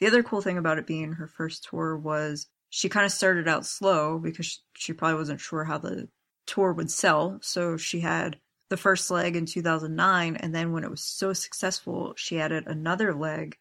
The 0.00 0.06
other 0.06 0.22
cool 0.22 0.40
thing 0.40 0.58
about 0.58 0.78
it 0.78 0.86
being 0.86 1.12
her 1.12 1.28
first 1.28 1.68
tour 1.68 1.96
was 1.96 2.48
she 2.70 2.88
kind 2.88 3.06
of 3.06 3.12
started 3.12 3.46
out 3.46 3.66
slow 3.66 4.18
because 4.18 4.62
she 4.74 4.92
probably 4.92 5.18
wasn't 5.18 5.40
sure 5.40 5.64
how 5.64 5.78
the 5.78 6.08
tour 6.46 6.72
would 6.72 6.90
sell. 6.90 7.38
So 7.42 7.76
she 7.76 8.00
had 8.00 8.38
the 8.68 8.76
first 8.76 9.10
leg 9.10 9.36
in 9.36 9.46
2009, 9.46 10.36
and 10.36 10.54
then 10.54 10.72
when 10.72 10.84
it 10.84 10.90
was 10.90 11.02
so 11.02 11.32
successful, 11.32 12.14
she 12.16 12.40
added 12.40 12.66
another 12.66 13.14
leg 13.14 13.56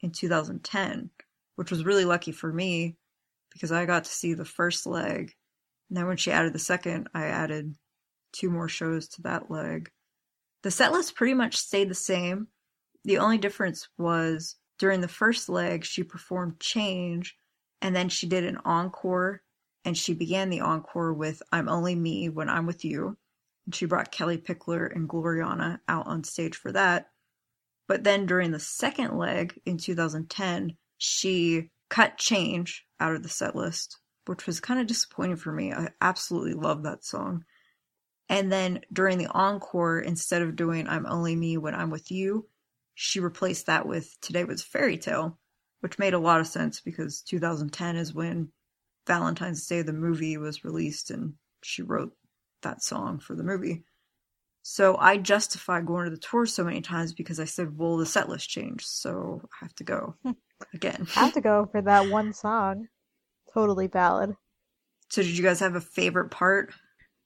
in 0.00 0.10
2010, 0.10 1.10
which 1.56 1.70
was 1.70 1.84
really 1.84 2.04
lucky 2.04 2.32
for 2.32 2.52
me 2.52 2.96
because 3.52 3.70
I 3.70 3.84
got 3.84 4.04
to 4.04 4.10
see 4.10 4.34
the 4.34 4.44
first 4.44 4.86
leg. 4.86 5.34
And 5.88 5.96
then 5.98 6.06
when 6.06 6.16
she 6.16 6.32
added 6.32 6.52
the 6.54 6.58
second, 6.58 7.08
I 7.12 7.26
added 7.26 7.74
two 8.32 8.50
more 8.50 8.68
shows 8.68 9.08
to 9.08 9.22
that 9.22 9.50
leg. 9.50 9.90
The 10.62 10.70
set 10.70 10.92
list 10.92 11.14
pretty 11.14 11.34
much 11.34 11.56
stayed 11.56 11.90
the 11.90 11.94
same. 11.94 12.48
The 13.04 13.18
only 13.18 13.38
difference 13.38 13.88
was 13.98 14.56
during 14.78 15.00
the 15.00 15.08
first 15.08 15.48
leg, 15.48 15.84
she 15.84 16.02
performed 16.02 16.60
Change, 16.60 17.36
and 17.80 17.94
then 17.94 18.08
she 18.08 18.28
did 18.28 18.44
an 18.44 18.58
encore, 18.64 19.42
and 19.84 19.96
she 19.96 20.14
began 20.14 20.50
the 20.50 20.60
encore 20.60 21.12
with 21.12 21.42
I'm 21.52 21.68
Only 21.68 21.94
Me 21.94 22.28
When 22.28 22.48
I'm 22.48 22.66
With 22.66 22.84
You. 22.84 23.16
And 23.66 23.74
she 23.74 23.86
brought 23.86 24.12
Kellie 24.12 24.38
Pickler 24.38 24.86
and 24.94 25.08
Gloriana 25.08 25.80
out 25.88 26.06
on 26.06 26.24
stage 26.24 26.56
for 26.56 26.72
that. 26.72 27.10
But 27.88 28.04
then 28.04 28.26
during 28.26 28.50
the 28.50 28.60
second 28.60 29.18
leg 29.18 29.60
in 29.66 29.78
2010, 29.78 30.76
she 30.98 31.70
cut 31.90 32.16
Change 32.16 32.86
out 32.98 33.14
of 33.14 33.22
the 33.22 33.28
set 33.28 33.54
list, 33.54 33.98
which 34.26 34.46
was 34.46 34.60
kind 34.60 34.80
of 34.80 34.86
disappointing 34.86 35.36
for 35.36 35.52
me. 35.52 35.72
I 35.72 35.88
absolutely 36.00 36.54
love 36.54 36.84
that 36.84 37.04
song. 37.04 37.44
And 38.32 38.50
then 38.50 38.80
during 38.90 39.18
the 39.18 39.26
encore, 39.26 40.00
instead 40.00 40.40
of 40.40 40.56
doing 40.56 40.88
I'm 40.88 41.04
Only 41.04 41.36
Me 41.36 41.58
When 41.58 41.74
I'm 41.74 41.90
With 41.90 42.10
You, 42.10 42.48
she 42.94 43.20
replaced 43.20 43.66
that 43.66 43.86
with 43.86 44.18
Today 44.22 44.44
Was 44.44 44.62
Fairy 44.62 44.96
Tale, 44.96 45.38
which 45.80 45.98
made 45.98 46.14
a 46.14 46.18
lot 46.18 46.40
of 46.40 46.46
sense 46.46 46.80
because 46.80 47.20
2010 47.20 47.96
is 47.96 48.14
when 48.14 48.48
Valentine's 49.06 49.66
Day, 49.66 49.82
the 49.82 49.92
movie, 49.92 50.38
was 50.38 50.64
released, 50.64 51.10
and 51.10 51.34
she 51.62 51.82
wrote 51.82 52.16
that 52.62 52.82
song 52.82 53.18
for 53.18 53.34
the 53.34 53.42
movie. 53.42 53.84
So 54.62 54.96
I 54.96 55.18
justify 55.18 55.82
going 55.82 56.06
to 56.06 56.10
the 56.10 56.16
tour 56.16 56.46
so 56.46 56.64
many 56.64 56.80
times 56.80 57.12
because 57.12 57.38
I 57.38 57.44
said, 57.44 57.76
well, 57.76 57.98
the 57.98 58.06
set 58.06 58.30
list 58.30 58.48
changed, 58.48 58.86
so 58.86 59.42
I 59.44 59.66
have 59.66 59.74
to 59.74 59.84
go 59.84 60.14
again. 60.72 61.06
I 61.16 61.24
have 61.24 61.34
to 61.34 61.42
go 61.42 61.68
for 61.70 61.82
that 61.82 62.08
one 62.08 62.32
song. 62.32 62.88
Totally 63.52 63.88
valid. 63.88 64.34
So 65.10 65.20
did 65.20 65.36
you 65.36 65.44
guys 65.44 65.60
have 65.60 65.74
a 65.74 65.82
favorite 65.82 66.30
part? 66.30 66.72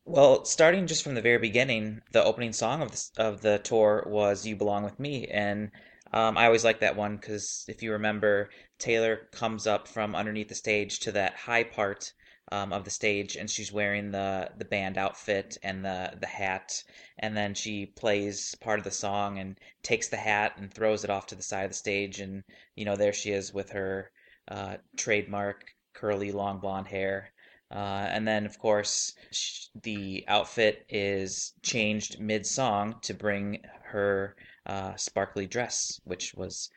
Well, 0.08 0.44
starting 0.44 0.86
just 0.86 1.02
from 1.02 1.16
the 1.16 1.20
very 1.20 1.38
beginning, 1.38 2.00
the 2.12 2.22
opening 2.22 2.52
song 2.52 2.80
of 2.80 2.92
the, 2.92 3.10
of 3.18 3.40
the 3.42 3.58
tour 3.58 4.04
was 4.06 4.46
"You 4.46 4.54
Belong 4.54 4.84
with 4.84 5.00
Me," 5.00 5.26
and 5.26 5.72
um, 6.12 6.38
I 6.38 6.46
always 6.46 6.64
like 6.64 6.78
that 6.78 6.94
one 6.94 7.16
because 7.16 7.64
if 7.66 7.82
you 7.82 7.90
remember, 7.90 8.48
Taylor 8.78 9.28
comes 9.32 9.66
up 9.66 9.88
from 9.88 10.14
underneath 10.14 10.48
the 10.48 10.54
stage 10.54 11.00
to 11.00 11.12
that 11.12 11.34
high 11.34 11.64
part 11.64 12.12
um, 12.52 12.72
of 12.72 12.84
the 12.84 12.90
stage, 12.90 13.34
and 13.34 13.50
she's 13.50 13.72
wearing 13.72 14.12
the 14.12 14.52
the 14.56 14.64
band 14.64 14.96
outfit 14.96 15.58
and 15.64 15.84
the 15.84 16.16
the 16.20 16.28
hat, 16.28 16.84
and 17.18 17.36
then 17.36 17.52
she 17.52 17.86
plays 17.86 18.54
part 18.60 18.78
of 18.78 18.84
the 18.84 18.92
song 18.92 19.40
and 19.40 19.58
takes 19.82 20.08
the 20.08 20.16
hat 20.16 20.52
and 20.56 20.72
throws 20.72 21.02
it 21.02 21.10
off 21.10 21.26
to 21.26 21.34
the 21.34 21.42
side 21.42 21.64
of 21.64 21.72
the 21.72 21.76
stage, 21.76 22.20
and 22.20 22.44
you 22.76 22.84
know 22.84 22.94
there 22.94 23.12
she 23.12 23.32
is 23.32 23.52
with 23.52 23.70
her 23.70 24.12
uh, 24.46 24.76
trademark 24.96 25.64
curly 25.94 26.30
long 26.30 26.60
blonde 26.60 26.86
hair 26.86 27.32
uh, 27.70 28.06
and 28.10 28.26
then, 28.26 28.46
of 28.46 28.58
course, 28.58 29.12
sh- 29.30 29.66
the 29.82 30.24
outfit 30.28 30.86
is 30.88 31.52
changed 31.62 32.20
mid 32.20 32.46
song 32.46 32.96
to 33.02 33.14
bring 33.14 33.60
her 33.84 34.36
uh, 34.66 34.94
sparkly 34.96 35.46
dress, 35.46 36.00
which 36.04 36.34
was 36.34 36.70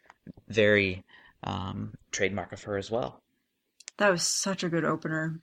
very 0.47 1.03
um, 1.43 1.93
trademark 2.11 2.51
of 2.51 2.63
her 2.63 2.77
as 2.77 2.89
well. 2.89 3.21
That 3.97 4.09
was 4.09 4.23
such 4.23 4.63
a 4.63 4.69
good 4.69 4.85
opener. 4.85 5.41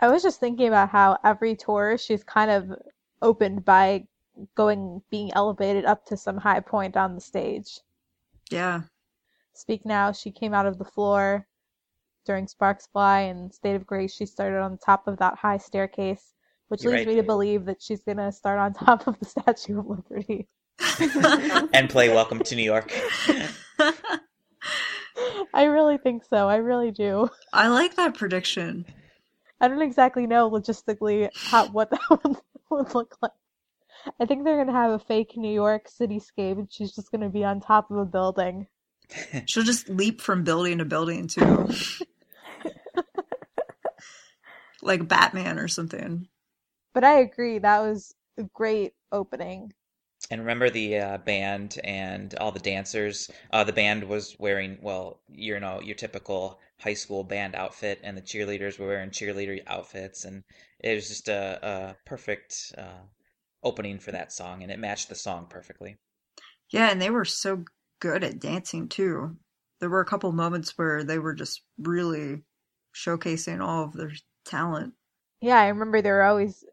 I 0.00 0.08
was 0.08 0.22
just 0.22 0.40
thinking 0.40 0.68
about 0.68 0.88
how 0.88 1.18
every 1.22 1.54
tour 1.54 1.98
she's 1.98 2.24
kind 2.24 2.50
of 2.50 2.72
opened 3.20 3.64
by 3.64 4.06
going 4.54 5.02
being 5.10 5.32
elevated 5.34 5.84
up 5.84 6.06
to 6.06 6.16
some 6.16 6.38
high 6.38 6.60
point 6.60 6.96
on 6.96 7.14
the 7.14 7.20
stage. 7.20 7.80
Yeah. 8.50 8.82
Speak 9.52 9.84
Now, 9.84 10.12
she 10.12 10.30
came 10.30 10.54
out 10.54 10.66
of 10.66 10.78
the 10.78 10.84
floor 10.84 11.46
during 12.24 12.46
Sparks 12.46 12.86
Fly 12.92 13.20
and 13.20 13.52
State 13.52 13.74
of 13.74 13.86
Grace, 13.86 14.14
she 14.14 14.26
started 14.26 14.60
on 14.60 14.78
top 14.78 15.06
of 15.08 15.18
that 15.18 15.36
high 15.36 15.58
staircase, 15.58 16.34
which 16.68 16.82
You're 16.82 16.92
leads 16.92 17.06
right. 17.06 17.14
me 17.14 17.20
to 17.20 17.26
believe 17.26 17.64
that 17.66 17.82
she's 17.82 18.02
gonna 18.02 18.32
start 18.32 18.58
on 18.58 18.72
top 18.86 19.06
of 19.06 19.18
the 19.18 19.24
Statue 19.24 19.78
of 19.78 19.86
Liberty. 19.86 20.48
and 21.72 21.88
play 21.90 22.08
Welcome 22.08 22.40
to 22.40 22.56
New 22.56 22.62
York. 22.62 22.92
I 25.54 25.64
really 25.64 25.98
think 25.98 26.24
so. 26.24 26.48
I 26.48 26.56
really 26.56 26.90
do. 26.90 27.28
I 27.52 27.68
like 27.68 27.96
that 27.96 28.14
prediction. 28.14 28.86
I 29.60 29.68
don't 29.68 29.82
exactly 29.82 30.26
know 30.26 30.50
logistically 30.50 31.28
how 31.34 31.68
what 31.68 31.90
that 31.90 32.00
would, 32.10 32.36
would 32.70 32.94
look 32.94 33.16
like. 33.20 33.32
I 34.20 34.26
think 34.26 34.44
they're 34.44 34.64
gonna 34.64 34.76
have 34.76 34.92
a 34.92 34.98
fake 34.98 35.36
New 35.36 35.52
York 35.52 35.88
cityscape, 35.88 36.58
and 36.58 36.72
she's 36.72 36.92
just 36.94 37.12
gonna 37.12 37.28
be 37.28 37.44
on 37.44 37.60
top 37.60 37.90
of 37.90 37.98
a 37.98 38.04
building. 38.04 38.66
She'll 39.46 39.62
just 39.62 39.88
leap 39.88 40.20
from 40.20 40.42
building 40.42 40.78
to 40.78 40.84
building 40.84 41.26
too. 41.26 41.68
Like 44.82 45.08
Batman 45.08 45.58
or 45.58 45.68
something. 45.68 46.28
But 46.94 47.04
I 47.04 47.20
agree, 47.20 47.58
that 47.58 47.80
was 47.80 48.14
a 48.36 48.44
great 48.54 48.94
opening. 49.10 49.72
And 50.30 50.40
remember 50.40 50.70
the 50.70 50.98
uh, 50.98 51.18
band 51.18 51.80
and 51.82 52.34
all 52.36 52.52
the 52.52 52.60
dancers. 52.60 53.30
Uh, 53.52 53.64
the 53.64 53.72
band 53.72 54.04
was 54.04 54.36
wearing 54.38 54.78
well, 54.80 55.20
you 55.28 55.58
know, 55.58 55.80
your 55.80 55.96
typical 55.96 56.60
high 56.80 56.94
school 56.94 57.24
band 57.24 57.54
outfit, 57.54 58.00
and 58.02 58.16
the 58.16 58.22
cheerleaders 58.22 58.78
were 58.78 58.86
wearing 58.86 59.10
cheerleader 59.10 59.60
outfits, 59.66 60.24
and 60.24 60.42
it 60.80 60.94
was 60.94 61.08
just 61.08 61.28
a, 61.28 61.58
a 61.62 61.96
perfect 62.06 62.72
uh, 62.78 63.02
opening 63.62 63.98
for 63.98 64.12
that 64.12 64.32
song, 64.32 64.62
and 64.62 64.70
it 64.70 64.78
matched 64.78 65.08
the 65.08 65.14
song 65.14 65.46
perfectly. 65.48 65.96
Yeah, 66.70 66.90
and 66.90 67.02
they 67.02 67.10
were 67.10 67.24
so 67.24 67.64
good 68.00 68.24
at 68.24 68.40
dancing 68.40 68.88
too. 68.88 69.36
There 69.80 69.90
were 69.90 70.00
a 70.00 70.06
couple 70.06 70.32
moments 70.32 70.78
where 70.78 71.04
they 71.04 71.18
were 71.18 71.34
just 71.34 71.62
really 71.78 72.42
showcasing 72.94 73.60
all 73.60 73.84
of 73.84 73.92
their 73.92 74.12
talent. 74.44 74.94
Yeah, 75.40 75.58
I 75.58 75.68
remember 75.68 76.00
there 76.00 76.14
were 76.14 76.22
always 76.22 76.64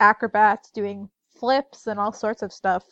acrobats 0.00 0.70
doing 0.70 1.08
flips 1.38 1.86
and 1.86 2.00
all 2.00 2.12
sorts 2.12 2.42
of 2.42 2.52
stuff. 2.52 2.84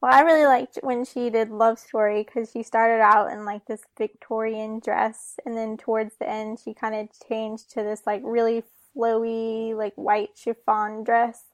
Well, 0.00 0.12
I 0.12 0.20
really 0.22 0.46
liked 0.46 0.78
when 0.82 1.04
she 1.04 1.28
did 1.28 1.50
Love 1.50 1.78
Story 1.78 2.24
because 2.24 2.50
she 2.50 2.62
started 2.62 3.02
out 3.02 3.30
in 3.30 3.44
like 3.44 3.66
this 3.66 3.82
Victorian 3.98 4.80
dress, 4.80 5.38
and 5.44 5.54
then 5.56 5.76
towards 5.76 6.16
the 6.16 6.28
end, 6.28 6.58
she 6.58 6.72
kind 6.72 6.94
of 6.94 7.08
changed 7.28 7.70
to 7.72 7.82
this 7.82 8.02
like 8.06 8.22
really 8.24 8.64
flowy, 8.96 9.76
like 9.76 9.94
white 9.96 10.30
chiffon 10.34 11.04
dress. 11.04 11.44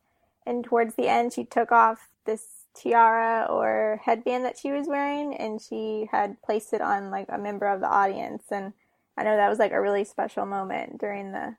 And 0.47 0.63
towards 0.65 0.95
the 0.95 1.09
end, 1.09 1.33
she 1.33 1.45
took 1.45 1.73
off 1.73 2.09
this 2.25 2.67
tiara 2.73 3.47
or 3.51 4.01
headband 4.05 4.45
that 4.45 4.59
she 4.59 4.71
was 4.71 4.87
wearing, 4.87 5.35
and 5.35 5.61
she 5.61 6.09
had 6.13 6.41
placed 6.43 6.73
it 6.73 6.81
on 6.81 7.11
like 7.11 7.27
a 7.29 7.39
member 7.39 7.67
of 7.67 7.81
the 7.81 7.89
audience. 7.89 8.45
And 8.53 8.75
I 9.17 9.25
know 9.25 9.37
that 9.37 9.49
was 9.49 9.59
like 9.59 9.73
a 9.73 9.81
really 9.81 10.05
special 10.05 10.47
moment 10.47 10.99
during 10.99 11.33
the 11.33 11.57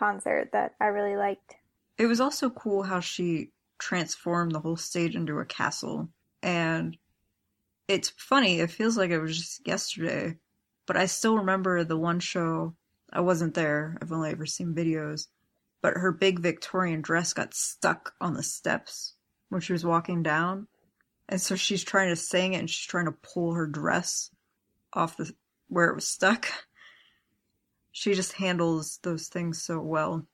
concert 0.00 0.50
that 0.52 0.74
I 0.80 0.86
really 0.86 1.16
liked. 1.16 1.54
It 1.98 2.06
was 2.06 2.20
also 2.20 2.48
cool 2.50 2.82
how 2.82 3.00
she 3.00 3.52
transformed 3.78 4.52
the 4.52 4.60
whole 4.60 4.76
stage 4.76 5.14
into 5.14 5.38
a 5.38 5.44
castle. 5.44 6.08
And 6.42 6.96
it's 7.86 8.12
funny, 8.16 8.60
it 8.60 8.70
feels 8.70 8.96
like 8.96 9.10
it 9.10 9.20
was 9.20 9.36
just 9.36 9.66
yesterday, 9.66 10.36
but 10.86 10.96
I 10.96 11.06
still 11.06 11.38
remember 11.38 11.84
the 11.84 11.98
one 11.98 12.20
show. 12.20 12.74
I 13.12 13.20
wasn't 13.20 13.54
there, 13.54 13.98
I've 14.00 14.12
only 14.12 14.30
ever 14.30 14.46
seen 14.46 14.74
videos. 14.74 15.26
But 15.82 15.94
her 15.94 16.12
big 16.12 16.40
Victorian 16.40 17.02
dress 17.02 17.32
got 17.32 17.54
stuck 17.54 18.14
on 18.20 18.34
the 18.34 18.42
steps 18.42 19.14
when 19.48 19.60
she 19.60 19.72
was 19.72 19.84
walking 19.84 20.22
down. 20.22 20.66
And 21.28 21.40
so 21.40 21.56
she's 21.56 21.84
trying 21.84 22.08
to 22.08 22.16
sing 22.16 22.54
it 22.54 22.58
and 22.58 22.70
she's 22.70 22.86
trying 22.86 23.06
to 23.06 23.12
pull 23.12 23.54
her 23.54 23.66
dress 23.66 24.30
off 24.92 25.16
the 25.16 25.32
where 25.68 25.88
it 25.88 25.94
was 25.94 26.06
stuck. 26.06 26.48
She 27.92 28.14
just 28.14 28.32
handles 28.34 28.98
those 29.02 29.28
things 29.28 29.62
so 29.62 29.80
well. 29.80 30.26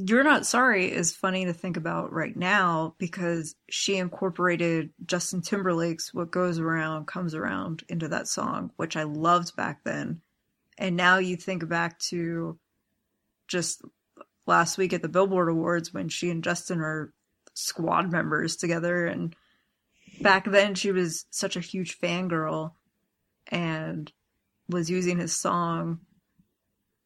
You're 0.00 0.22
Not 0.22 0.46
Sorry 0.46 0.92
is 0.92 1.16
funny 1.16 1.44
to 1.46 1.52
think 1.52 1.76
about 1.76 2.12
right 2.12 2.36
now 2.36 2.94
because 2.98 3.56
she 3.68 3.96
incorporated 3.96 4.90
Justin 5.04 5.42
Timberlake's 5.42 6.14
What 6.14 6.30
Goes 6.30 6.60
Around 6.60 7.08
Comes 7.08 7.34
Around 7.34 7.82
into 7.88 8.06
that 8.08 8.28
song, 8.28 8.70
which 8.76 8.96
I 8.96 9.02
loved 9.02 9.56
back 9.56 9.82
then. 9.82 10.20
And 10.78 10.96
now 10.96 11.18
you 11.18 11.36
think 11.36 11.68
back 11.68 11.98
to 12.10 12.60
just 13.48 13.82
last 14.46 14.78
week 14.78 14.92
at 14.92 15.02
the 15.02 15.08
Billboard 15.08 15.48
Awards 15.48 15.92
when 15.92 16.08
she 16.08 16.30
and 16.30 16.44
Justin 16.44 16.80
are 16.80 17.12
squad 17.54 18.12
members 18.12 18.54
together. 18.54 19.06
And 19.06 19.34
back 20.20 20.44
then 20.44 20.76
she 20.76 20.92
was 20.92 21.26
such 21.30 21.56
a 21.56 21.60
huge 21.60 21.98
fangirl 21.98 22.72
and 23.48 24.12
was 24.68 24.88
using 24.88 25.18
his 25.18 25.34
song 25.34 26.00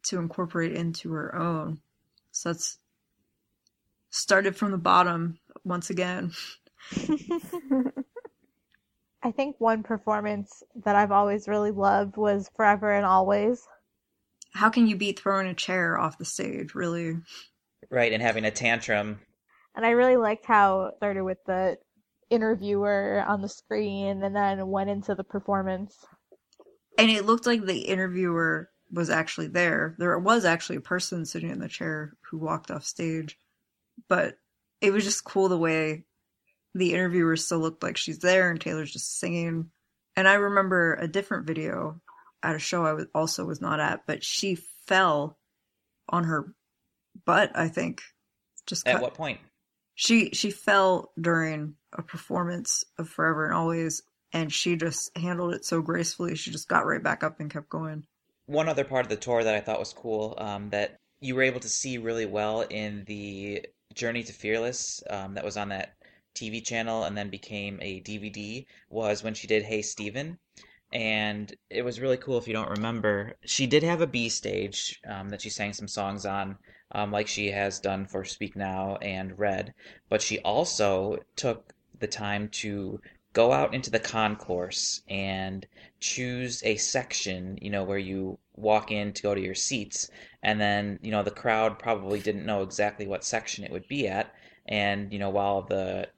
to 0.05 0.18
incorporate 0.18 0.72
into 0.72 1.12
her 1.12 1.34
own. 1.34 1.80
So 2.30 2.50
that's 2.50 2.78
started 4.11 4.57
from 4.57 4.70
the 4.70 4.78
bottom 4.78 5.38
once 5.64 5.90
again. 5.90 6.32
I 9.22 9.30
think 9.30 9.57
one 9.59 9.82
performance 9.82 10.62
that 10.84 10.96
I've 10.96 11.12
always 11.12 11.46
really 11.46 11.70
loved 11.70 12.16
was 12.16 12.50
Forever 12.57 12.92
and 12.92 13.07
Always. 13.07 13.64
How 14.53 14.68
can 14.68 14.86
you 14.86 14.96
beat 14.96 15.18
throwing 15.18 15.46
a 15.46 15.55
chair 15.55 15.98
off 15.98 16.18
the 16.18 16.24
stage, 16.24 16.74
really? 16.74 17.16
Right, 17.88 18.12
and 18.12 18.22
having 18.22 18.44
a 18.44 18.50
tantrum. 18.50 19.20
And 19.74 19.86
I 19.86 19.90
really 19.90 20.16
liked 20.16 20.44
how 20.44 20.86
it 20.86 20.96
started 20.96 21.22
with 21.22 21.38
the 21.46 21.78
interviewer 22.30 23.24
on 23.26 23.42
the 23.42 23.48
screen 23.48 24.22
and 24.22 24.34
then 24.34 24.66
went 24.66 24.90
into 24.90 25.14
the 25.14 25.24
performance. 25.24 25.96
And 26.98 27.11
it 27.11 27.24
looked 27.24 27.46
like 27.46 27.64
the 27.64 27.78
interviewer 27.78 28.68
was 28.93 29.11
actually 29.11 29.49
there. 29.49 29.95
There 29.99 30.18
was 30.18 30.45
actually 30.45 30.76
a 30.76 30.82
person 30.82 31.24
sitting 31.24 31.51
in 31.51 31.59
the 31.59 31.68
chair 31.68 32.14
who 32.30 32.38
walked 32.38 32.70
off 32.70 32.84
stage. 32.84 33.38
But 34.09 34.36
it 34.80 34.93
was 34.93 35.05
just 35.05 35.24
cool 35.24 35.49
the 35.49 35.59
way 35.59 36.05
the 36.74 36.93
interviewer 36.93 37.36
still 37.36 37.59
looked 37.59 37.82
like 37.82 37.97
she's 37.97 38.18
there 38.18 38.51
and 38.51 38.61
Taylor's 38.61 38.93
just 38.93 39.18
singing. 39.18 39.70
And 40.16 40.28
I 40.28 40.34
remember 40.34 40.95
a 40.95 41.09
different 41.09 41.47
video 41.47 42.01
at 42.43 42.57
a 42.57 42.59
show 42.59 42.84
I 42.84 42.93
was 42.93 43.07
also 43.14 43.45
was 43.45 43.61
not 43.61 43.80
at, 43.80 44.03
but 44.07 44.24
she 44.24 44.57
fell 44.86 45.38
on 46.09 46.24
her 46.24 46.53
butt, 47.24 47.53
I 47.55 47.68
think. 47.68 48.03
Just 48.66 48.86
At 48.86 48.95
cut- 48.95 49.03
what 49.03 49.14
point? 49.14 49.40
she 49.95 50.30
she 50.30 50.51
fell 50.51 51.12
during 51.20 51.74
a 51.93 52.03
performance 52.03 52.84
of 52.99 53.09
Forever 53.09 53.45
and 53.47 53.55
Always 53.55 54.03
and 54.32 54.53
she 54.53 54.76
just 54.76 55.16
handled 55.16 55.55
it 55.55 55.64
so 55.64 55.82
gracefully. 55.82 56.34
She 56.36 56.51
just 56.51 56.68
got 56.68 56.86
right 56.86 57.03
back 57.03 57.22
up 57.22 57.38
and 57.40 57.51
kept 57.51 57.68
going. 57.68 58.05
One 58.47 58.68
other 58.68 58.84
part 58.84 59.07
of 59.07 59.11
the 59.11 59.16
tour 59.16 59.45
that 59.45 59.55
I 59.55 59.61
thought 59.61 59.78
was 59.78 59.93
cool 59.93 60.34
um, 60.38 60.70
that 60.70 60.99
you 61.20 61.34
were 61.34 61.43
able 61.43 61.61
to 61.61 61.68
see 61.68 61.99
really 61.99 62.26
well 62.26 62.62
in 62.62 63.05
the 63.05 63.66
Journey 63.95 64.22
to 64.24 64.32
Fearless 64.32 65.03
um, 65.09 65.34
that 65.34 65.45
was 65.45 65.57
on 65.57 65.68
that 65.68 65.95
TV 66.34 66.64
channel 66.64 67.05
and 67.05 67.16
then 67.16 67.30
became 67.30 67.78
a 67.80 68.01
DVD 68.01 68.66
was 68.90 69.22
when 69.22 69.34
she 69.34 69.47
did 69.47 69.62
Hey 69.62 69.82
Stephen. 69.82 70.38
And 70.93 71.55
it 71.70 71.82
was 71.82 72.01
really 72.01 72.18
cool 72.18 72.36
if 72.38 72.47
you 72.47 72.53
don't 72.53 72.68
remember. 72.68 73.36
She 73.45 73.66
did 73.66 73.82
have 73.82 74.01
a 74.01 74.07
B 74.07 74.28
stage 74.28 75.01
um, 75.07 75.30
that 75.30 75.40
she 75.40 75.49
sang 75.49 75.72
some 75.72 75.88
songs 75.88 76.26
on, 76.26 76.59
um, 76.90 77.11
like 77.11 77.28
she 77.28 77.51
has 77.51 77.80
done 77.80 78.07
for 78.07 78.24
Speak 78.24 78.57
Now 78.57 78.97
and 78.97 79.38
Red. 79.38 79.72
But 80.09 80.20
she 80.20 80.38
also 80.40 81.18
took 81.36 81.72
the 81.99 82.09
time 82.09 82.49
to 82.49 83.01
go 83.33 83.53
out 83.53 83.74
into 83.74 83.91
the 83.91 83.99
concourse 83.99 85.03
and 85.09 85.66
choose 86.01 86.62
a 86.64 86.76
section, 86.76 87.59
you 87.62 87.70
know, 87.70 87.85
where 87.85 87.99
you 87.99 88.39
walk 88.57 88.91
in 88.91 89.12
to 89.12 89.22
go 89.22 89.35
to 89.35 89.41
your 89.41 89.55
seats. 89.55 90.11
And 90.43 90.61
then, 90.61 90.99
you 91.03 91.11
know, 91.11 91.22
the 91.22 91.30
crowd 91.30 91.78
probably 91.78 92.20
didn't 92.20 92.47
know 92.47 92.62
exactly 92.62 93.07
what 93.07 93.24
section 93.24 93.64
it 93.64 93.72
would 93.72 93.89
be 93.89 94.09
at. 94.09 94.35
And, 94.66 95.12
you 95.12 95.18
know, 95.18 95.30
while 95.30 95.62
the 95.62 96.09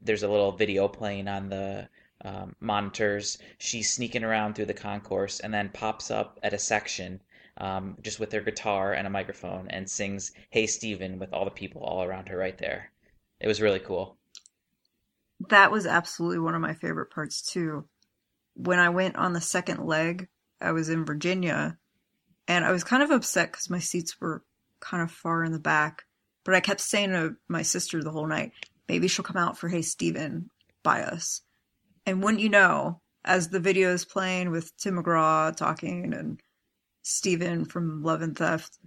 there's 0.00 0.22
a 0.22 0.28
little 0.28 0.52
video 0.52 0.86
playing 0.88 1.26
on 1.26 1.48
the 1.48 1.88
um, 2.24 2.54
monitors, 2.60 3.38
she's 3.58 3.92
sneaking 3.92 4.24
around 4.24 4.54
through 4.54 4.66
the 4.66 4.74
concourse 4.74 5.40
and 5.40 5.52
then 5.52 5.70
pops 5.70 6.10
up 6.10 6.38
at 6.42 6.52
a 6.52 6.58
section 6.58 7.20
um, 7.56 7.96
just 8.02 8.20
with 8.20 8.32
her 8.32 8.40
guitar 8.40 8.92
and 8.92 9.06
a 9.06 9.10
microphone 9.10 9.68
and 9.68 9.88
sings 9.88 10.32
Hey 10.50 10.66
Stephen 10.66 11.18
with 11.18 11.32
all 11.32 11.44
the 11.44 11.50
people 11.50 11.82
all 11.82 12.04
around 12.04 12.28
her 12.28 12.36
right 12.36 12.58
there. 12.58 12.92
It 13.40 13.48
was 13.48 13.60
really 13.60 13.80
cool. 13.80 14.17
That 15.48 15.70
was 15.70 15.86
absolutely 15.86 16.40
one 16.40 16.54
of 16.54 16.60
my 16.60 16.74
favorite 16.74 17.10
parts 17.10 17.42
too. 17.42 17.86
When 18.54 18.78
I 18.78 18.88
went 18.88 19.16
on 19.16 19.32
the 19.32 19.40
second 19.40 19.86
leg, 19.86 20.28
I 20.60 20.72
was 20.72 20.88
in 20.88 21.04
Virginia 21.04 21.78
and 22.48 22.64
I 22.64 22.72
was 22.72 22.82
kind 22.82 23.02
of 23.02 23.10
upset 23.10 23.52
because 23.52 23.70
my 23.70 23.78
seats 23.78 24.20
were 24.20 24.42
kind 24.80 25.02
of 25.02 25.10
far 25.10 25.44
in 25.44 25.52
the 25.52 25.58
back. 25.58 26.04
But 26.44 26.54
I 26.54 26.60
kept 26.60 26.80
saying 26.80 27.10
to 27.10 27.36
my 27.46 27.62
sister 27.62 28.02
the 28.02 28.10
whole 28.10 28.26
night, 28.26 28.52
maybe 28.88 29.06
she'll 29.06 29.24
come 29.24 29.36
out 29.36 29.58
for 29.58 29.68
Hey 29.68 29.82
Stephen 29.82 30.50
by 30.82 31.02
us. 31.02 31.42
And 32.06 32.22
wouldn't 32.22 32.42
you 32.42 32.48
know, 32.48 33.00
as 33.24 33.48
the 33.48 33.60
video 33.60 33.92
is 33.92 34.04
playing 34.04 34.50
with 34.50 34.76
Tim 34.78 34.96
McGraw 34.96 35.54
talking 35.54 36.14
and 36.14 36.40
Stephen 37.02 37.64
from 37.64 38.02
Love 38.02 38.22
and 38.22 38.36
Theft, 38.36 38.78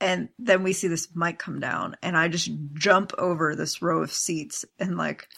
and 0.00 0.28
then 0.38 0.62
we 0.62 0.72
see 0.72 0.88
this 0.88 1.08
mic 1.14 1.38
come 1.38 1.60
down, 1.60 1.96
and 2.02 2.16
I 2.16 2.28
just 2.28 2.50
jump 2.74 3.12
over 3.18 3.54
this 3.54 3.80
row 3.80 4.02
of 4.02 4.12
seats 4.12 4.64
and 4.78 4.98
like 4.98 5.28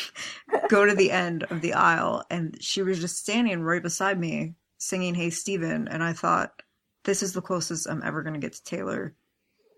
go 0.68 0.84
to 0.84 0.94
the 0.94 1.10
end 1.10 1.44
of 1.44 1.60
the 1.60 1.74
aisle. 1.74 2.24
And 2.30 2.56
she 2.60 2.82
was 2.82 2.98
just 2.98 3.18
standing 3.18 3.62
right 3.62 3.82
beside 3.82 4.18
me 4.18 4.54
singing 4.78 5.14
Hey 5.14 5.30
Stephen. 5.30 5.86
And 5.86 6.02
I 6.02 6.12
thought, 6.12 6.62
this 7.04 7.22
is 7.22 7.32
the 7.32 7.42
closest 7.42 7.88
I'm 7.88 8.02
ever 8.02 8.22
going 8.22 8.34
to 8.34 8.40
get 8.40 8.54
to 8.54 8.64
Taylor. 8.64 9.14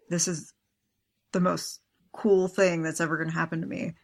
This 0.09 0.29
is 0.29 0.53
the 1.33 1.41
most 1.41 1.81
cool 2.13 2.49
thing 2.49 2.83
that's 2.83 3.01
ever 3.01 3.17
going 3.17 3.31
to 3.31 3.35
happen 3.35 3.61
to 3.61 3.67
me. 3.67 3.95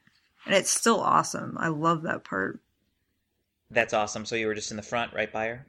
And 0.46 0.54
it's 0.54 0.70
still 0.70 1.00
awesome. 1.00 1.56
I 1.58 1.68
love 1.68 2.02
that 2.02 2.24
part. 2.24 2.60
That's 3.70 3.94
awesome. 3.94 4.26
So 4.26 4.36
you 4.36 4.46
were 4.46 4.54
just 4.54 4.70
in 4.70 4.76
the 4.76 4.82
front 4.82 5.14
right 5.14 5.32
by 5.32 5.46
her? 5.46 5.66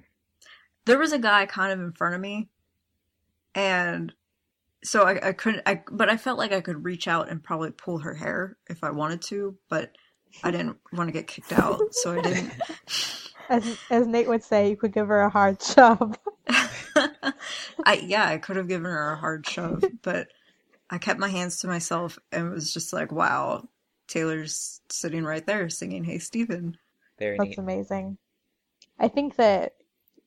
There 0.86 0.98
was 0.98 1.14
a 1.14 1.20
guy 1.20 1.46
kind 1.46 1.72
of 1.72 1.80
in 1.80 1.92
front 1.92 2.16
of 2.16 2.22
me, 2.22 2.50
and 3.54 4.12
so 4.84 5.04
I, 5.04 5.30
I 5.30 5.34
couldn't. 5.34 5.64
I 5.66 5.84
but 5.92 6.10
I 6.10 6.18
felt 6.18 6.38
like 6.38 6.52
I 6.52 6.62
could 6.62 6.84
reach 6.84 7.08
out 7.08 7.30
and 7.30 7.44
probably 7.44 7.72
pull 7.72 8.00
her 8.00 8.14
hair 8.14 8.58
if 8.70 8.84
I 8.84 8.92
wanted 8.92 9.22
to, 9.24 9.58
but 9.70 9.92
I 10.44 10.52
didn't 10.52 10.78
want 10.94 11.08
to 11.08 11.14
get 11.14 11.28
kicked 11.28 11.54
out, 11.54 11.94
so 11.94 12.14
I 12.14 12.22
didn't. 12.22 12.54
As 13.50 13.78
as 13.90 14.08
Nate 14.08 14.28
would 14.30 14.44
say, 14.44 14.70
you 14.70 14.78
could 14.78 14.94
give 14.94 15.08
her 15.08 15.22
a 15.22 15.30
hard 15.30 15.62
shove. 15.62 16.18
I 16.50 18.02
yeah, 18.04 18.28
I 18.28 18.38
could 18.38 18.56
have 18.56 18.68
given 18.68 18.86
her 18.86 19.12
a 19.12 19.18
hard 19.18 19.46
shove, 19.46 19.84
but 20.02 20.28
I 20.90 20.98
kept 20.98 21.20
my 21.20 21.30
hands 21.30 21.60
to 21.60 21.68
myself 21.68 22.18
and 22.32 22.52
was 22.52 22.74
just 22.74 22.94
like, 22.94 23.12
"Wow, 23.12 23.68
Taylor's 24.08 24.82
sitting 24.90 25.24
right 25.24 25.46
there 25.46 25.70
singing 25.70 26.04
Hey 26.04 26.20
Stephen." 26.20 26.78
Very 27.20 27.38
That's 27.38 27.50
neat. 27.50 27.60
amazing. 27.60 28.18
I 29.00 29.08
think 29.08 29.36
that, 29.36 29.74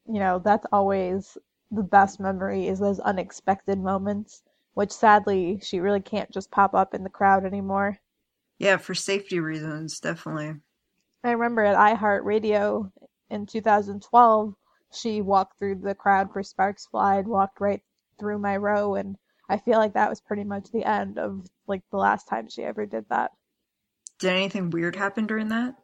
you 0.06 0.20
know, 0.20 0.38
that's 0.38 0.66
always 0.72 1.38
the 1.70 1.82
best 1.82 2.20
memory 2.20 2.66
is 2.68 2.78
those 2.78 3.00
unexpected 3.00 3.78
moments, 3.78 4.42
which 4.74 4.92
sadly 4.92 5.58
she 5.62 5.80
really 5.80 6.00
can't 6.00 6.30
just 6.30 6.50
pop 6.50 6.74
up 6.74 6.94
in 6.94 7.02
the 7.02 7.10
crowd 7.10 7.44
anymore. 7.44 7.98
Yeah, 8.58 8.76
for 8.76 8.94
safety 8.94 9.40
reasons, 9.40 10.00
definitely. 10.00 10.54
I 11.24 11.30
remember 11.30 11.64
at 11.64 11.76
iHeartRadio 11.76 12.92
in 13.30 13.46
2012, 13.46 14.54
she 14.92 15.20
walked 15.20 15.58
through 15.58 15.76
the 15.76 15.94
crowd 15.94 16.32
for 16.32 16.42
Sparks 16.42 16.86
Fly 16.86 17.16
and 17.16 17.28
walked 17.28 17.60
right 17.60 17.82
through 18.18 18.38
my 18.38 18.56
row, 18.56 18.94
and 18.94 19.16
I 19.48 19.58
feel 19.58 19.78
like 19.78 19.94
that 19.94 20.10
was 20.10 20.20
pretty 20.20 20.44
much 20.44 20.70
the 20.70 20.84
end 20.84 21.18
of 21.18 21.46
like 21.66 21.82
the 21.90 21.96
last 21.96 22.28
time 22.28 22.48
she 22.48 22.62
ever 22.62 22.86
did 22.86 23.06
that. 23.08 23.32
Did 24.18 24.30
anything 24.30 24.70
weird 24.70 24.96
happen 24.96 25.26
during 25.26 25.48
that? 25.48 25.74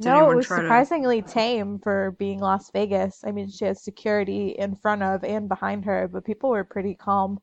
Did 0.00 0.06
No, 0.10 0.30
it 0.30 0.34
was 0.36 0.46
try 0.46 0.56
to- 0.58 0.62
surprisingly 0.64 1.22
tame 1.22 1.78
for 1.78 2.10
being 2.12 2.40
Las 2.40 2.70
Vegas. 2.70 3.22
I 3.24 3.32
mean, 3.32 3.48
she 3.48 3.64
had 3.64 3.78
security 3.78 4.48
in 4.50 4.74
front 4.76 5.02
of 5.02 5.24
and 5.24 5.48
behind 5.48 5.84
her, 5.84 6.08
but 6.08 6.24
people 6.24 6.50
were 6.50 6.64
pretty 6.64 6.94
calm. 6.94 7.40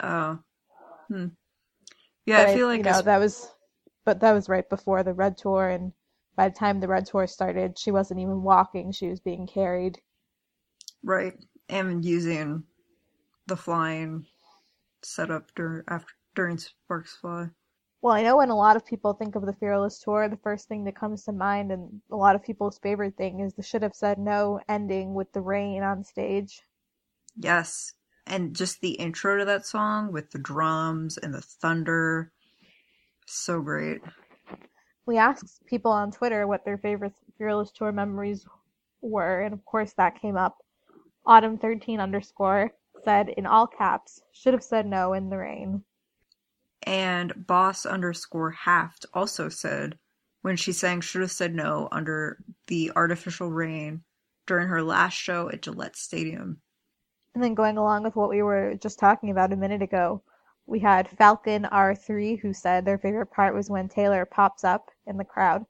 Oh, 0.00 0.38
hmm. 1.08 1.26
Yeah, 2.26 2.38
But 2.44 2.48
I 2.48 2.54
feel 2.56 2.66
like 2.68 2.78
you 2.78 2.84
know 2.84 3.02
that 3.02 3.18
was, 3.18 3.52
but 4.04 4.20
that 4.20 4.32
was 4.32 4.48
right 4.48 4.68
before 4.68 5.02
the 5.02 5.12
Red 5.12 5.36
Tour, 5.36 5.68
and 5.68 5.92
by 6.36 6.48
the 6.48 6.54
time 6.54 6.80
the 6.80 6.88
Red 6.88 7.06
Tour 7.06 7.26
started, 7.26 7.78
she 7.78 7.90
wasn't 7.90 8.20
even 8.20 8.42
walking; 8.42 8.92
she 8.92 9.08
was 9.08 9.20
being 9.20 9.46
carried. 9.46 10.00
right, 11.02 11.34
and 11.68 12.04
using 12.04 12.64
the 13.46 13.56
flying 13.56 14.26
setup 15.02 15.50
after 15.88 16.12
during 16.34 16.56
Sparks 16.58 17.16
Fly. 17.16 17.50
Well, 18.04 18.12
I 18.12 18.22
know 18.22 18.36
when 18.36 18.50
a 18.50 18.54
lot 18.54 18.76
of 18.76 18.84
people 18.84 19.14
think 19.14 19.34
of 19.34 19.46
the 19.46 19.54
Fearless 19.54 19.98
Tour, 19.98 20.28
the 20.28 20.36
first 20.36 20.68
thing 20.68 20.84
that 20.84 20.94
comes 20.94 21.24
to 21.24 21.32
mind, 21.32 21.72
and 21.72 22.02
a 22.10 22.16
lot 22.16 22.34
of 22.34 22.42
people's 22.42 22.78
favorite 22.78 23.16
thing, 23.16 23.40
is 23.40 23.54
the 23.54 23.62
should 23.62 23.82
have 23.82 23.94
said 23.94 24.18
no 24.18 24.60
ending 24.68 25.14
with 25.14 25.32
the 25.32 25.40
rain 25.40 25.82
on 25.82 26.04
stage. 26.04 26.60
Yes, 27.34 27.94
and 28.26 28.54
just 28.54 28.82
the 28.82 28.90
intro 28.90 29.38
to 29.38 29.46
that 29.46 29.64
song 29.64 30.12
with 30.12 30.32
the 30.32 30.38
drums 30.38 31.16
and 31.16 31.32
the 31.32 31.40
thunder, 31.40 32.30
so 33.24 33.62
great. 33.62 34.02
We 35.06 35.16
asked 35.16 35.64
people 35.64 35.90
on 35.90 36.10
Twitter 36.10 36.46
what 36.46 36.66
their 36.66 36.76
favorite 36.76 37.14
Fearless 37.38 37.72
Tour 37.72 37.90
memories 37.90 38.44
were, 39.00 39.40
and 39.40 39.54
of 39.54 39.64
course 39.64 39.94
that 39.94 40.20
came 40.20 40.36
up. 40.36 40.58
Autumn13 41.26 42.00
underscore 42.00 42.70
said 43.02 43.30
in 43.30 43.46
all 43.46 43.66
caps, 43.66 44.20
should 44.30 44.52
have 44.52 44.62
said 44.62 44.84
no 44.84 45.14
in 45.14 45.30
the 45.30 45.38
rain. 45.38 45.82
And 46.84 47.46
boss 47.46 47.86
underscore 47.86 48.50
Haft 48.50 49.06
also 49.12 49.48
said 49.48 49.98
when 50.42 50.56
she 50.56 50.72
sang 50.72 51.00
should 51.00 51.22
have 51.22 51.30
said 51.30 51.54
no 51.54 51.88
under 51.90 52.38
the 52.66 52.92
artificial 52.94 53.50
rain 53.50 54.02
during 54.46 54.68
her 54.68 54.82
last 54.82 55.14
show 55.14 55.48
at 55.48 55.62
Gillette 55.62 55.96
Stadium. 55.96 56.60
And 57.34 57.42
then 57.42 57.54
going 57.54 57.78
along 57.78 58.04
with 58.04 58.14
what 58.14 58.28
we 58.28 58.42
were 58.42 58.74
just 58.74 58.98
talking 58.98 59.30
about 59.30 59.52
a 59.52 59.56
minute 59.56 59.82
ago, 59.82 60.22
we 60.66 60.78
had 60.80 61.08
Falcon 61.08 61.64
R3 61.64 62.40
who 62.40 62.52
said 62.52 62.84
their 62.84 62.98
favorite 62.98 63.30
part 63.30 63.54
was 63.54 63.70
when 63.70 63.88
Taylor 63.88 64.24
pops 64.24 64.64
up 64.64 64.90
in 65.06 65.16
the 65.16 65.24
crowd. 65.24 65.64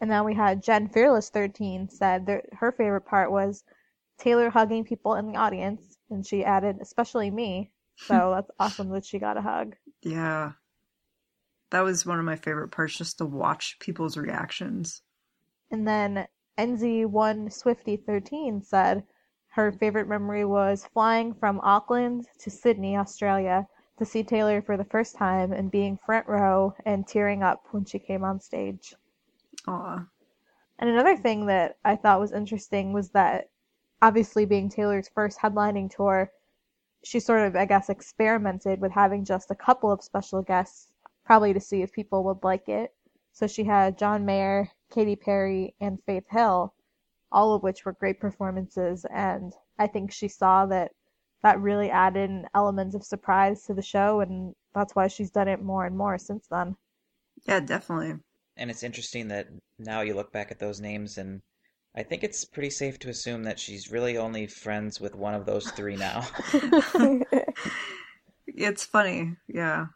And 0.00 0.10
then 0.10 0.24
we 0.24 0.34
had 0.34 0.62
Jen 0.62 0.88
Fearless 0.88 1.30
13 1.30 1.88
said 1.88 2.26
that 2.26 2.44
her 2.52 2.72
favorite 2.72 3.06
part 3.06 3.30
was 3.30 3.64
Taylor 4.18 4.50
hugging 4.50 4.84
people 4.84 5.14
in 5.14 5.26
the 5.26 5.36
audience, 5.36 5.98
and 6.10 6.26
she 6.26 6.44
added, 6.44 6.78
especially 6.80 7.30
me. 7.30 7.70
So 7.96 8.30
that's 8.34 8.50
awesome 8.60 8.90
that 8.90 9.04
she 9.04 9.18
got 9.18 9.38
a 9.38 9.42
hug. 9.42 9.74
Yeah. 10.06 10.52
That 11.70 11.82
was 11.82 12.06
one 12.06 12.20
of 12.20 12.24
my 12.24 12.36
favorite 12.36 12.68
parts, 12.68 12.96
just 12.96 13.18
to 13.18 13.26
watch 13.26 13.76
people's 13.80 14.16
reactions. 14.16 15.02
And 15.72 15.86
then 15.86 16.28
NZ1 16.56 17.52
Swifty 17.52 17.96
13 17.96 18.62
said 18.62 19.02
her 19.48 19.72
favorite 19.72 20.08
memory 20.08 20.44
was 20.44 20.86
flying 20.92 21.34
from 21.34 21.60
Auckland 21.60 22.26
to 22.38 22.50
Sydney, 22.50 22.96
Australia, 22.96 23.66
to 23.98 24.04
see 24.04 24.22
Taylor 24.22 24.62
for 24.62 24.76
the 24.76 24.84
first 24.84 25.16
time 25.16 25.52
and 25.52 25.72
being 25.72 25.98
front 26.06 26.28
row 26.28 26.72
and 26.84 27.08
tearing 27.08 27.42
up 27.42 27.64
when 27.72 27.84
she 27.84 27.98
came 27.98 28.22
on 28.22 28.38
stage. 28.38 28.94
Aw. 29.66 30.06
And 30.78 30.90
another 30.90 31.16
thing 31.16 31.46
that 31.46 31.78
I 31.84 31.96
thought 31.96 32.20
was 32.20 32.30
interesting 32.30 32.92
was 32.92 33.10
that 33.10 33.50
obviously 34.00 34.46
being 34.46 34.68
Taylor's 34.68 35.08
first 35.08 35.40
headlining 35.40 35.90
tour, 35.90 36.30
she 37.04 37.20
sort 37.20 37.40
of, 37.40 37.56
I 37.56 37.64
guess, 37.64 37.88
experimented 37.88 38.80
with 38.80 38.92
having 38.92 39.24
just 39.24 39.50
a 39.50 39.54
couple 39.54 39.90
of 39.92 40.02
special 40.02 40.42
guests, 40.42 40.92
probably 41.24 41.52
to 41.52 41.60
see 41.60 41.82
if 41.82 41.92
people 41.92 42.24
would 42.24 42.42
like 42.42 42.68
it. 42.68 42.92
So 43.32 43.46
she 43.46 43.64
had 43.64 43.98
John 43.98 44.24
Mayer, 44.24 44.70
Katy 44.92 45.16
Perry, 45.16 45.74
and 45.80 46.02
Faith 46.06 46.24
Hill, 46.30 46.72
all 47.30 47.54
of 47.54 47.62
which 47.62 47.84
were 47.84 47.92
great 47.92 48.18
performances. 48.18 49.04
And 49.10 49.52
I 49.78 49.86
think 49.86 50.10
she 50.10 50.28
saw 50.28 50.66
that 50.66 50.92
that 51.42 51.60
really 51.60 51.90
added 51.90 52.30
an 52.30 52.46
elements 52.54 52.94
of 52.94 53.04
surprise 53.04 53.62
to 53.64 53.74
the 53.74 53.82
show, 53.82 54.20
and 54.20 54.54
that's 54.74 54.96
why 54.96 55.06
she's 55.06 55.30
done 55.30 55.48
it 55.48 55.62
more 55.62 55.86
and 55.86 55.96
more 55.96 56.18
since 56.18 56.46
then. 56.50 56.76
Yeah, 57.46 57.60
definitely. 57.60 58.14
And 58.56 58.70
it's 58.70 58.82
interesting 58.82 59.28
that 59.28 59.48
now 59.78 60.00
you 60.00 60.14
look 60.14 60.32
back 60.32 60.50
at 60.50 60.58
those 60.58 60.80
names, 60.80 61.18
and 61.18 61.42
I 61.96 62.02
think 62.02 62.22
it's 62.22 62.44
pretty 62.44 62.70
safe 62.70 62.98
to 63.00 63.08
assume 63.08 63.44
that 63.44 63.58
she's 63.58 63.90
really 63.90 64.18
only 64.18 64.46
friends 64.46 65.00
with 65.00 65.14
one 65.14 65.34
of 65.34 65.46
those 65.46 65.70
three 65.70 65.96
now. 65.96 66.26
It's 68.56 68.84
funny. 68.84 69.36
Yeah. 69.48 69.86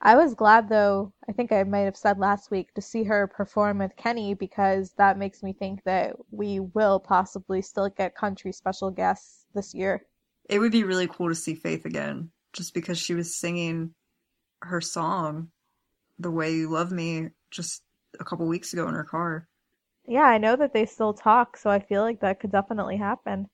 I 0.00 0.16
was 0.16 0.34
glad 0.34 0.68
though, 0.68 1.12
I 1.28 1.32
think 1.32 1.52
I 1.52 1.62
might 1.62 1.80
have 1.80 1.96
said 1.96 2.18
last 2.18 2.50
week, 2.50 2.74
to 2.74 2.82
see 2.82 3.04
her 3.04 3.26
perform 3.26 3.78
with 3.78 3.96
Kenny 3.96 4.34
because 4.34 4.92
that 4.98 5.16
makes 5.18 5.42
me 5.42 5.54
think 5.54 5.82
that 5.84 6.16
we 6.30 6.60
will 6.60 7.00
possibly 7.00 7.62
still 7.62 7.88
get 7.88 8.14
country 8.14 8.52
special 8.52 8.90
guests 8.90 9.46
this 9.54 9.74
year. 9.74 10.04
It 10.50 10.58
would 10.58 10.72
be 10.72 10.84
really 10.84 11.06
cool 11.06 11.30
to 11.30 11.34
see 11.34 11.54
Faith 11.54 11.86
again, 11.86 12.30
just 12.52 12.74
because 12.74 12.98
she 12.98 13.14
was 13.14 13.38
singing 13.38 13.94
her 14.60 14.82
song, 14.82 15.48
The 16.18 16.30
Way 16.30 16.52
You 16.54 16.70
Love 16.70 16.92
Me, 16.92 17.30
just 17.50 17.82
a 18.20 18.24
couple 18.24 18.46
weeks 18.46 18.74
ago 18.74 18.86
in 18.88 18.94
her 18.94 19.04
car. 19.04 19.48
Yeah, 20.06 20.22
I 20.22 20.38
know 20.38 20.56
that 20.56 20.72
they 20.72 20.86
still 20.86 21.12
talk, 21.12 21.58
so 21.58 21.68
I 21.68 21.78
feel 21.78 22.00
like 22.02 22.20
that 22.20 22.40
could 22.40 22.50
definitely 22.50 22.96
happen. 22.96 23.50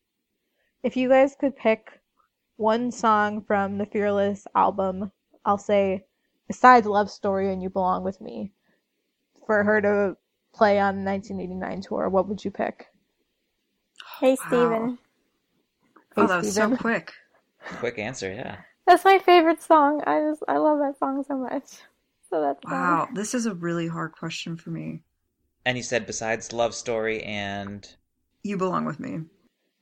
If 0.82 0.96
you 0.96 1.08
guys 1.08 1.36
could 1.36 1.56
pick 1.56 2.00
one 2.56 2.92
song 2.92 3.42
from 3.42 3.78
the 3.78 3.86
Fearless 3.86 4.46
album, 4.54 5.12
I'll 5.44 5.58
say, 5.58 6.06
besides 6.48 6.86
Love 6.86 7.10
Story 7.10 7.52
and 7.52 7.62
You 7.62 7.70
Belong 7.70 8.04
With 8.04 8.20
Me, 8.20 8.52
for 9.46 9.64
her 9.64 9.80
to 9.82 10.16
play 10.54 10.78
on 10.80 10.98
the 10.98 11.04
1989 11.04 11.82
tour, 11.82 12.08
what 12.08 12.28
would 12.28 12.44
you 12.44 12.50
pick? 12.50 12.88
hey, 14.20 14.36
Wow. 14.40 14.46
Stephen. 14.46 14.98
Oh, 16.16 16.22
Hey, 16.22 16.26
that 16.28 16.36
was 16.36 16.48
Stephen. 16.48 16.70
so 16.70 16.70
quick. 16.80 17.12
Quick 17.78 17.98
answer, 17.98 18.32
yeah. 18.32 18.62
That's 18.86 19.06
my 19.06 19.18
favorite 19.18 19.62
song. 19.62 20.02
I 20.06 20.20
just 20.20 20.42
I 20.46 20.58
love 20.58 20.80
that 20.80 20.98
song 20.98 21.24
so 21.24 21.38
much. 21.38 21.80
So 22.28 22.42
that's 22.42 22.62
fun. 22.68 23.00
Wow, 23.00 23.10
this 23.12 23.34
is 23.34 23.44
a 23.44 23.54
really 23.54 23.86
hard 23.88 24.12
question 24.12 24.56
for 24.56 24.70
me. 24.70 25.02
And 25.64 25.76
you 25.76 25.82
said 25.82 26.06
besides 26.06 26.52
Love 26.52 26.74
Story 26.74 27.22
and 27.22 27.86
You 28.42 28.56
belong 28.56 28.84
with 28.84 28.98
me. 29.00 29.20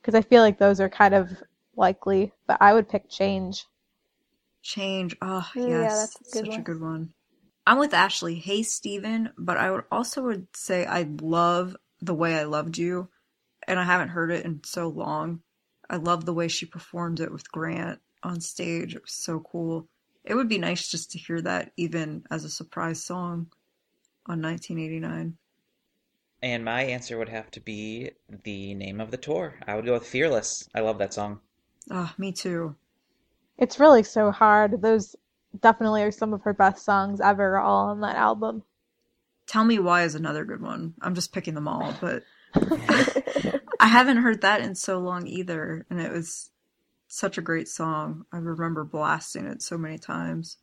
Because 0.00 0.14
I 0.14 0.22
feel 0.22 0.42
like 0.42 0.58
those 0.58 0.80
are 0.80 0.88
kind 0.88 1.14
of 1.14 1.30
likely, 1.76 2.32
but 2.46 2.58
I 2.60 2.74
would 2.74 2.88
pick 2.88 3.08
Change. 3.08 3.64
Change. 4.62 5.16
Oh, 5.22 5.48
Yeah, 5.54 5.68
yes. 5.68 6.16
that's 6.16 6.20
a 6.20 6.24
good 6.24 6.46
Such 6.52 6.58
a 6.58 6.62
good 6.62 6.80
one. 6.80 7.12
I'm 7.66 7.78
with 7.78 7.94
Ashley. 7.94 8.36
Hey, 8.36 8.62
Stephen, 8.62 9.30
but 9.36 9.56
I 9.56 9.70
would 9.70 9.84
also 9.92 10.22
would 10.22 10.48
say 10.56 10.86
I 10.86 11.02
love 11.20 11.76
the 12.00 12.14
way 12.14 12.34
I 12.34 12.44
loved 12.44 12.78
you, 12.78 13.08
and 13.66 13.78
I 13.78 13.84
haven't 13.84 14.08
heard 14.08 14.30
it 14.30 14.44
in 14.44 14.62
so 14.64 14.88
long. 14.88 15.42
I 15.90 15.96
love 15.96 16.24
the 16.24 16.34
way 16.34 16.48
she 16.48 16.66
performed 16.66 17.20
it 17.20 17.30
with 17.32 17.50
Grant 17.52 18.00
on 18.22 18.40
stage. 18.40 18.94
It 18.94 19.02
was 19.02 19.12
so 19.12 19.40
cool. 19.40 19.86
It 20.24 20.34
would 20.34 20.48
be 20.48 20.58
nice 20.58 20.88
just 20.88 21.12
to 21.12 21.18
hear 21.18 21.40
that 21.42 21.72
even 21.76 22.24
as 22.30 22.44
a 22.44 22.50
surprise 22.50 23.02
song 23.04 23.50
on 24.26 24.42
1989. 24.42 25.36
And 26.42 26.64
my 26.64 26.82
answer 26.82 27.18
would 27.18 27.28
have 27.28 27.50
to 27.52 27.60
be 27.60 28.10
the 28.44 28.74
name 28.74 29.00
of 29.00 29.10
the 29.10 29.16
tour. 29.16 29.54
I 29.66 29.74
would 29.74 29.84
go 29.84 29.94
with 29.94 30.06
Fearless. 30.06 30.68
I 30.74 30.80
love 30.80 30.98
that 30.98 31.14
song. 31.14 31.40
Ah, 31.90 32.14
me 32.18 32.32
too. 32.32 32.76
It's 33.56 33.80
really 33.80 34.02
so 34.02 34.30
hard. 34.30 34.82
Those 34.82 35.16
definitely 35.60 36.02
are 36.02 36.12
some 36.12 36.32
of 36.32 36.42
her 36.42 36.52
best 36.52 36.84
songs 36.84 37.20
ever, 37.20 37.58
all 37.58 37.88
on 37.88 38.00
that 38.00 38.16
album. 38.16 38.62
Tell 39.46 39.64
Me 39.64 39.78
Why 39.78 40.04
is 40.04 40.14
another 40.14 40.44
good 40.44 40.60
one. 40.60 40.94
I'm 41.00 41.14
just 41.14 41.32
picking 41.32 41.54
them 41.54 41.66
all, 41.66 41.94
but 42.00 42.22
I 43.80 43.86
haven't 43.88 44.18
heard 44.18 44.42
that 44.42 44.60
in 44.60 44.74
so 44.74 44.98
long 44.98 45.26
either, 45.26 45.86
and 45.88 46.00
it 46.00 46.12
was 46.12 46.50
such 47.08 47.38
a 47.38 47.42
great 47.42 47.68
song. 47.68 48.26
I 48.30 48.36
remember 48.36 48.84
blasting 48.84 49.46
it 49.46 49.62
so 49.62 49.78
many 49.78 49.98
times. 49.98 50.58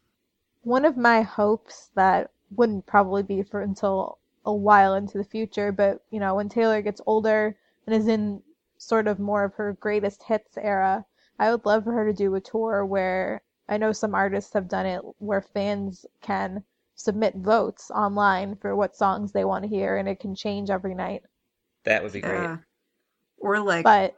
One 0.61 0.85
of 0.85 0.95
my 0.97 1.23
hopes 1.23 1.89
that 1.95 2.31
wouldn't 2.51 2.85
probably 2.85 3.23
be 3.23 3.41
for 3.43 3.61
until 3.61 4.19
a 4.45 4.53
while 4.53 4.95
into 4.95 5.17
the 5.17 5.23
future, 5.23 5.71
but 5.71 6.03
you 6.11 6.19
know, 6.19 6.35
when 6.35 6.49
Taylor 6.49 6.81
gets 6.81 7.01
older 7.05 7.57
and 7.85 7.95
is 7.95 8.07
in 8.07 8.41
sort 8.77 9.07
of 9.07 9.19
more 9.19 9.43
of 9.43 9.53
her 9.55 9.73
greatest 9.79 10.23
hits 10.23 10.57
era, 10.57 11.05
I 11.39 11.51
would 11.51 11.65
love 11.65 11.83
for 11.83 11.91
her 11.93 12.05
to 12.05 12.13
do 12.13 12.33
a 12.35 12.41
tour 12.41 12.85
where 12.85 13.41
I 13.67 13.77
know 13.77 13.91
some 13.91 14.13
artists 14.15 14.53
have 14.53 14.67
done 14.67 14.85
it 14.85 15.01
where 15.17 15.41
fans 15.41 16.05
can 16.21 16.63
submit 16.95 17.35
votes 17.35 17.91
online 17.91 18.55
for 18.55 18.75
what 18.75 18.95
songs 18.95 19.31
they 19.31 19.43
want 19.43 19.63
to 19.63 19.69
hear 19.69 19.97
and 19.97 20.07
it 20.07 20.19
can 20.19 20.35
change 20.35 20.69
every 20.69 20.93
night. 20.95 21.23
That 21.83 22.03
would 22.03 22.13
be 22.13 22.21
great. 22.21 22.41
Yeah. 22.41 22.57
Or 23.37 23.59
like, 23.59 23.83
But 23.83 24.15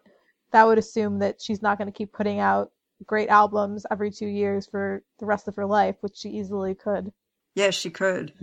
that 0.52 0.66
would 0.66 0.78
assume 0.78 1.20
that 1.20 1.42
she's 1.42 1.62
not 1.62 1.78
going 1.78 1.92
to 1.92 1.98
keep 1.98 2.14
putting 2.14 2.40
out 2.40 2.72
great 3.06 3.30
albums 3.30 3.86
every 3.92 4.12
two 4.12 4.28
years 4.28 4.68
for 4.68 5.04
the 5.20 5.26
rest 5.26 5.48
of 5.48 5.56
her 5.56 5.66
life, 5.66 5.96
which 6.02 6.18
she 6.18 6.30
easily 6.30 6.76
could. 6.76 7.12
yeah, 7.56 7.70
she 7.72 7.90
could. 7.90 8.34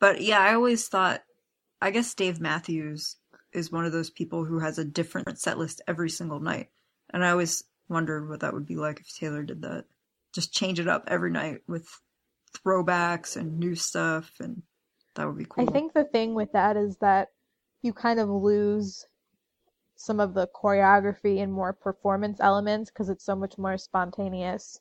But 0.00 0.22
yeah, 0.22 0.40
I 0.40 0.54
always 0.54 0.88
thought, 0.88 1.22
I 1.80 1.90
guess 1.90 2.14
Dave 2.14 2.40
Matthews 2.40 3.16
is 3.52 3.70
one 3.70 3.84
of 3.84 3.92
those 3.92 4.10
people 4.10 4.44
who 4.44 4.58
has 4.58 4.78
a 4.78 4.84
different 4.84 5.38
set 5.38 5.58
list 5.58 5.82
every 5.86 6.10
single 6.10 6.40
night. 6.40 6.68
And 7.10 7.24
I 7.24 7.30
always 7.30 7.64
wondered 7.88 8.28
what 8.28 8.40
that 8.40 8.54
would 8.54 8.66
be 8.66 8.76
like 8.76 9.00
if 9.00 9.14
Taylor 9.14 9.42
did 9.42 9.62
that. 9.62 9.84
Just 10.32 10.52
change 10.52 10.80
it 10.80 10.88
up 10.88 11.04
every 11.08 11.30
night 11.30 11.62
with 11.66 11.88
throwbacks 12.56 13.36
and 13.36 13.58
new 13.58 13.74
stuff, 13.74 14.32
and 14.40 14.62
that 15.16 15.26
would 15.26 15.36
be 15.36 15.44
cool. 15.44 15.68
I 15.68 15.72
think 15.72 15.92
the 15.92 16.04
thing 16.04 16.34
with 16.34 16.52
that 16.52 16.76
is 16.76 16.96
that 16.98 17.28
you 17.82 17.92
kind 17.92 18.20
of 18.20 18.28
lose 18.28 19.06
some 19.96 20.20
of 20.20 20.34
the 20.34 20.48
choreography 20.54 21.42
and 21.42 21.52
more 21.52 21.72
performance 21.72 22.38
elements 22.40 22.90
because 22.90 23.08
it's 23.08 23.24
so 23.24 23.34
much 23.34 23.58
more 23.58 23.76
spontaneous. 23.76 24.80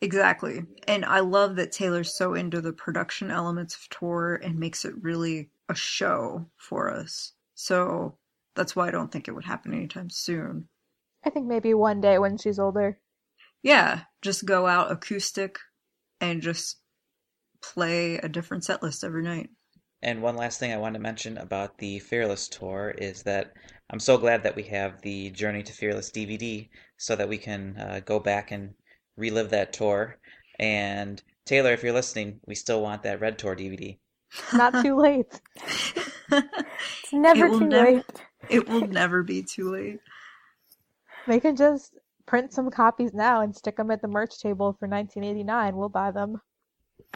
Exactly. 0.00 0.64
And 0.86 1.04
I 1.04 1.20
love 1.20 1.56
that 1.56 1.72
Taylor's 1.72 2.16
so 2.16 2.34
into 2.34 2.60
the 2.60 2.72
production 2.72 3.30
elements 3.30 3.74
of 3.74 3.88
tour 3.88 4.36
and 4.36 4.58
makes 4.58 4.84
it 4.84 4.94
really 5.02 5.50
a 5.68 5.74
show 5.74 6.46
for 6.56 6.92
us. 6.92 7.32
So 7.54 8.16
that's 8.54 8.76
why 8.76 8.88
I 8.88 8.92
don't 8.92 9.10
think 9.10 9.26
it 9.26 9.34
would 9.34 9.44
happen 9.44 9.74
anytime 9.74 10.10
soon. 10.10 10.68
I 11.24 11.30
think 11.30 11.46
maybe 11.46 11.74
one 11.74 12.00
day 12.00 12.18
when 12.18 12.38
she's 12.38 12.60
older. 12.60 13.00
Yeah, 13.62 14.02
just 14.22 14.46
go 14.46 14.66
out 14.66 14.92
acoustic 14.92 15.58
and 16.20 16.42
just 16.42 16.78
play 17.60 18.18
a 18.18 18.28
different 18.28 18.64
set 18.64 18.82
list 18.82 19.02
every 19.02 19.22
night. 19.22 19.50
And 20.00 20.22
one 20.22 20.36
last 20.36 20.60
thing 20.60 20.72
I 20.72 20.76
wanted 20.76 20.98
to 20.98 21.02
mention 21.02 21.38
about 21.38 21.78
the 21.78 21.98
Fearless 21.98 22.48
tour 22.48 22.94
is 22.96 23.24
that 23.24 23.52
I'm 23.90 23.98
so 23.98 24.16
glad 24.16 24.44
that 24.44 24.54
we 24.54 24.62
have 24.64 25.02
the 25.02 25.30
Journey 25.30 25.64
to 25.64 25.72
Fearless 25.72 26.12
DVD 26.12 26.68
so 26.96 27.16
that 27.16 27.28
we 27.28 27.36
can 27.36 27.76
uh, 27.76 28.00
go 28.04 28.20
back 28.20 28.52
and 28.52 28.74
relive 29.18 29.50
that 29.50 29.72
tour. 29.72 30.16
And 30.58 31.22
Taylor, 31.44 31.72
if 31.72 31.82
you're 31.82 31.92
listening, 31.92 32.40
we 32.46 32.54
still 32.54 32.80
want 32.82 33.02
that 33.02 33.20
Red 33.20 33.38
Tour 33.38 33.54
DVD. 33.56 33.98
Not 34.54 34.82
too 34.82 34.96
late. 35.00 35.40
It's 36.30 37.12
never 37.12 37.46
It 37.46 37.50
too 37.58 37.66
never- 37.66 37.90
late. 37.92 38.04
it 38.50 38.68
will 38.68 38.86
never 38.86 39.22
be 39.22 39.42
too 39.42 39.70
late. 39.72 39.98
They 41.26 41.40
can 41.40 41.56
just 41.56 41.92
print 42.26 42.52
some 42.52 42.70
copies 42.70 43.12
now 43.14 43.40
and 43.42 43.54
stick 43.54 43.76
them 43.76 43.90
at 43.90 44.02
the 44.02 44.08
merch 44.08 44.38
table 44.40 44.72
for 44.78 44.86
1989. 44.88 45.76
We'll 45.76 45.88
buy 45.88 46.10
them. 46.10 46.40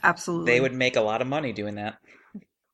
Absolutely. 0.03 0.53
They 0.53 0.61
would 0.61 0.74
make 0.74 0.96
a 0.96 1.00
lot 1.03 1.20
of 1.20 1.26
money 1.28 1.53
doing 1.53 1.74
that. 1.76 1.98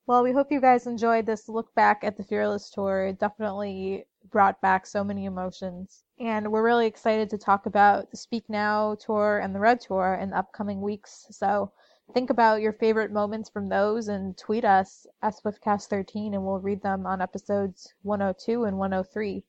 Well, 0.07 0.23
we 0.23 0.33
hope 0.33 0.49
you 0.51 0.61
guys 0.61 0.87
enjoyed 0.87 1.27
this 1.27 1.49
look 1.49 1.75
back 1.75 2.01
at 2.03 2.17
the 2.17 2.25
Fearless 2.25 2.71
tour. 2.71 3.07
It 3.07 3.19
definitely 3.19 4.07
brought 4.31 4.61
back 4.63 4.87
so 4.87 5.05
many 5.05 5.27
emotions. 5.27 6.03
And 6.21 6.51
we're 6.51 6.65
really 6.65 6.87
excited 6.87 7.31
to 7.31 7.39
talk 7.39 7.67
about 7.67 8.11
the 8.11 8.17
Speak 8.17 8.43
Now 8.49 8.97
tour 8.97 9.39
and 9.39 9.55
the 9.55 9.61
Red 9.61 9.81
tour 9.81 10.19
in 10.21 10.31
the 10.31 10.39
upcoming 10.39 10.81
weeks. 10.81 11.27
So 11.31 11.71
think 12.13 12.31
about 12.31 12.61
your 12.61 12.73
favorite 12.73 13.13
moments 13.13 13.49
from 13.49 13.69
those 13.69 14.09
and 14.09 14.37
tweet 14.37 14.65
us 14.65 15.07
at 15.23 15.37
SwiftCast13 15.37 16.35
and 16.35 16.45
we'll 16.45 16.59
read 16.59 16.83
them 16.83 17.07
on 17.07 17.21
episodes 17.21 17.95
102 18.03 18.65
and 18.65 18.79
103. 18.79 19.45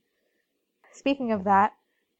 Speaking 0.91 1.31
of 1.31 1.43
that, 1.45 1.73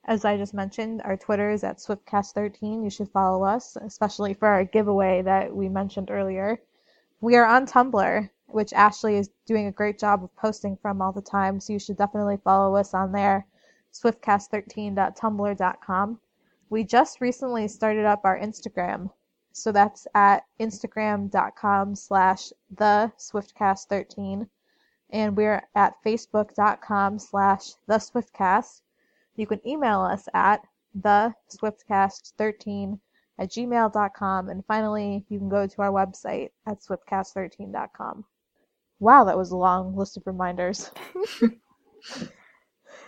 as 0.06 0.26
I 0.26 0.36
just 0.36 0.56
mentioned, 0.56 1.04
our 1.04 1.16
Twitter 1.16 1.52
is 1.52 1.64
at 1.64 1.78
SwiftCast13. 1.78 2.84
You 2.84 2.90
should 2.90 3.12
follow 3.12 3.44
us, 3.44 3.76
especially 3.76 4.34
for 4.34 4.48
our 4.48 4.64
giveaway 4.64 5.22
that 5.22 5.56
we 5.56 5.70
mentioned 5.70 6.10
earlier. 6.10 6.60
We 7.22 7.36
are 7.36 7.46
on 7.46 7.68
Tumblr, 7.68 8.30
which 8.48 8.74
Ashley 8.74 9.18
is 9.18 9.30
doing 9.46 9.68
a 9.68 9.72
great 9.72 10.00
job 10.00 10.24
of 10.24 10.36
posting 10.36 10.76
from 10.78 11.04
all 11.04 11.12
the 11.12 11.22
time, 11.22 11.60
so 11.60 11.74
you 11.74 11.80
should 11.80 11.98
definitely 11.98 12.38
follow 12.38 12.76
us 12.76 12.96
on 12.96 13.12
there, 13.12 13.46
swiftcast13.tumblr.com. 13.94 16.20
We 16.70 16.84
just 16.84 17.22
recently 17.22 17.68
started 17.68 18.06
up 18.06 18.22
our 18.24 18.40
Instagram, 18.40 19.10
so 19.52 19.72
that's 19.72 20.06
at 20.14 20.44
instagram.com 20.60 21.96
slash 21.96 22.52
the 22.76 23.12
swiftcast13, 23.18 24.48
and 25.10 25.36
we're 25.36 25.64
at 25.76 25.96
facebook.com 26.06 27.18
slash 27.20 27.72
the 27.88 27.96
swiftcast. 27.96 28.82
You 29.36 29.48
can 29.48 29.68
email 29.68 30.02
us 30.02 30.28
at 30.34 30.62
the 30.94 31.34
swiftcast13 31.50 33.00
at 33.40 33.50
gmail.com. 33.50 34.50
And 34.50 34.66
finally, 34.66 35.26
you 35.30 35.40
can 35.40 35.50
go 35.50 35.66
to 35.66 35.82
our 35.82 35.92
website 35.92 36.50
at 36.68 36.82
swiftcast13.com. 36.82 38.26
Wow, 39.00 39.24
that 39.24 39.38
was 39.38 39.52
a 39.52 39.58
long 39.58 39.96
list 39.96 40.18
of 40.18 40.28
reminders. 40.28 40.92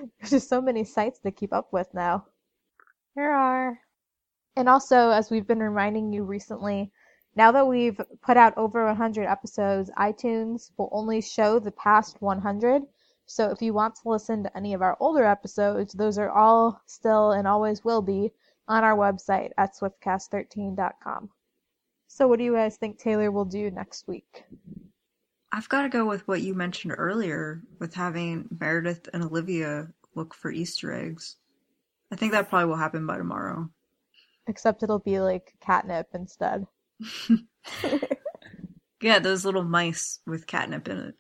There's 0.20 0.32
just 0.32 0.50
so 0.50 0.62
many 0.62 0.84
sites 0.84 1.20
to 1.20 1.32
keep 1.32 1.54
up 1.54 1.72
with 1.72 1.94
now. 1.94 2.26
There 3.16 3.34
are. 3.34 3.80
And 4.56 4.68
also, 4.68 5.12
as 5.12 5.30
we've 5.30 5.48
been 5.48 5.62
reminding 5.64 6.12
you 6.12 6.24
recently, 6.24 6.92
now 7.36 7.52
that 7.52 7.68
we've 7.68 8.00
put 8.22 8.36
out 8.38 8.58
over 8.58 8.86
100 8.86 9.26
episodes, 9.26 9.90
iTunes 9.98 10.72
will 10.78 10.90
only 10.92 11.22
show 11.22 11.60
the 11.60 11.72
past 11.72 12.22
100. 12.22 12.84
So 13.26 13.50
if 13.50 13.62
you 13.62 13.74
want 13.74 13.96
to 13.96 14.10
listen 14.10 14.44
to 14.44 14.58
any 14.58 14.74
of 14.74 14.82
our 14.82 14.98
older 15.00 15.24
episodes, 15.24 15.94
those 15.94 16.18
are 16.18 16.30
all 16.32 16.82
still 16.86 17.32
and 17.32 17.48
always 17.48 17.86
will 17.86 18.02
be 18.02 18.32
on 18.68 18.84
our 18.84 18.98
website 18.98 19.52
at 19.58 19.76
swiftcast13.com. 19.76 21.30
So 22.08 22.28
what 22.28 22.40
do 22.40 22.44
you 22.44 22.54
guys 22.54 22.76
think 22.76 23.00
Taylor 23.00 23.32
will 23.32 23.46
do 23.46 23.72
next 23.72 24.08
week? 24.08 24.44
I've 25.52 25.70
got 25.70 25.84
to 25.84 25.90
go 25.90 26.06
with 26.06 26.28
what 26.28 26.42
you 26.42 26.54
mentioned 26.54 26.96
earlier 26.98 27.62
with 27.80 27.94
having 27.94 28.48
Meredith 28.60 29.10
and 29.14 29.24
Olivia 29.24 29.88
look 30.16 30.34
for 30.34 30.52
Easter 30.52 30.94
eggs. 30.94 31.36
I 32.12 32.16
think 32.16 32.32
that 32.32 32.50
probably 32.50 32.70
will 32.70 32.78
happen 32.78 33.06
by 33.06 33.18
tomorrow. 33.18 33.70
Except 34.48 34.84
it'll 34.84 35.00
be 35.00 35.20
like 35.20 35.54
catnip 35.62 36.08
instead. 36.14 36.66
Yeah, 39.02 39.18
those 39.18 39.46
little 39.46 39.64
mice 39.64 40.20
with 40.28 40.46
catnip 40.46 40.88
in 40.88 40.98
it. 40.98 41.16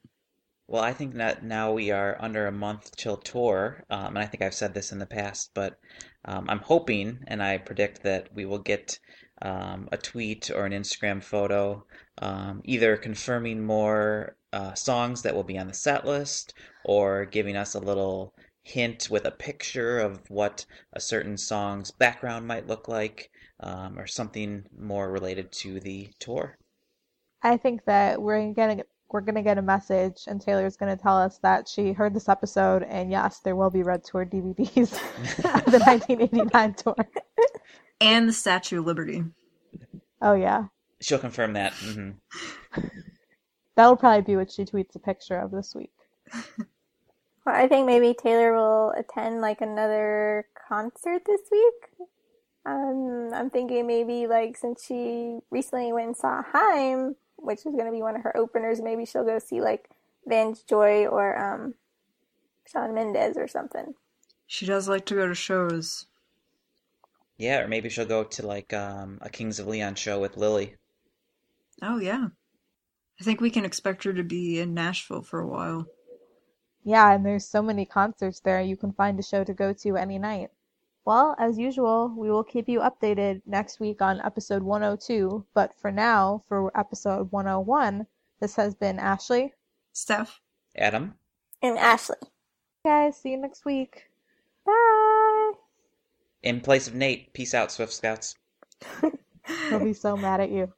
Well, 0.67 0.84
I 0.84 0.93
think 0.93 1.15
that 1.15 1.43
now 1.43 1.73
we 1.73 1.89
are 1.89 2.15
under 2.19 2.45
a 2.45 2.51
month 2.51 2.95
till 2.95 3.17
tour, 3.17 3.84
um, 3.89 4.15
and 4.15 4.19
I 4.19 4.27
think 4.27 4.43
I've 4.43 4.53
said 4.53 4.73
this 4.73 4.91
in 4.91 4.99
the 4.99 5.07
past, 5.07 5.51
but 5.53 5.79
um, 6.23 6.45
I'm 6.47 6.59
hoping 6.59 7.19
and 7.27 7.41
I 7.41 7.57
predict 7.57 8.03
that 8.03 8.34
we 8.34 8.45
will 8.45 8.59
get 8.59 8.99
um, 9.41 9.87
a 9.91 9.97
tweet 9.97 10.49
or 10.51 10.65
an 10.65 10.71
Instagram 10.71 11.23
photo, 11.23 11.85
um, 12.19 12.61
either 12.63 12.97
confirming 12.97 13.63
more 13.63 14.35
uh, 14.53 14.73
songs 14.73 15.21
that 15.21 15.33
will 15.33 15.43
be 15.43 15.57
on 15.57 15.67
the 15.67 15.73
set 15.73 16.05
list 16.05 16.53
or 16.83 17.25
giving 17.25 17.55
us 17.55 17.73
a 17.73 17.79
little 17.79 18.33
hint 18.63 19.09
with 19.09 19.25
a 19.25 19.31
picture 19.31 19.99
of 19.99 20.29
what 20.29 20.65
a 20.93 20.99
certain 20.99 21.37
song's 21.37 21.91
background 21.91 22.47
might 22.47 22.67
look 22.67 22.87
like, 22.87 23.31
um, 23.61 23.97
or 23.97 24.05
something 24.05 24.63
more 24.77 25.11
related 25.11 25.51
to 25.51 25.79
the 25.79 26.09
tour. 26.19 26.57
I 27.41 27.57
think 27.57 27.85
that 27.85 28.21
we're 28.21 28.53
gonna 28.53 28.83
we're 29.14 29.22
gonna 29.22 29.41
get 29.43 29.57
a 29.57 29.62
message, 29.62 30.24
and 30.28 30.41
Taylor's 30.41 30.78
gonna 30.78 30.97
tell 30.97 31.18
us 31.18 31.38
that 31.39 31.68
she 31.68 31.93
heard 31.93 32.14
this 32.14 32.30
episode, 32.30 32.84
and 32.84 33.12
yes, 33.12 33.39
there 33.39 33.55
will 33.55 33.70
be 33.70 33.84
Red 33.84 34.03
Tour 34.03 34.26
DVDs 34.26 34.93
of 34.93 35.66
the 35.72 35.80
1989 35.80 36.74
tour. 36.76 36.95
And 37.99 38.28
the 38.30 38.34
Statue 38.34 38.80
of 38.80 38.86
Liberty. 38.86 39.24
Oh 40.22 40.34
yeah, 40.34 40.66
She'll 41.01 41.20
confirm 41.20 41.53
that. 41.53 41.74
hmm 41.74 42.12
that'll 43.76 43.95
probably 43.95 44.22
be 44.22 44.36
what 44.36 44.51
she 44.51 44.64
tweets 44.66 44.95
a 44.95 44.99
picture 44.99 45.38
of 45.39 45.51
this 45.51 45.74
week. 45.74 45.91
Well, 47.45 47.55
I 47.55 47.68
think 47.68 47.88
maybe 47.88 48.14
Taylor 48.14 48.53
will 48.53 48.91
attend 48.91 49.41
like 49.41 49.62
another 49.62 50.45
concert 50.68 51.24
this 51.26 51.41
week. 51.51 52.07
Um, 52.66 53.32
I'm 53.34 53.49
thinking 53.49 53.88
maybe 53.88 54.28
like 54.28 54.55
since 54.57 54.86
she 54.86 55.39
recently 55.49 55.91
went 55.93 56.07
and 56.07 56.18
saw 56.18 56.43
Haim, 56.53 57.16
which 57.41 57.59
is 57.59 57.73
going 57.73 57.85
to 57.85 57.91
be 57.91 58.01
one 58.01 58.15
of 58.15 58.23
her 58.23 58.35
openers, 58.37 58.81
maybe 58.81 59.05
she'll 59.05 59.25
go 59.25 59.39
see 59.39 59.61
like 59.61 59.89
Vance 60.25 60.63
Joy 60.63 61.07
or 61.07 61.37
um, 61.37 61.73
Shawn 62.65 62.93
Mendes 62.93 63.37
or 63.37 63.47
something. 63.47 63.95
She 64.47 64.65
does 64.65 64.87
like 64.87 65.05
to 65.07 65.15
go 65.15 65.27
to 65.27 65.35
shows. 65.35 66.05
Yeah, 67.37 67.61
or 67.61 67.67
maybe 67.67 67.89
she'll 67.89 68.05
go 68.05 68.23
to 68.23 68.45
like 68.45 68.73
um, 68.73 69.17
a 69.21 69.29
Kings 69.29 69.59
of 69.59 69.67
Leon 69.67 69.95
show 69.95 70.19
with 70.19 70.37
Lily. 70.37 70.75
Oh, 71.81 71.99
yeah. 71.99 72.27
I 73.19 73.23
think 73.23 73.41
we 73.41 73.49
can 73.49 73.65
expect 73.65 74.03
her 74.03 74.13
to 74.13 74.23
be 74.23 74.59
in 74.59 74.73
Nashville 74.73 75.23
for 75.23 75.39
a 75.39 75.47
while. 75.47 75.87
Yeah, 76.83 77.13
and 77.13 77.25
there's 77.25 77.45
so 77.45 77.61
many 77.61 77.85
concerts 77.85 78.39
there. 78.39 78.61
You 78.61 78.75
can 78.75 78.93
find 78.93 79.19
a 79.19 79.23
show 79.23 79.43
to 79.43 79.53
go 79.53 79.73
to 79.73 79.97
any 79.97 80.17
night. 80.17 80.49
Well, 81.05 81.35
as 81.39 81.57
usual, 81.57 82.13
we 82.15 82.29
will 82.29 82.43
keep 82.43 82.69
you 82.69 82.79
updated 82.81 83.41
next 83.45 83.79
week 83.79 84.01
on 84.01 84.21
episode 84.21 84.61
102. 84.61 85.45
But 85.53 85.73
for 85.79 85.91
now, 85.91 86.43
for 86.47 86.71
episode 86.77 87.31
101, 87.31 88.05
this 88.39 88.55
has 88.55 88.75
been 88.75 88.99
Ashley. 88.99 89.53
Steph? 89.93 90.39
Adam? 90.75 91.15
And 91.61 91.77
Ashley. 91.77 92.17
Guys, 92.85 93.17
see 93.17 93.31
you 93.31 93.37
next 93.37 93.65
week. 93.65 94.09
Bye. 94.65 95.51
In 96.43 96.61
place 96.61 96.87
of 96.87 96.95
Nate, 96.95 97.33
peace 97.33 97.53
out, 97.53 97.71
Swift 97.71 97.93
Scouts. 97.93 98.35
He'll 99.69 99.79
be 99.79 99.93
so 99.93 100.15
mad 100.15 100.39
at 100.39 100.51
you. 100.51 100.71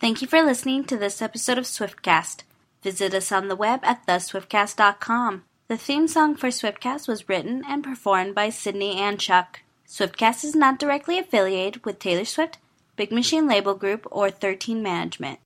Thank 0.00 0.22
you 0.22 0.28
for 0.28 0.42
listening 0.42 0.84
to 0.84 0.96
this 0.96 1.20
episode 1.20 1.58
of 1.58 1.64
Swiftcast. 1.64 2.42
Visit 2.82 3.12
us 3.12 3.30
on 3.30 3.48
the 3.48 3.56
web 3.56 3.80
at 3.82 4.06
theswiftcast.com. 4.06 5.44
The 5.70 5.78
theme 5.78 6.08
song 6.08 6.34
for 6.34 6.48
Swiftcast 6.48 7.06
was 7.06 7.28
written 7.28 7.62
and 7.64 7.84
performed 7.84 8.34
by 8.34 8.50
Sydney 8.50 8.96
and 8.96 9.20
Chuck. 9.20 9.60
Swiftcast 9.86 10.42
is 10.42 10.56
not 10.56 10.80
directly 10.80 11.16
affiliated 11.16 11.86
with 11.86 12.00
Taylor 12.00 12.24
Swift, 12.24 12.58
Big 12.96 13.12
Machine 13.12 13.46
Label 13.46 13.74
Group, 13.76 14.04
or 14.10 14.32
13 14.32 14.82
Management. 14.82 15.38